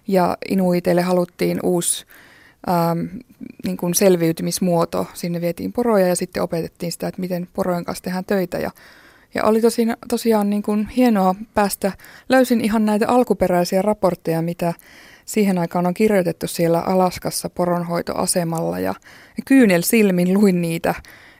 ja 0.08 0.36
inuiteille 0.48 1.02
haluttiin 1.02 1.60
uusi 1.62 2.06
ähm, 2.68 2.98
niin 3.64 3.76
kuin 3.76 3.94
selviytymismuoto. 3.94 5.06
Sinne 5.14 5.40
vietiin 5.40 5.72
poroja 5.72 6.08
ja 6.08 6.16
sitten 6.16 6.42
opetettiin 6.42 6.92
sitä, 6.92 7.08
että 7.08 7.20
miten 7.20 7.48
porojen 7.52 7.84
kanssa 7.84 8.04
tehdään 8.04 8.24
töitä. 8.24 8.58
Ja, 8.58 8.70
ja 9.34 9.44
oli 9.44 9.60
tosiaan, 9.60 9.96
tosiaan 10.08 10.50
niin 10.50 10.62
kuin 10.62 10.88
hienoa 10.88 11.34
päästä, 11.54 11.92
löysin 12.28 12.60
ihan 12.60 12.84
näitä 12.84 13.08
alkuperäisiä 13.08 13.82
raportteja, 13.82 14.42
mitä 14.42 14.74
siihen 15.26 15.58
aikaan 15.58 15.86
on 15.86 15.94
kirjoitettu 15.94 16.46
siellä 16.46 16.80
Alaskassa 16.80 17.50
poronhoitoasemalla 17.50 18.78
ja 18.78 18.94
kyynel 19.44 19.82
silmin 19.82 20.34
luin 20.34 20.62
niitä, 20.62 20.94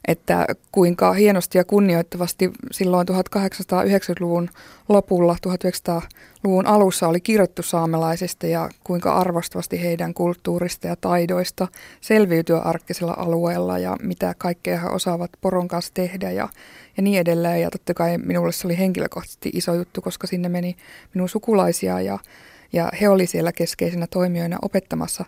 että 0.08 0.46
kuinka 0.72 1.12
hienosti 1.12 1.58
ja 1.58 1.64
kunnioittavasti 1.64 2.50
silloin 2.72 3.06
1890-luvun 3.08 4.48
lopulla, 4.88 5.36
1900-luvun 5.46 6.66
alussa 6.66 7.08
oli 7.08 7.20
kirjoittu 7.20 7.62
saamelaisista 7.62 8.46
ja 8.46 8.68
kuinka 8.84 9.12
arvostavasti 9.12 9.82
heidän 9.82 10.14
kulttuurista 10.14 10.86
ja 10.86 10.96
taidoista 10.96 11.68
selviytyä 12.00 12.58
arktisella 12.58 13.14
alueella 13.18 13.78
ja 13.78 13.96
mitä 14.02 14.34
kaikkea 14.38 14.80
he 14.80 14.88
osaavat 14.88 15.30
poron 15.40 15.68
kanssa 15.68 15.94
tehdä 15.94 16.30
ja, 16.30 16.48
ja 16.96 17.02
niin 17.02 17.20
edelleen. 17.20 17.60
Ja 17.60 17.70
totta 17.70 17.94
kai 17.94 18.18
minulle 18.18 18.52
se 18.52 18.66
oli 18.66 18.78
henkilökohtaisesti 18.78 19.50
iso 19.54 19.74
juttu, 19.74 20.02
koska 20.02 20.26
sinne 20.26 20.48
meni 20.48 20.76
minun 21.14 21.28
sukulaisia 21.28 22.00
ja 22.00 22.18
ja 22.72 22.88
he 23.00 23.08
oli 23.08 23.26
siellä 23.26 23.52
keskeisenä 23.52 24.06
toimijoina 24.06 24.58
opettamassa 24.62 25.24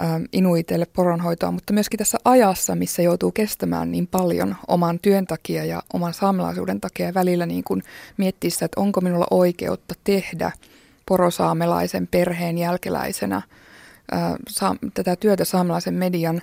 ähm, 0.00 0.22
inuiteille 0.32 0.86
poronhoitoa, 0.86 1.50
mutta 1.50 1.72
myöskin 1.72 1.98
tässä 1.98 2.18
ajassa, 2.24 2.74
missä 2.74 3.02
joutuu 3.02 3.32
kestämään 3.32 3.90
niin 3.90 4.06
paljon 4.06 4.56
oman 4.68 4.98
työn 5.02 5.26
takia 5.26 5.64
ja 5.64 5.82
oman 5.92 6.14
saamelaisuuden 6.14 6.80
takia 6.80 7.06
ja 7.06 7.14
välillä 7.14 7.46
niin 7.46 7.64
kuin 7.64 7.82
miettiä 8.16 8.50
sitä, 8.50 8.64
että 8.64 8.80
onko 8.80 9.00
minulla 9.00 9.26
oikeutta 9.30 9.94
tehdä 10.04 10.52
porosaamelaisen 11.06 12.06
perheen 12.06 12.58
jälkeläisenä 12.58 13.36
äh, 13.36 14.72
tätä 14.94 15.16
työtä 15.16 15.44
saamelaisen 15.44 15.94
median 15.94 16.40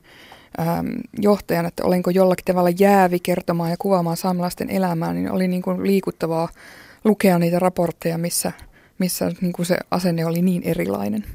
ähm, 0.60 0.88
johtajana, 1.20 1.68
että 1.68 1.86
olenko 1.86 2.10
jollakin 2.10 2.46
tavalla 2.46 2.70
jäävi 2.80 3.20
kertomaan 3.20 3.70
ja 3.70 3.78
kuvaamaan 3.80 4.18
saamelaisten 4.18 4.70
elämää, 4.70 5.14
niin 5.14 5.32
oli 5.32 5.48
niin 5.48 5.62
kuin 5.62 5.84
liikuttavaa 5.84 6.50
lukea 7.04 7.40
niitä 7.40 7.60
raportteja, 7.60 8.18
missä– 8.18 8.52
missä 9.00 9.32
niin 9.42 9.54
kuin 9.54 9.66
se 9.66 9.78
asenne 9.92 10.26
oli 10.26 10.42
niin 10.42 10.64
erilainen. 10.64 11.26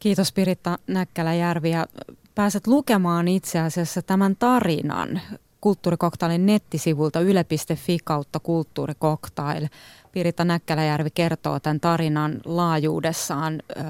Kiitos 0.00 0.32
Piritta 0.32 0.78
Näkkäläjärvi 0.86 1.70
ja 1.70 1.86
pääset 2.34 2.66
lukemaan 2.66 3.28
itse 3.28 3.60
asiassa 3.60 4.02
tämän 4.02 4.36
tarinan 4.36 5.20
kulttuurikoktailin 5.60 6.46
nettisivulta 6.46 7.20
yle.fi 7.20 7.98
kautta 8.04 8.40
kulttuurikoktail. 8.40 9.68
Piritta 10.12 10.44
Näkkäläjärvi 10.44 11.10
kertoo 11.10 11.60
tämän 11.60 11.80
tarinan 11.80 12.40
laajuudessaan 12.44 13.62
ö, 13.70 13.82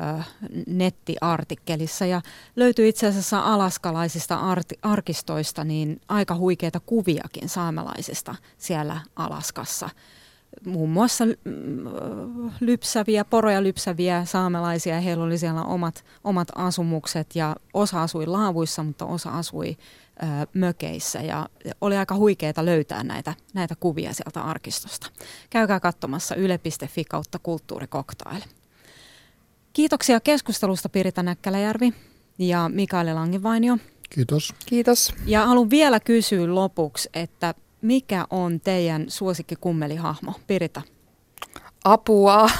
nettiartikkelissa 0.67 2.07
ja 2.07 2.23
löytyy 2.57 2.89
itse 2.89 3.07
asiassa 3.07 3.41
alaskalaisista 3.41 4.37
arti, 4.37 4.79
arkistoista 4.83 5.65
niin 5.65 6.01
aika 6.09 6.35
huikeita 6.35 6.81
kuviakin 6.81 7.49
saamelaisista 7.49 8.35
siellä 8.59 9.01
Alaskassa 9.17 9.91
muun 10.67 10.91
muassa 10.91 11.25
lypsäviä, 12.61 13.25
poroja 13.25 13.63
lypsäviä 13.63 14.25
saamelaisia. 14.25 15.01
Heillä 15.01 15.25
oli 15.25 15.39
siellä 15.39 15.63
omat, 15.63 16.05
omat 16.25 16.49
asumukset 16.55 17.37
ja 17.37 17.57
osa 17.75 18.03
asui 18.03 18.27
laavuissa, 18.27 18.83
mutta 18.83 19.07
osa 19.07 19.31
asui 19.31 19.77
ö, 20.23 20.27
mökeissä. 20.55 21.21
Ja 21.21 21.49
oli 21.81 21.97
aika 21.97 22.15
huikeaa 22.15 22.65
löytää 22.65 23.05
näitä, 23.05 23.35
näitä 23.55 23.75
kuvia 23.81 24.13
sieltä 24.13 24.41
arkistosta. 24.43 25.11
Käykää 25.51 25.81
katsomassa 25.81 26.35
yle.fi 26.35 27.05
kautta 27.05 27.39
kulttuurikoktail. 27.39 28.41
Kiitoksia 29.73 30.21
keskustelusta 30.21 30.89
Pirita 30.89 31.23
Näkkäläjärvi 31.23 31.95
ja 32.39 32.71
Mikael 32.75 33.15
Langivainio. 33.15 33.79
Kiitos. 34.11 34.55
Kiitos. 34.67 35.15
Ja 35.27 35.47
haluan 35.47 35.71
vielä 35.71 36.01
kysyä 36.01 36.55
lopuksi, 36.55 37.09
että 37.15 37.55
mikä 37.83 38.26
on 38.30 38.61
teidän 38.61 39.05
suosikkikummeli-hahmo? 39.09 40.35
Pirita. 40.47 40.83
Apua. 41.85 42.51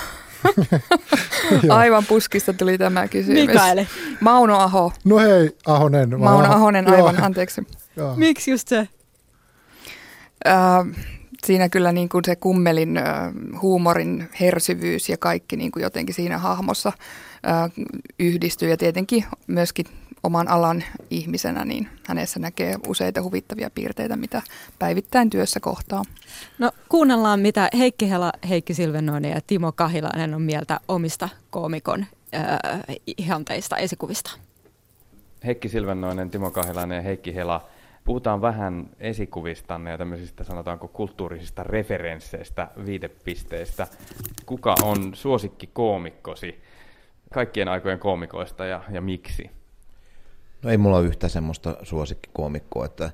Aivan 1.69 2.05
puskista 2.09 2.53
tuli 2.53 2.79
tämä 2.79 3.09
kysymys. 3.09 3.47
Mikaeli. 3.47 3.89
Mauno 4.21 4.59
Aho. 4.59 4.93
No 5.05 5.19
hei, 5.19 5.57
Ahonen. 5.67 6.21
Mauno 6.21 6.53
Ahonen, 6.53 6.89
aivan, 6.89 7.15
Joo. 7.15 7.25
anteeksi. 7.25 7.63
Joo. 7.97 8.17
Miksi 8.17 8.51
just 8.51 8.69
se? 8.69 8.89
Äh, 10.47 10.87
siinä 11.47 11.69
kyllä 11.69 11.93
niin 11.93 12.09
kuin 12.09 12.25
se 12.25 12.37
kummelin 12.37 12.97
äh, 12.97 13.05
huumorin 13.63 14.29
hersyvyys 14.41 15.09
ja 15.09 15.17
kaikki 15.19 15.57
niin 15.57 15.73
kuin 15.73 15.83
jotenkin 15.83 16.15
siinä 16.15 16.39
hahmossa 16.39 16.93
äh, 17.49 17.87
yhdistyy 18.19 18.71
ja 18.71 18.77
tietenkin 18.77 19.25
myöskin 19.47 19.87
oman 20.23 20.49
alan 20.49 20.85
ihmisenä, 21.11 21.65
niin 21.65 21.89
hänessä 22.07 22.41
näkee 22.41 22.77
useita 22.87 23.23
huvittavia 23.23 23.71
piirteitä, 23.71 24.17
mitä 24.17 24.43
päivittäin 24.79 25.31
työssä 25.31 25.61
kohtaa. 25.61 26.03
No 26.59 26.73
kuunnellaan, 26.89 27.41
mitä 27.41 27.69
Heikki 27.79 28.11
Hela, 28.11 28.33
Heikki 28.49 28.75
Silvennoinen 28.75 29.31
ja 29.31 29.41
Timo 29.47 29.73
Kahilainen 29.73 30.35
on 30.35 30.43
mieltä 30.43 30.81
omista 30.89 31.29
koomikon 31.51 32.07
äh, 32.35 32.59
ihanteista 33.19 33.77
esikuvista. 33.77 34.31
Heikki 35.47 35.69
Silvennoinen, 35.69 36.31
Timo 36.31 36.51
Kahilainen 36.51 36.97
ja 36.97 37.03
Heikki 37.03 37.35
Hela. 37.35 37.69
Puhutaan 38.05 38.41
vähän 38.41 38.91
esikuvistanne 38.99 39.91
ja 39.91 39.99
tämmöisistä 39.99 40.45
sanotaanko 40.45 40.89
kulttuurisista 40.89 41.63
referensseistä, 41.63 42.69
viitepisteistä. 42.87 43.87
Kuka 44.47 44.75
on 44.83 45.15
suosikki 45.15 45.71
koomikkosi 45.73 46.63
kaikkien 47.35 47.69
aikojen 47.69 47.99
koomikoista 47.99 48.65
ja, 48.65 48.83
ja 48.91 49.01
miksi? 49.01 49.62
No 50.63 50.71
ei 50.71 50.79
mulla 50.79 50.99
ole 50.99 51.07
yhtä 51.07 51.29
semmoista 51.29 51.77
suosikkikoomikkoa, 51.83 52.87
että 52.87 53.11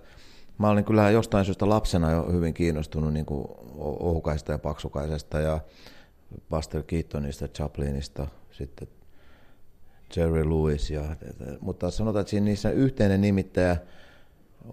mä 0.58 0.70
olin 0.70 0.84
kyllä 0.84 1.10
jostain 1.10 1.44
syystä 1.44 1.68
lapsena 1.68 2.10
jo 2.10 2.32
hyvin 2.32 2.54
kiinnostunut 2.54 3.12
niin 3.12 3.26
kuin 3.26 3.46
ohukaista 3.76 4.52
ja 4.52 4.58
paksukaisesta 4.58 5.40
ja 5.40 5.60
Buster 6.50 6.82
Keatonista, 6.82 7.48
Chaplinista, 7.48 8.26
sitten 8.50 8.88
Jerry 10.16 10.50
Lewis. 10.50 10.90
Ja, 10.90 11.16
mutta 11.60 11.90
sanotaan, 11.90 12.20
että 12.20 12.30
siinä 12.30 12.44
niissä 12.44 12.70
yhteinen 12.70 13.20
nimittäjä 13.20 13.76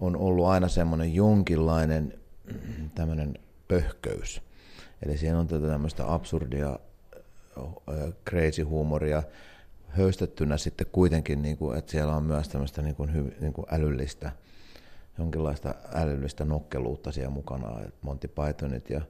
on 0.00 0.16
ollut 0.16 0.46
aina 0.46 0.68
semmoinen 0.68 1.14
jonkinlainen 1.14 2.18
tämmöinen 2.94 3.38
pöhköys. 3.68 4.42
Eli 5.02 5.18
siinä 5.18 5.38
on 5.38 5.46
tätä 5.46 5.66
tämmöistä 5.66 6.14
absurdia, 6.14 6.78
crazy 8.28 8.62
huumoria, 8.62 9.22
höystettynä 9.96 10.56
sitten 10.56 10.86
kuitenkin, 10.92 11.42
niin 11.42 11.56
kuin, 11.56 11.78
että 11.78 11.90
siellä 11.90 12.16
on 12.16 12.22
myös 12.22 12.48
tämmöistä 12.48 12.82
niin 12.82 12.94
kuin, 12.94 13.34
niin 13.40 13.52
kuin 13.52 13.66
älyllistä, 13.70 14.32
jonkinlaista 15.18 15.74
älyllistä 15.94 16.44
nokkeluutta 16.44 17.12
siellä 17.12 17.30
mukana, 17.30 17.80
että 17.80 17.98
Monty 18.02 18.28
Pythonit 18.28 18.90
ja 18.90 19.00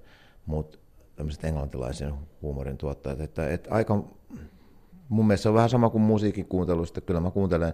muut 0.47 0.81
tämmöiset 1.17 1.45
englantilaisen 1.45 2.15
huumorin 2.43 2.79
tuottajat, 2.79 3.21
että, 3.21 3.49
että 3.49 3.75
aika, 3.75 4.05
mun 5.09 5.27
mielestä 5.27 5.43
se 5.43 5.49
on 5.49 5.55
vähän 5.55 5.71
sama 5.71 5.91
kuin 5.91 6.03
musiikin 6.03 6.47
kuuntelusta, 6.47 7.01
kyllä 7.01 7.21
mä 7.21 7.31
kuuntelen 7.31 7.73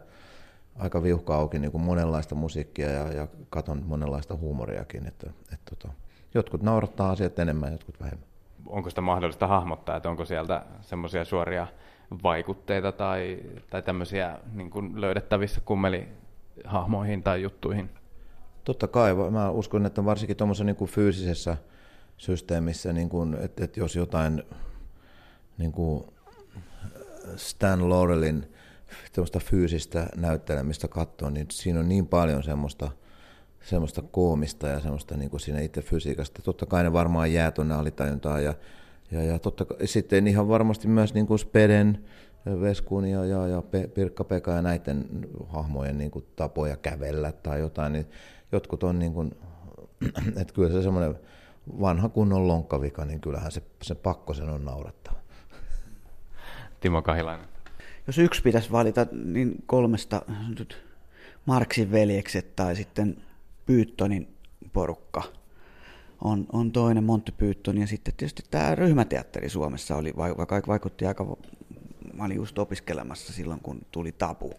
aika 0.78 1.02
viuhka 1.02 1.34
auki 1.34 1.58
niin 1.58 1.72
kuin 1.72 1.82
monenlaista 1.82 2.34
musiikkia 2.34 2.90
ja, 2.90 3.12
ja 3.12 3.28
katon 3.50 3.82
monenlaista 3.86 4.36
huumoriakin, 4.36 5.06
että, 5.06 5.30
että, 5.52 5.72
että 5.72 5.88
jotkut 6.34 6.62
naurattaa 6.62 7.10
asiat 7.10 7.38
enemmän, 7.38 7.72
jotkut 7.72 8.00
vähemmän. 8.00 8.26
Onko 8.66 8.90
sitä 8.90 9.00
mahdollista 9.00 9.46
hahmottaa, 9.46 9.96
että 9.96 10.10
onko 10.10 10.24
sieltä 10.24 10.62
semmoisia 10.80 11.24
suoria 11.24 11.66
vaikutteita 12.22 12.92
tai, 12.92 13.38
tai 13.70 13.82
tämmöisiä 13.82 14.38
niin 14.52 14.70
kuin 14.70 15.00
löydettävissä 15.00 15.60
kummelihahmoihin 15.64 17.22
tai 17.22 17.42
juttuihin? 17.42 17.90
Totta 18.64 18.88
kai. 18.88 19.14
Mä 19.30 19.50
uskon, 19.50 19.86
että 19.86 20.04
varsinkin 20.04 20.36
tuommoisessa 20.36 20.64
niin 20.64 20.88
fyysisessä 20.88 21.56
systeemissä, 22.16 22.92
niin 22.92 23.08
kuin, 23.08 23.34
että, 23.34 23.64
että 23.64 23.80
jos 23.80 23.96
jotain 23.96 24.42
niin 25.58 25.72
kuin 25.72 26.04
Stan 27.36 27.90
Laurelin 27.90 28.52
fyysistä 29.38 30.06
näyttelemistä 30.16 30.88
katsoo, 30.88 31.30
niin 31.30 31.46
siinä 31.50 31.80
on 31.80 31.88
niin 31.88 32.06
paljon 32.06 32.42
semmoista, 32.42 32.90
semmoista 33.62 34.02
koomista 34.02 34.68
ja 34.68 34.80
semmoista 34.80 35.16
niin 35.16 35.30
kuin 35.30 35.40
siinä 35.40 35.60
itse 35.60 35.82
fysiikasta. 35.82 36.42
Totta 36.42 36.66
kai 36.66 36.82
ne 36.82 36.92
varmaan 36.92 37.32
jää 37.32 37.50
tuonne 37.50 37.74
alitajuntaan 37.74 38.44
ja 38.44 38.54
ja, 39.12 39.22
ja 39.22 39.38
totta, 39.38 39.66
sitten 39.84 40.26
ihan 40.26 40.48
varmasti 40.48 40.88
myös 40.88 41.14
niin 41.14 41.26
kuin 41.26 41.38
Speden, 41.38 42.04
Veskun 42.60 43.04
ja, 43.04 43.24
ja, 43.24 43.46
ja 43.46 43.62
Pirkka-Pekka 43.94 44.50
ja 44.50 44.62
näiden 44.62 45.04
hahmojen 45.48 45.98
niin 45.98 46.10
kuin 46.10 46.26
tapoja 46.36 46.76
kävellä 46.76 47.32
tai 47.32 47.60
jotain, 47.60 47.92
niin 47.92 48.06
jotkut 48.52 48.82
on 48.82 48.98
niin 48.98 49.12
kuin, 49.12 49.34
että 50.40 50.54
kyllä 50.54 50.68
se 50.68 50.82
semmoinen 50.82 51.14
vanha 51.80 52.08
kunnon 52.08 52.48
lonkkavika, 52.48 53.04
niin 53.04 53.20
kyllähän 53.20 53.52
se, 53.52 53.62
se 53.82 53.94
pakko 53.94 54.34
sen 54.34 54.48
on 54.48 54.64
naurattaa. 54.64 55.14
Timo 56.80 57.02
Kahilainen. 57.02 57.48
Jos 58.06 58.18
yksi 58.18 58.42
pitäisi 58.42 58.72
valita, 58.72 59.06
niin 59.24 59.54
kolmesta 59.66 60.22
Marksin 61.46 61.92
veljekset 61.92 62.56
tai 62.56 62.76
sitten 62.76 63.16
Pyyttonin 63.66 64.36
porukka– 64.72 65.22
on, 66.25 66.47
on 66.53 66.73
toinen 66.73 67.05
Monty 67.05 67.33
Python. 67.33 67.79
Ja 67.79 67.87
sitten 67.87 68.14
tietysti 68.16 68.43
tämä 68.51 68.75
ryhmäteatteri 68.75 69.49
Suomessa 69.49 69.97
oli, 69.97 70.12
vaikka 70.16 70.62
vaikutti 70.66 71.07
aika, 71.07 71.37
mä 72.14 72.25
olin 72.25 72.37
just 72.37 72.59
opiskelemassa 72.59 73.33
silloin 73.33 73.61
kun 73.61 73.81
tuli 73.91 74.12
tapu 74.12 74.53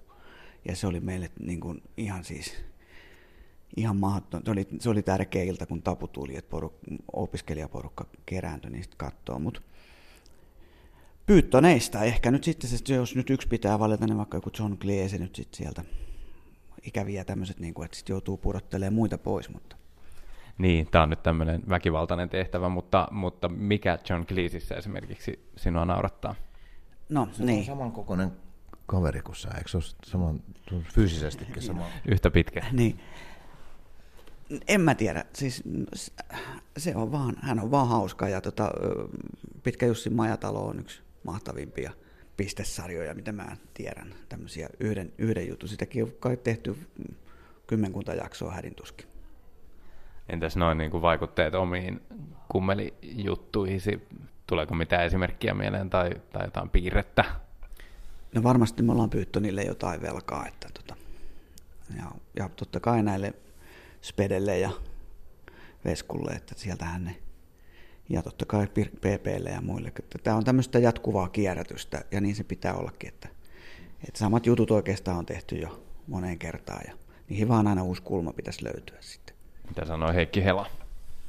ja 0.66 0.76
se 0.76 0.88
oli 0.88 1.00
meille 1.00 1.32
niin 1.40 1.60
kuin 1.60 1.82
ihan 1.98 2.24
siis 2.24 2.54
ihan 3.78 3.98
mahdoton. 3.98 4.42
Se 4.46 4.52
oli, 4.52 4.68
se 4.80 4.90
oli 4.90 5.04
tärkeä 5.04 5.44
ilta, 5.44 5.66
kun 5.66 5.82
tapu 5.82 6.08
tuli, 6.08 6.38
että 6.38 6.50
poruk, 6.50 6.74
opiskelijaporukka 7.14 8.06
kerääntyi 8.26 8.72
niistä 8.72 8.96
kattoon, 8.98 9.42
mutta 9.42 9.62
Pyyttoneista 11.26 12.04
ehkä 12.04 12.32
nyt 12.32 12.44
sitten, 12.44 12.96
jos 12.96 13.16
nyt 13.16 13.30
yksi 13.30 13.48
pitää 13.48 13.80
valita, 13.80 14.08
niin 14.08 14.18
vaikka 14.18 14.38
joku 14.38 14.50
John 14.60 14.78
Cleese 14.78 15.18
nyt 15.18 15.36
sitten 15.36 15.58
sieltä. 15.58 15.84
Ikäviä 16.84 17.26
tämmöiset, 17.26 17.60
niin 17.60 17.74
kuin, 17.74 17.86
että 17.86 17.98
sitten 17.98 18.14
joutuu 18.14 18.38
pudottelemaan 18.38 18.94
muita 18.94 19.18
pois, 19.18 19.50
mutta 19.50 19.76
niin, 20.58 20.88
tämä 20.92 21.04
on 21.04 21.10
nyt 21.10 21.24
tämmöinen 21.24 21.62
väkivaltainen 21.70 22.30
tehtävä, 22.30 22.70
mutta, 22.70 23.08
mutta 23.12 23.50
mikä 23.50 24.00
John 24.10 24.26
Cleeseissa 24.26 24.76
esimerkiksi 24.76 25.50
sinua 25.56 25.86
naurattaa? 25.86 26.36
No, 27.10 27.28
se 27.32 27.44
niin. 27.46 27.60
on 27.60 27.66
samankokoinen 27.66 28.32
kaveri 28.86 29.22
kuin 29.22 29.36
sä, 29.36 29.50
eikö 29.58 29.70
se 29.70 29.78
ole 29.78 29.84
saman, 30.06 30.44
fyysisestikin 30.94 31.62
sama? 31.62 31.86
Yhtä 32.08 32.32
pitkä. 32.32 32.66
Niin. 32.72 33.00
En 34.68 34.82
mä 34.82 34.96
tiedä, 34.96 35.26
siis 35.34 35.64
se 36.78 36.96
on 36.96 37.12
vaan, 37.12 37.36
hän 37.42 37.60
on 37.60 37.72
vaan 37.72 37.88
hauska 37.88 38.30
ja 38.30 38.42
tota, 38.42 38.72
Pitkä 39.64 39.86
Jussi 39.86 40.10
Majatalo 40.10 40.68
on 40.68 40.80
yksi 40.80 41.02
mahtavimpia 41.24 41.92
pistesarjoja, 42.38 43.16
mitä 43.16 43.32
mä 43.32 43.58
tiedän, 43.74 44.16
tämmöisiä 44.30 44.70
yhden, 44.80 45.14
yhden 45.18 45.48
jutun. 45.48 45.70
Sitäkin 45.70 46.04
on 46.04 46.12
kai 46.20 46.38
tehty 46.38 46.78
kymmenkunta 47.68 48.14
jaksoa 48.14 48.52
hädintuskin. 48.52 49.13
Entäs 50.30 50.58
noin 50.58 50.78
niin 50.78 50.92
kuin 50.92 51.02
vaikutteet 51.02 51.56
omiin 51.56 52.02
kummelijuttuihisi? 52.50 54.08
Tuleeko 54.48 54.76
mitään 54.76 55.06
esimerkkiä 55.06 55.54
mieleen 55.54 55.90
tai, 55.90 56.10
tai 56.34 56.46
jotain 56.46 56.70
piirrettä? 56.70 57.26
No 58.36 58.44
varmasti 58.44 58.84
me 58.84 58.92
ollaan 58.92 59.10
pyytty 59.10 59.40
niille 59.40 59.64
jotain 59.64 60.02
velkaa. 60.02 60.48
Että 60.48 60.68
tota, 60.74 60.96
ja, 61.98 62.12
ja 62.36 62.50
totta 62.50 62.80
kai 62.80 63.04
näille 63.04 63.34
Spedelle 64.02 64.60
ja 64.60 64.70
Veskulle, 65.86 66.32
että 66.32 66.54
sieltähän 66.58 67.04
ne 67.04 67.16
ja 68.10 68.22
totta 68.22 68.46
kai 68.46 68.68
PPlle 69.02 69.50
ja 69.50 69.62
muille. 69.62 69.88
Että 69.88 70.18
tämä 70.24 70.38
on 70.38 70.44
tämmöistä 70.44 70.80
jatkuvaa 70.80 71.30
kierrätystä 71.30 72.06
ja 72.12 72.22
niin 72.22 72.36
se 72.36 72.44
pitää 72.44 72.74
ollakin, 72.74 73.10
että, 73.10 73.28
että 74.08 74.20
samat 74.20 74.46
jutut 74.46 74.72
oikeastaan 74.72 75.18
on 75.18 75.26
tehty 75.26 75.56
jo 75.56 75.86
moneen 76.08 76.40
kertaan 76.40 76.82
ja 76.88 76.94
niihin 77.30 77.48
vaan 77.48 77.68
aina 77.68 77.84
uusi 77.84 78.02
kulma 78.02 78.34
pitäisi 78.34 78.66
löytyä 78.66 78.98
sitten. 79.00 79.23
Mitä 79.74 79.86
sanoi 79.86 80.16
Heikki 80.16 80.44
Hela? 80.44 80.66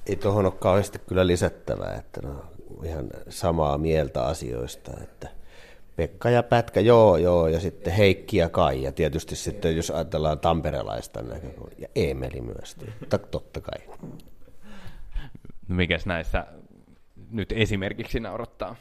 Ei 0.06 0.16
tuohon 0.16 0.46
ole 0.46 0.54
kauheasti 0.58 0.98
kyllä 0.98 1.26
lisättävää, 1.26 1.94
että 1.98 2.20
no, 2.22 2.44
ihan 2.82 3.06
samaa 3.28 3.78
mieltä 3.78 4.24
asioista, 4.24 4.90
että 5.02 5.28
Pekka 5.96 6.30
ja 6.30 6.42
Pätkä, 6.42 6.80
joo, 6.80 7.16
joo, 7.16 7.48
ja 7.48 7.60
sitten 7.60 7.92
Heikki 7.92 8.36
ja 8.36 8.48
Kai, 8.48 8.82
ja 8.82 8.92
tietysti 8.92 9.36
sitten 9.36 9.76
jos 9.76 9.90
ajatellaan 9.90 10.38
tamperelaista 10.38 11.22
näkökulmaa, 11.22 11.74
ja 11.78 11.88
Eemeli 11.94 12.40
myös, 12.40 12.76
totta 13.30 13.60
kai. 13.60 13.78
Mikäs 15.68 16.06
näissä 16.06 16.46
nyt 17.30 17.52
esimerkiksi 17.52 18.20
naurattaa? 18.20 18.76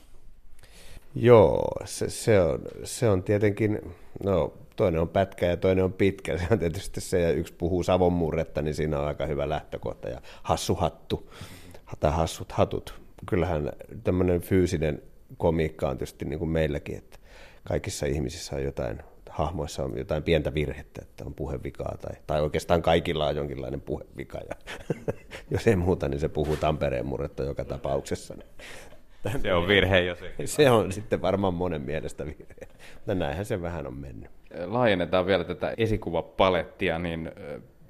Joo, 1.15 1.71
se, 1.85 2.09
se, 2.09 2.41
on, 2.41 2.59
se 2.83 3.09
on 3.09 3.23
tietenkin, 3.23 3.95
no 4.23 4.53
toinen 4.75 5.01
on 5.01 5.09
pätkä 5.09 5.45
ja 5.45 5.57
toinen 5.57 5.83
on 5.83 5.93
pitkä. 5.93 6.37
Se 6.37 6.47
on 6.51 6.59
tietysti 6.59 7.01
se, 7.01 7.21
ja 7.21 7.31
yksi 7.31 7.53
puhuu 7.53 7.83
savon 7.83 8.13
murretta, 8.13 8.61
niin 8.61 8.75
siinä 8.75 8.99
on 8.99 9.07
aika 9.07 9.25
hyvä 9.25 9.49
lähtökohta. 9.49 10.09
Ja 10.09 10.21
hassu 10.43 10.75
hattu, 10.75 11.31
tai 11.99 12.11
hassut 12.11 12.51
hatut. 12.51 13.01
Kyllähän 13.29 13.71
tämmöinen 14.03 14.41
fyysinen 14.41 15.01
komiikka 15.37 15.89
on 15.89 15.97
tietysti 15.97 16.25
niin 16.25 16.39
kuin 16.39 16.49
meilläkin, 16.49 16.97
että 16.97 17.19
kaikissa 17.63 18.05
ihmisissä 18.05 18.55
on 18.55 18.63
jotain, 18.63 18.99
hahmoissa 19.29 19.83
on 19.83 19.97
jotain 19.97 20.23
pientä 20.23 20.53
virhettä, 20.53 21.01
että 21.01 21.25
on 21.25 21.33
puhevikaa, 21.33 21.97
tai, 22.01 22.15
tai 22.27 22.41
oikeastaan 22.41 22.81
kaikilla 22.81 23.27
on 23.27 23.35
jonkinlainen 23.35 23.81
puhevika, 23.81 24.39
ja 24.49 24.55
jos 25.51 25.67
ei 25.67 25.75
muuta, 25.75 26.09
niin 26.09 26.19
se 26.19 26.29
puhuu 26.29 26.57
Tampereen 26.57 27.05
murretta 27.05 27.43
joka 27.43 27.65
tapauksessa. 27.65 28.35
Se 29.41 29.53
on 29.53 29.67
virhe, 29.67 29.99
jos 29.99 30.19
ei. 30.39 30.47
Se 30.47 30.71
on 30.71 30.91
sitten 30.91 31.21
varmaan 31.21 31.53
monen 31.53 31.81
mielestä 31.81 32.25
virhe, 32.25 32.67
mutta 32.95 33.15
näinhän 33.15 33.45
se 33.45 33.61
vähän 33.61 33.87
on 33.87 33.97
mennyt. 33.97 34.31
Laajennetaan 34.65 35.25
vielä 35.25 35.43
tätä 35.43 35.73
esikuvapalettia, 35.77 36.99
niin 36.99 37.31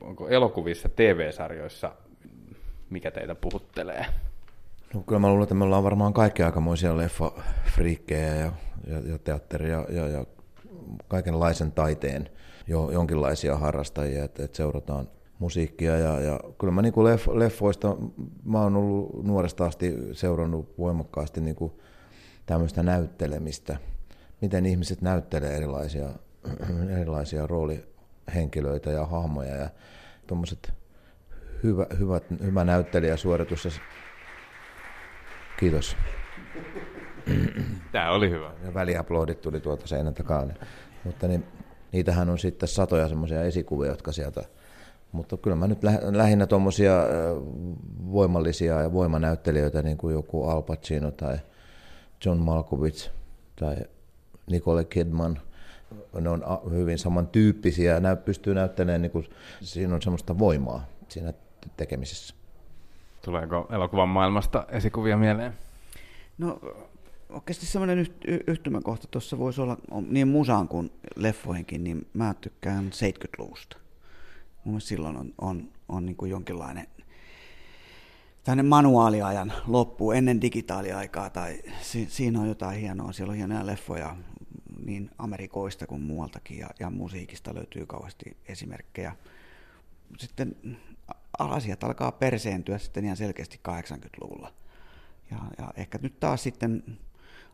onko 0.02 0.28
elokuvissa, 0.30 0.90
TV-sarjoissa, 0.90 1.92
mikä 2.90 3.12
teitä 3.12 3.36
puhuttelee? 3.36 4.06
No, 4.94 5.04
kyllä 5.08 5.20
mä 5.20 5.28
luulen, 5.28 5.44
että 5.44 5.56
me 5.56 5.64
ollaan 5.64 5.84
varmaan 5.84 6.14
kaikki 6.14 6.44
aikamoisia 6.44 6.98
leffafriikkejä 6.98 8.36
ja, 8.36 8.52
ja, 8.88 9.00
ja 9.06 9.18
teatteria 9.18 9.86
ja, 9.90 10.08
ja 10.08 10.26
kaikenlaisen 11.08 11.72
taiteen 11.72 12.30
jo, 12.68 12.92
jonkinlaisia 12.92 13.58
harrastajia, 13.58 14.24
että, 14.24 14.44
että 14.44 14.58
seurataan 14.58 15.08
musiikkia 15.40 15.98
ja, 15.98 16.20
ja 16.20 16.40
kyllä 16.60 16.74
mä 16.74 16.82
niin 16.82 16.94
kuin 16.94 17.06
leff, 17.06 17.28
leffoista, 17.28 17.98
mä 18.44 18.62
oon 18.62 18.76
ollut 18.76 19.24
nuoresta 19.24 19.66
asti 19.66 19.96
seurannut 20.12 20.78
voimakkaasti 20.78 21.42
niin 21.42 21.56
kuin 21.56 21.72
tämmöistä 22.46 22.84
näyttelemistä, 22.84 23.78
miten 24.42 24.66
ihmiset 24.66 25.02
näyttelee 25.02 25.58
erilaisia, 25.58 26.10
erilaisia 27.00 27.48
roolihenkilöitä 27.48 28.92
ja 28.92 29.06
hahmoja 29.06 29.56
ja 29.56 29.70
tuommoiset 30.28 30.74
hyvä, 31.64 31.86
hyvät, 32.00 32.24
hyvä 32.44 32.64
näyttelijäsuoritus. 32.64 33.82
Kiitos. 35.60 35.98
Tämä 37.92 38.12
oli 38.12 38.30
hyvä. 38.30 38.52
Ja 38.66 38.74
väliaplodit 38.74 39.42
tuli 39.42 39.60
tuolta 39.60 39.88
seinän 39.88 40.14
takaa. 40.14 40.48
Mutta 41.04 41.28
niin, 41.28 41.46
niitähän 41.92 42.30
on 42.30 42.40
sitten 42.40 42.70
satoja 42.70 43.10
semmoisia 43.10 43.44
esikuvia, 43.44 43.90
jotka 43.92 44.12
sieltä 44.12 44.44
mutta 45.14 45.38
kyllä 45.38 45.56
mä 45.56 45.68
nyt 45.68 45.80
lähinnä 46.12 46.48
tuommoisia 46.48 46.94
voimallisia 48.12 48.82
ja 48.82 48.94
voimanäyttelijöitä, 48.94 49.82
niin 49.82 49.98
kuin 49.98 50.14
joku 50.14 50.44
Al 50.44 50.62
Pacino 50.62 51.12
tai 51.12 51.38
John 52.26 52.40
Malkovich 52.40 53.10
tai 53.56 53.76
Nicole 54.50 54.84
Kidman, 54.86 55.40
ne 56.22 56.30
on 56.30 56.44
hyvin 56.72 57.00
samantyyppisiä 57.00 57.94
ja 57.94 58.16
pystyy 58.16 58.54
näyttämään, 58.54 59.02
niin 59.02 59.12
kuin, 59.12 59.30
siinä 59.62 59.96
on 59.96 60.02
semmoista 60.02 60.40
voimaa 60.40 60.86
siinä 61.10 61.34
tekemisessä. 61.78 62.36
Tuleeko 63.26 63.68
elokuvan 63.72 64.10
maailmasta 64.10 64.66
esikuvia 64.70 65.18
mieleen? 65.18 65.54
No 66.38 66.60
oikeasti 67.30 67.66
semmoinen 67.66 68.08
yhtymäkohta 68.48 69.08
tuossa 69.08 69.38
voisi 69.38 69.62
olla 69.62 69.78
niin 70.08 70.28
musaan 70.28 70.68
kuin 70.68 70.92
leffoihinkin, 71.16 71.84
niin 71.84 72.08
mä 72.14 72.34
tykkään 72.42 72.90
70-luvusta. 72.94 73.78
Mun 74.64 74.82
silloin 74.82 75.18
on, 75.18 75.34
on, 75.42 75.70
on 75.90 76.06
niin 76.06 76.16
kuin 76.16 76.32
jonkinlainen 76.32 76.88
tänne 78.44 78.64
manuaaliajan 78.64 79.54
loppu 79.68 80.12
ennen 80.12 80.42
digitaaliaikaa 80.42 81.30
tai 81.30 81.62
si, 81.82 82.08
siinä 82.10 82.40
on 82.40 82.48
jotain 82.48 82.80
hienoa. 82.80 83.12
Siellä 83.12 83.32
on 83.32 83.38
hienoja 83.38 83.66
leffoja 83.66 84.16
niin 84.86 85.12
Amerikoista 85.18 85.88
kuin 85.88 86.02
muualtakin 86.02 86.58
ja, 86.58 86.70
ja 86.80 86.90
musiikista 86.90 87.56
löytyy 87.56 87.86
kauheasti 87.86 88.38
esimerkkejä. 88.48 89.16
Sitten 90.18 90.56
asiat 91.38 91.84
alkaa 91.84 92.12
perseentyä 92.12 92.78
sitten 92.78 93.06
ihan 93.06 93.18
selkeästi 93.18 93.60
80-luvulla. 93.70 94.54
Ja, 95.32 95.38
ja 95.58 95.74
ehkä 95.78 96.00
nyt 96.02 96.20
taas 96.20 96.44
sitten 96.44 96.84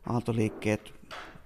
aaltoliikkeet, 0.09 0.93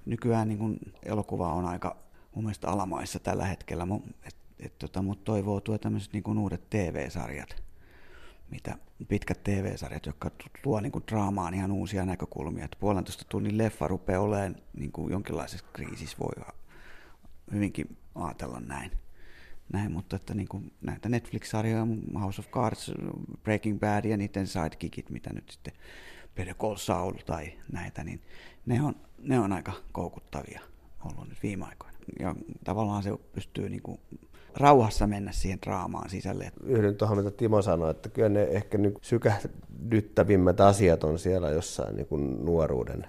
nykyään 0.06 0.48
niin 0.48 0.58
kuin 0.58 0.80
elokuva 1.04 1.54
on 1.54 1.66
aika 1.66 1.98
mun 2.36 2.44
mielestä 2.44 2.68
alamaissa 2.68 3.20
tällä 3.20 3.46
hetkellä. 3.46 3.88
Et 4.24 4.36
et 4.66 4.80
tota, 4.80 5.02
mutta 5.02 5.24
toivoutuu 5.24 5.78
tämmöiset 5.78 6.14
niin 6.14 6.38
uudet 6.38 6.70
TV-sarjat, 6.70 7.64
mitä, 8.54 8.78
pitkät 9.08 9.44
TV-sarjat, 9.44 10.06
jotka 10.06 10.32
luo 10.66 10.80
niin 10.80 10.92
kuin 10.92 11.04
draamaan 11.12 11.54
ihan 11.54 11.72
uusia 11.72 12.06
näkökulmia. 12.06 12.66
Et 12.66 12.78
puolentoista 12.80 13.26
tunnin 13.30 13.58
leffa 13.58 13.88
rupeaa 13.88 14.22
olemaan 14.22 14.56
niin 14.74 14.92
kuin 14.92 15.12
jonkinlaisessa 15.12 15.66
kriisissä, 15.74 16.18
voi 16.20 16.46
hyvinkin 17.54 17.98
ajatella 18.16 18.60
näin. 18.60 18.92
näin 19.74 19.92
mutta 19.92 20.16
että 20.16 20.34
niin 20.34 20.48
kuin 20.48 20.72
näitä 20.82 21.10
Netflix-sarjoja, 21.10 21.88
House 22.22 22.42
of 22.42 22.52
Cards, 22.52 22.92
Breaking 23.44 23.80
Bad 23.80 24.06
ja 24.06 24.18
niiden 24.18 24.48
sidekickit, 24.48 25.10
mitä 25.10 25.34
nyt 25.34 25.50
sitten 25.50 25.74
Better 26.36 26.56
Call 26.56 26.76
Saul 26.76 27.14
tai 27.26 27.54
näitä, 27.72 28.04
niin 28.04 28.22
ne 28.66 28.82
on, 28.82 28.96
ne 29.20 29.40
on 29.40 29.54
aika 29.54 29.74
koukuttavia 29.92 30.62
ollut 31.06 31.30
nyt 31.30 31.44
viime 31.44 31.66
aikoina. 31.66 31.98
Ja 32.20 32.36
tavallaan 32.64 33.04
se 33.04 33.10
pystyy 33.34 33.70
niin 33.70 33.82
kuin 33.82 34.00
rauhassa 34.58 35.08
mennä 35.08 35.32
siihen 35.32 35.60
draamaan 35.66 36.10
sisälle. 36.10 36.52
Yhdyn 36.66 36.96
tuohon, 36.96 37.18
mitä 37.18 37.32
Timo 37.32 37.62
sanoi, 37.62 37.92
että 37.92 38.10
kyllä 38.10 38.30
ne 38.30 38.44
ehkä 38.44 38.78
niin 38.78 38.94
sykähdyttävimmät 39.02 40.60
asiat 40.60 41.04
on 41.04 41.20
siellä 41.20 41.50
jossain 41.50 41.96
niin 41.96 42.08
kuin 42.08 42.46
nuoruuden 42.46 43.06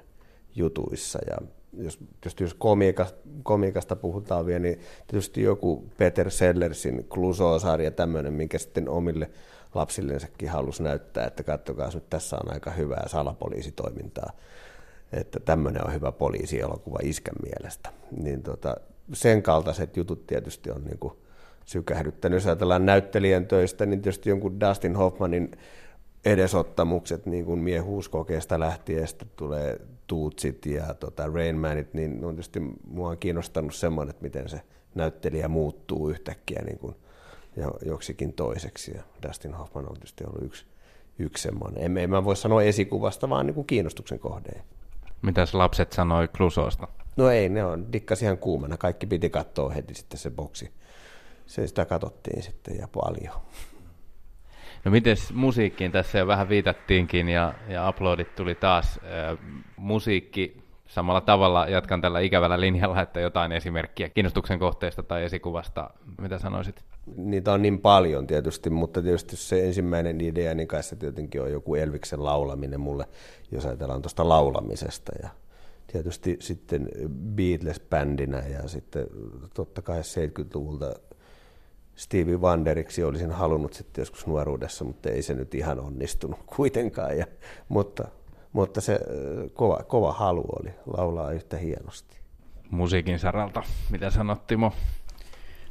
jutuissa. 0.54 1.18
Ja 1.26 1.36
jos, 1.78 1.98
tietysti 2.20 2.44
jos 2.44 2.54
komiikasta, 2.54 3.18
komiikasta 3.42 3.96
puhutaan 3.96 4.46
vielä, 4.46 4.58
niin 4.58 4.80
tietysti 5.06 5.42
joku 5.42 5.84
Peter 5.98 6.30
Sellersin 6.30 7.06
Clouseau-sarja, 7.10 7.90
tämmöinen, 7.90 8.32
minkä 8.32 8.58
sitten 8.58 8.88
omille 8.88 9.30
lapsillensakin 9.74 10.48
halusi 10.48 10.82
näyttää, 10.82 11.26
että 11.26 11.42
katsokaa 11.42 11.90
nyt 11.94 12.10
tässä 12.10 12.36
on 12.36 12.52
aika 12.52 12.70
hyvää 12.70 13.08
salapoliisitoimintaa, 13.08 14.32
että 15.12 15.40
tämmöinen 15.40 15.86
on 15.86 15.94
hyvä 15.94 16.12
poliisielokuva 16.12 16.98
iskän 17.02 17.36
mielestä. 17.42 17.90
Niin 18.16 18.42
tota, 18.42 18.76
sen 19.12 19.42
kaltaiset 19.42 19.96
jutut 19.96 20.26
tietysti 20.26 20.70
on 20.70 20.84
niin 20.84 20.98
kuin 20.98 21.14
sykähdyttänyt. 21.64 22.36
Jos 22.36 22.46
ajatellaan 22.46 22.86
näyttelijän 22.86 23.46
töistä, 23.46 23.86
niin 23.86 24.02
tietysti 24.02 24.30
jonkun 24.30 24.60
Dustin 24.60 24.96
Hoffmanin 24.96 25.50
edesottamukset 26.24 27.26
niin 27.26 27.44
kuin 27.44 27.58
miehuuskokeesta 27.58 28.60
lähtien, 28.60 29.08
sitten 29.08 29.28
tulee 29.36 29.80
Tuutsit 30.06 30.66
ja 30.66 30.94
tota, 30.94 31.26
Rain 31.26 31.56
Manit, 31.56 31.94
niin 31.94 32.24
on 32.24 32.34
tietysti 32.34 32.60
mua 32.86 33.08
on 33.08 33.18
kiinnostanut 33.18 33.74
semmoinen, 33.74 34.10
että 34.10 34.22
miten 34.22 34.48
se 34.48 34.60
näyttelijä 34.94 35.48
muuttuu 35.48 36.08
yhtäkkiä 36.08 36.62
niin 36.62 36.78
kuin 36.78 36.96
joksikin 37.84 38.32
toiseksi. 38.32 38.96
Ja 38.96 39.02
Dustin 39.26 39.54
Hoffman 39.54 39.88
on 39.88 39.94
tietysti 39.94 40.24
ollut 40.24 40.42
yksi, 40.42 40.66
yksi 41.18 41.42
semmoinen. 41.42 41.84
En, 41.84 41.98
en 41.98 42.10
mä 42.10 42.24
voi 42.24 42.36
sanoa 42.36 42.62
esikuvasta, 42.62 43.28
vaan 43.28 43.46
niin 43.46 43.54
kuin 43.54 43.66
kiinnostuksen 43.66 44.18
kohde. 44.18 44.62
Mitäs 45.22 45.54
lapset 45.54 45.92
sanoi 45.92 46.28
Klusoosta? 46.28 46.88
No 47.16 47.30
ei, 47.30 47.48
ne 47.48 47.64
on 47.64 47.92
dikkas 47.92 48.22
ihan 48.22 48.38
kuumana. 48.38 48.76
Kaikki 48.76 49.06
piti 49.06 49.30
katsoa 49.30 49.70
heti 49.70 49.94
sitten 49.94 50.18
se 50.18 50.30
boksi 50.30 50.70
se 51.46 51.66
sitä 51.66 51.84
katsottiin 51.84 52.42
sitten 52.42 52.76
ja 52.78 52.88
paljon. 52.88 53.34
No 54.84 54.90
miten 54.90 55.16
musiikkiin 55.32 55.92
tässä 55.92 56.18
jo 56.18 56.26
vähän 56.26 56.48
viitattiinkin 56.48 57.28
ja, 57.28 57.54
ja 57.68 57.88
uploadit 57.88 58.34
tuli 58.34 58.54
taas. 58.54 59.00
Äh, 59.04 59.38
musiikki 59.76 60.64
samalla 60.86 61.20
tavalla 61.20 61.66
jatkan 61.68 62.00
tällä 62.00 62.20
ikävällä 62.20 62.60
linjalla, 62.60 63.02
että 63.02 63.20
jotain 63.20 63.52
esimerkkiä 63.52 64.08
kiinnostuksen 64.08 64.58
kohteesta 64.58 65.02
tai 65.02 65.24
esikuvasta, 65.24 65.90
mitä 66.20 66.38
sanoisit? 66.38 66.84
Niitä 67.16 67.52
on 67.52 67.62
niin 67.62 67.80
paljon 67.80 68.26
tietysti, 68.26 68.70
mutta 68.70 69.02
tietysti 69.02 69.36
se 69.36 69.66
ensimmäinen 69.66 70.20
idea, 70.20 70.54
niin 70.54 70.68
kai 70.68 70.82
se 70.82 70.96
tietenkin 70.96 71.42
on 71.42 71.52
joku 71.52 71.74
Elviksen 71.74 72.24
laulaminen 72.24 72.80
mulle, 72.80 73.04
jos 73.52 73.66
ajatellaan 73.66 74.02
tuosta 74.02 74.28
laulamisesta 74.28 75.12
ja 75.22 75.28
tietysti 75.86 76.36
sitten 76.40 76.88
Beatles-bändinä 77.36 78.48
ja 78.48 78.68
sitten 78.68 79.06
totta 79.54 79.82
kai 79.82 80.00
70-luvulta 80.00 80.94
Stevie 81.96 82.36
Wonderiksi 82.36 83.04
olisin 83.04 83.30
halunnut 83.30 83.72
sitten 83.72 84.02
joskus 84.02 84.26
nuoruudessa, 84.26 84.84
mutta 84.84 85.10
ei 85.10 85.22
se 85.22 85.34
nyt 85.34 85.54
ihan 85.54 85.80
onnistunut 85.80 86.38
kuitenkaan. 86.56 87.18
Ja, 87.18 87.26
mutta, 87.68 88.08
mutta 88.52 88.80
se 88.80 89.00
kova, 89.54 89.82
kova 89.88 90.12
halu 90.12 90.44
oli 90.60 90.70
laulaa 90.86 91.32
yhtä 91.32 91.56
hienosti. 91.56 92.16
Musiikin 92.70 93.18
saralta, 93.18 93.62
mitä 93.90 94.10
sanot 94.10 94.46
Timo? 94.46 94.72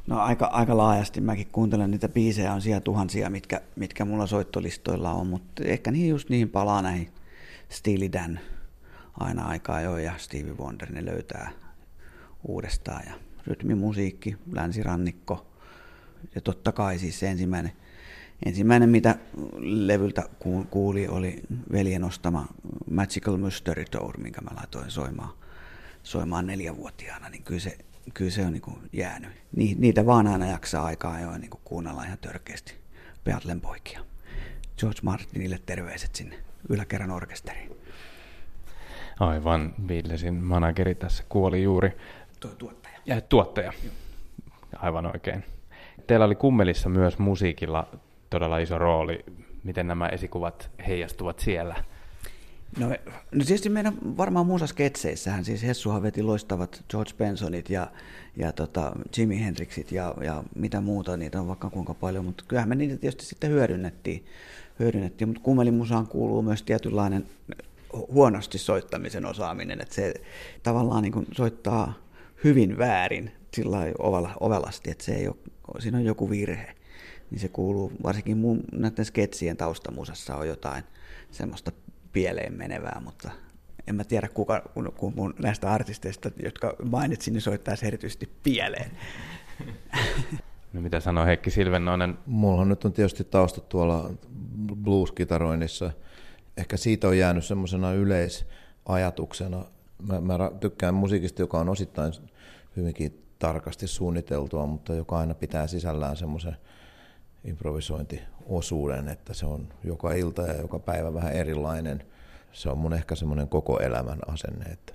No 0.06 0.20
aika, 0.20 0.46
aika 0.46 0.76
laajasti 0.76 1.20
mäkin 1.20 1.48
kuuntelen 1.52 1.90
niitä 1.90 2.08
biisejä, 2.08 2.52
on 2.52 2.62
siellä 2.62 2.80
tuhansia, 2.80 3.30
mitkä, 3.30 3.60
mitkä 3.76 4.04
mulla 4.04 4.26
soittolistoilla 4.26 5.10
on, 5.10 5.26
mutta 5.26 5.64
ehkä 5.64 5.90
niin 5.90 6.08
just 6.08 6.30
niin 6.30 6.50
palaa 6.50 6.82
näihin 6.82 7.08
Steely 7.68 8.12
Dan 8.12 8.40
aina 9.20 9.44
aikaa 9.44 9.80
jo 9.80 9.96
ja 9.98 10.12
Stevie 10.16 10.54
Wonder 10.54 10.92
ne 10.92 11.04
löytää 11.04 11.50
uudestaan 12.48 13.02
ja 13.06 13.14
rytmimusiikki, 13.46 14.36
länsirannikko, 14.52 15.46
ja 16.34 16.40
totta 16.40 16.72
kai 16.72 16.98
siis 16.98 17.20
se 17.20 17.28
ensimmäinen, 17.28 17.72
ensimmäinen, 18.46 18.90
mitä 18.90 19.18
levyltä 19.58 20.28
kuuli, 20.70 21.08
oli 21.08 21.42
veljen 21.72 22.04
ostama 22.04 22.46
Magical 22.90 23.36
Mystery 23.36 23.84
Tour, 23.84 24.18
minkä 24.18 24.40
mä 24.40 24.50
laitoin 24.56 24.90
soimaan, 24.90 25.30
soimaan 26.02 26.46
neljävuotiaana, 26.46 27.28
niin 27.28 27.42
kyllä 27.42 27.60
se, 27.60 27.78
kyllä 28.14 28.30
se 28.30 28.46
on 28.46 28.52
niin 28.52 28.62
kuin 28.62 28.76
jäänyt. 28.92 29.30
Niitä 29.56 30.06
vaan 30.06 30.26
aina 30.26 30.46
jaksaa 30.46 30.84
aikaa 30.84 31.20
jo 31.20 31.38
niin 31.38 31.50
kuin 31.50 31.60
kuunnella 31.64 32.04
ihan 32.04 32.18
törkeästi. 32.18 32.74
Beatlen 33.24 33.60
poikia. 33.60 34.00
George 34.78 35.00
Martinille 35.02 35.60
terveiset 35.66 36.14
sinne 36.14 36.36
yläkerran 36.68 37.10
orkesteriin. 37.10 37.76
Aivan, 39.20 39.74
Beatlesin 39.86 40.34
manageri 40.34 40.94
tässä 40.94 41.24
kuoli 41.28 41.62
juuri. 41.62 41.90
Tuo 42.40 42.50
tuottaja. 42.50 42.98
Ja 43.06 43.20
tuottaja. 43.20 43.72
Joo. 43.84 43.92
Aivan 44.76 45.06
oikein. 45.06 45.44
Teillä 46.06 46.26
oli 46.26 46.34
kummelissa 46.34 46.88
myös 46.88 47.18
musiikilla 47.18 47.86
todella 48.30 48.58
iso 48.58 48.78
rooli. 48.78 49.24
Miten 49.64 49.86
nämä 49.86 50.08
esikuvat 50.08 50.70
heijastuvat 50.86 51.38
siellä? 51.38 51.74
No, 52.78 52.88
no 53.32 53.44
tietysti 53.44 53.68
meidän 53.68 53.94
varmaan 54.16 54.46
musasketseissähän, 54.46 55.44
siis 55.44 55.62
Hessuhan 55.62 56.02
veti 56.02 56.22
loistavat 56.22 56.84
George 56.90 57.12
Bensonit 57.18 57.70
ja, 57.70 57.90
ja 58.36 58.52
tota 58.52 58.92
Jimi 59.16 59.44
Hendrixit 59.44 59.92
ja, 59.92 60.14
ja 60.20 60.44
mitä 60.56 60.80
muuta, 60.80 61.16
niitä 61.16 61.40
on 61.40 61.48
vaikka 61.48 61.70
kuinka 61.70 61.94
paljon, 61.94 62.24
mutta 62.24 62.44
kyllähän 62.48 62.68
me 62.68 62.74
niitä 62.74 62.96
tietysti 62.96 63.24
sitten 63.24 63.50
hyödynnettiin, 63.50 64.24
hyödynnettiin 64.78 65.28
mutta 65.28 65.42
kummelimusaan 65.42 66.06
kuuluu 66.06 66.42
myös 66.42 66.62
tietynlainen 66.62 67.26
huonosti 67.92 68.58
soittamisen 68.58 69.26
osaaminen, 69.26 69.80
että 69.80 69.94
se 69.94 70.14
tavallaan 70.62 71.02
niin 71.02 71.26
soittaa 71.32 71.94
hyvin 72.44 72.78
väärin 72.78 73.32
sillä 73.54 73.78
ovelasti, 74.40 74.90
että 74.90 75.04
se 75.04 75.14
ei 75.14 75.28
ole, 75.28 75.36
siinä 75.78 75.98
on 75.98 76.04
joku 76.04 76.30
virhe. 76.30 76.74
Niin 77.30 77.40
se 77.40 77.48
kuuluu, 77.48 77.92
varsinkin 78.02 78.38
mun, 78.38 78.60
näiden 78.72 79.04
sketsien 79.04 79.56
taustamusassa 79.56 80.36
on 80.36 80.48
jotain 80.48 80.84
semmoista 81.30 81.72
pieleen 82.12 82.54
menevää, 82.54 83.00
mutta 83.04 83.30
en 83.86 83.94
mä 83.94 84.04
tiedä 84.04 84.28
kuka, 84.28 84.60
kun, 84.74 84.92
kun 84.96 85.12
mun 85.16 85.34
näistä 85.38 85.72
artisteista, 85.72 86.30
jotka 86.42 86.76
mainitsin, 86.90 87.32
niin 87.32 87.42
soittaisi 87.42 87.86
erityisesti 87.86 88.28
pieleen. 88.42 88.90
No 90.72 90.80
mitä 90.80 91.00
sanoo 91.00 91.26
Heikki 91.26 91.50
Silvennoinen? 91.50 92.18
Mulla 92.26 92.64
nyt 92.64 92.84
on 92.84 92.92
tietysti 92.92 93.24
tausta 93.24 93.60
tuolla 93.60 94.10
blues-kitaroinnissa. 94.82 95.90
Ehkä 96.56 96.76
siitä 96.76 97.08
on 97.08 97.18
jäänyt 97.18 97.44
semmoisena 97.44 97.92
yleisajatuksena. 97.92 99.64
Mä, 100.02 100.20
mä 100.20 100.50
tykkään 100.60 100.94
musiikista, 100.94 101.42
joka 101.42 101.58
on 101.58 101.68
osittain 101.68 102.12
hyvinkin 102.76 103.23
tarkasti 103.38 103.86
suunniteltua, 103.86 104.66
mutta 104.66 104.94
joka 104.94 105.18
aina 105.18 105.34
pitää 105.34 105.66
sisällään 105.66 106.16
semmoisen 106.16 106.56
improvisointiosuuden, 107.44 109.08
että 109.08 109.34
se 109.34 109.46
on 109.46 109.68
joka 109.84 110.12
ilta 110.12 110.42
ja 110.42 110.60
joka 110.60 110.78
päivä 110.78 111.14
vähän 111.14 111.32
erilainen. 111.32 112.04
Se 112.52 112.70
on 112.70 112.78
mun 112.78 112.92
ehkä 112.92 113.14
semmoinen 113.14 113.48
koko 113.48 113.80
elämän 113.80 114.18
asenne, 114.26 114.64
että 114.64 114.94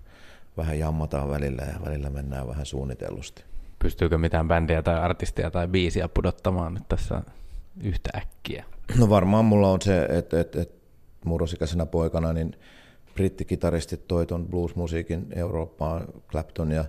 vähän 0.57 0.79
jammataan 0.79 1.29
välillä 1.29 1.61
ja 1.61 1.85
välillä 1.85 2.09
mennään 2.09 2.47
vähän 2.47 2.65
suunnitellusti. 2.65 3.43
Pystyykö 3.79 4.17
mitään 4.17 4.47
bändiä 4.47 4.81
tai 4.81 4.99
artistia 4.99 5.51
tai 5.51 5.67
biisiä 5.67 6.09
pudottamaan 6.09 6.73
nyt 6.73 6.83
tässä 6.89 7.21
yhtä 7.83 8.09
äkkiä? 8.17 8.65
No 8.97 9.09
varmaan 9.09 9.45
mulla 9.45 9.71
on 9.71 9.81
se, 9.81 10.03
että, 10.03 10.39
että, 10.39 10.61
että 10.61 10.75
murrosikäisenä 11.25 11.85
poikana 11.85 12.33
niin 12.33 12.55
brittikitaristit 13.13 14.07
toi 14.07 14.25
ton 14.25 14.47
bluesmusiikin 14.47 15.27
Eurooppaan, 15.35 16.05
Clapton 16.31 16.71
ja 16.71 16.85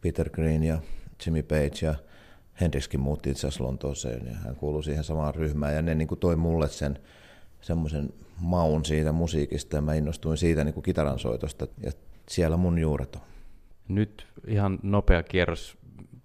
Peter 0.00 0.30
Green 0.30 0.62
ja 0.62 0.78
Jimmy 1.26 1.42
Page 1.42 1.86
ja 1.86 1.94
Hendrickskin 2.60 3.00
muutti 3.00 3.30
itse 3.30 3.46
asiassa 3.46 3.64
Lontooseen 3.64 4.26
ja 4.26 4.34
hän 4.34 4.56
kuului 4.56 4.84
siihen 4.84 5.04
samaan 5.04 5.34
ryhmään 5.34 5.74
ja 5.74 5.82
ne 5.82 5.94
niin 5.94 6.08
kuin 6.08 6.20
toi 6.20 6.36
mulle 6.36 6.68
sen 6.68 6.98
semmoisen 7.60 8.10
maun 8.40 8.84
siitä 8.84 9.12
musiikista 9.12 9.76
ja 9.76 9.82
mä 9.82 9.94
innostuin 9.94 10.38
siitä 10.38 10.64
niin 10.64 10.74
kuin 10.74 10.84
kitaran 10.84 11.18
soitosta 11.18 11.66
ja 11.82 11.92
siellä 12.28 12.56
mun 12.56 12.78
juuret 12.78 13.16
on. 13.16 13.22
Nyt 13.88 14.26
ihan 14.46 14.78
nopea 14.82 15.22
kierros. 15.22 15.78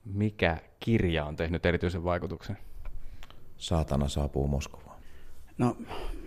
Mikä 0.06 0.58
kirja 0.80 1.26
on 1.26 1.36
tehnyt 1.36 1.66
erityisen 1.66 2.04
vaikutuksen? 2.04 2.58
Saatana 3.58 4.08
saapuu 4.08 4.48
Moskovaan. 4.48 5.02
No, 5.58 5.78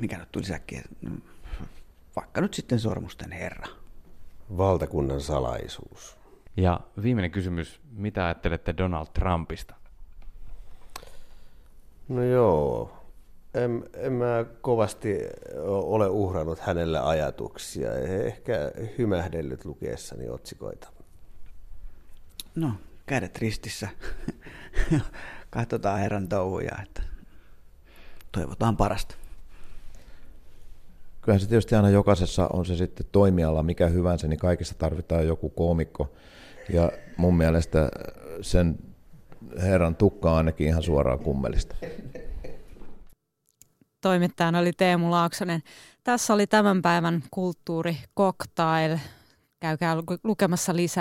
mikä 0.01 0.19
nyt 0.19 0.33
tuli 0.33 0.45
säkkiä? 0.45 0.83
No, 1.03 1.11
vaikka 2.17 2.41
nyt 2.41 2.55
sitten 2.55 2.79
Sormusten 2.79 3.33
herra. 3.33 3.67
Valtakunnan 4.57 5.21
salaisuus. 5.21 6.17
Ja 6.57 6.81
viimeinen 7.03 7.31
kysymys, 7.31 7.81
mitä 7.93 8.25
ajattelette 8.25 8.75
Donald 8.77 9.07
Trumpista? 9.15 9.75
No 12.09 12.23
joo, 12.23 13.05
en, 13.55 13.85
en 13.95 14.13
mä 14.13 14.45
kovasti 14.61 15.19
ole 15.65 16.09
uhrannut 16.09 16.59
hänelle 16.59 17.01
ajatuksia, 17.01 17.95
ehkä 17.95 18.73
hymähdellyt 18.99 19.65
lukiessani 19.65 20.29
otsikoita. 20.29 20.89
No, 22.55 22.73
kädet 23.07 23.39
ristissä. 23.39 23.89
Katsotaan 25.51 25.99
herran 25.99 26.29
touhuja, 26.29 26.79
että 26.83 27.03
toivotaan 28.33 28.77
parasta. 28.77 29.15
Kyllähän 31.23 31.41
se 31.41 31.49
tietysti 31.49 31.75
aina 31.75 31.91
jokaisessa 31.91 32.49
on 32.53 32.67
se 32.67 32.77
sitten 32.77 33.07
toimiala 33.13 33.63
mikä 33.63 33.87
hyvänsä, 33.87 34.29
niin 34.29 34.39
kaikissa 34.39 34.75
tarvitaan 34.79 35.27
joku 35.27 35.49
koomikko. 35.51 36.13
Ja 36.73 36.93
mun 37.17 37.37
mielestä 37.37 37.89
sen 38.41 38.79
herran 39.63 39.97
tukka 39.97 40.37
ainakin 40.37 40.67
ihan 40.67 40.83
suoraan 40.83 41.19
kummelista. 41.19 41.77
Toimittajana 44.01 44.59
oli 44.59 44.73
Teemu 44.73 45.11
Laaksonen. 45.11 45.63
Tässä 46.05 46.35
oli 46.35 46.47
tämän 46.47 46.83
päivän 46.83 47.23
kulttuuri 47.31 47.97
Cocktail. 48.19 48.99
Käykää 49.61 49.97
lukemassa 50.25 50.77
lisää 50.77 50.93